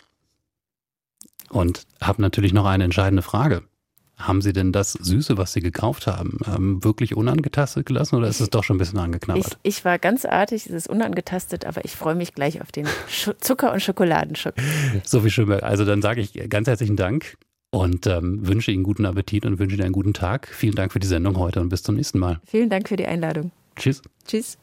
Und 1.50 1.88
habe 2.02 2.22
natürlich 2.22 2.52
noch 2.52 2.66
eine 2.66 2.84
entscheidende 2.84 3.22
Frage. 3.22 3.64
Haben 4.18 4.42
Sie 4.42 4.52
denn 4.52 4.72
das 4.72 4.94
Süße, 4.94 5.38
was 5.38 5.54
Sie 5.54 5.60
gekauft 5.60 6.08
haben, 6.08 6.40
ähm, 6.48 6.84
wirklich 6.84 7.16
unangetastet 7.16 7.86
gelassen 7.86 8.16
oder 8.16 8.28
ist 8.28 8.40
es 8.40 8.50
doch 8.50 8.64
schon 8.64 8.78
ein 8.78 8.80
bisschen 8.80 8.98
angeknabbert? 8.98 9.60
Ich, 9.62 9.78
ich 9.78 9.86
war 9.86 10.00
ganz 10.00 10.26
artig, 10.26 10.66
es 10.66 10.72
ist 10.72 10.90
unangetastet, 10.90 11.66
aber 11.66 11.86
ich 11.86 11.96
freue 11.96 12.16
mich 12.16 12.34
gleich 12.34 12.60
auf 12.62 12.72
den 12.72 12.88
Sch 13.08 13.30
Zucker- 13.40 13.72
und 13.72 13.82
Schokoladenschock. 13.82 14.56
Sophie 15.04 15.30
Schönberg, 15.30 15.62
also 15.62 15.86
dann 15.86 16.02
sage 16.02 16.22
ich 16.22 16.34
ganz 16.50 16.68
herzlichen 16.68 16.96
Dank 16.96 17.38
und 17.70 18.08
ähm, 18.08 18.48
wünsche 18.48 18.72
Ihnen 18.72 18.84
guten 18.84 19.06
Appetit 19.06 19.46
und 19.46 19.60
wünsche 19.60 19.76
Ihnen 19.76 19.84
einen 19.84 19.94
guten 19.94 20.14
Tag. 20.14 20.48
Vielen 20.48 20.74
Dank 20.74 20.92
für 20.92 21.00
die 21.00 21.08
Sendung 21.08 21.38
heute 21.38 21.62
und 21.62 21.70
bis 21.70 21.84
zum 21.84 21.96
nächsten 21.96 22.18
Mal. 22.18 22.40
Vielen 22.46 22.72
Dank 22.72 22.90
für 22.90 22.96
die 22.96 23.06
Einladung. 23.06 23.52
Tschüss. 23.76 24.02
Tschüss. 24.26 24.58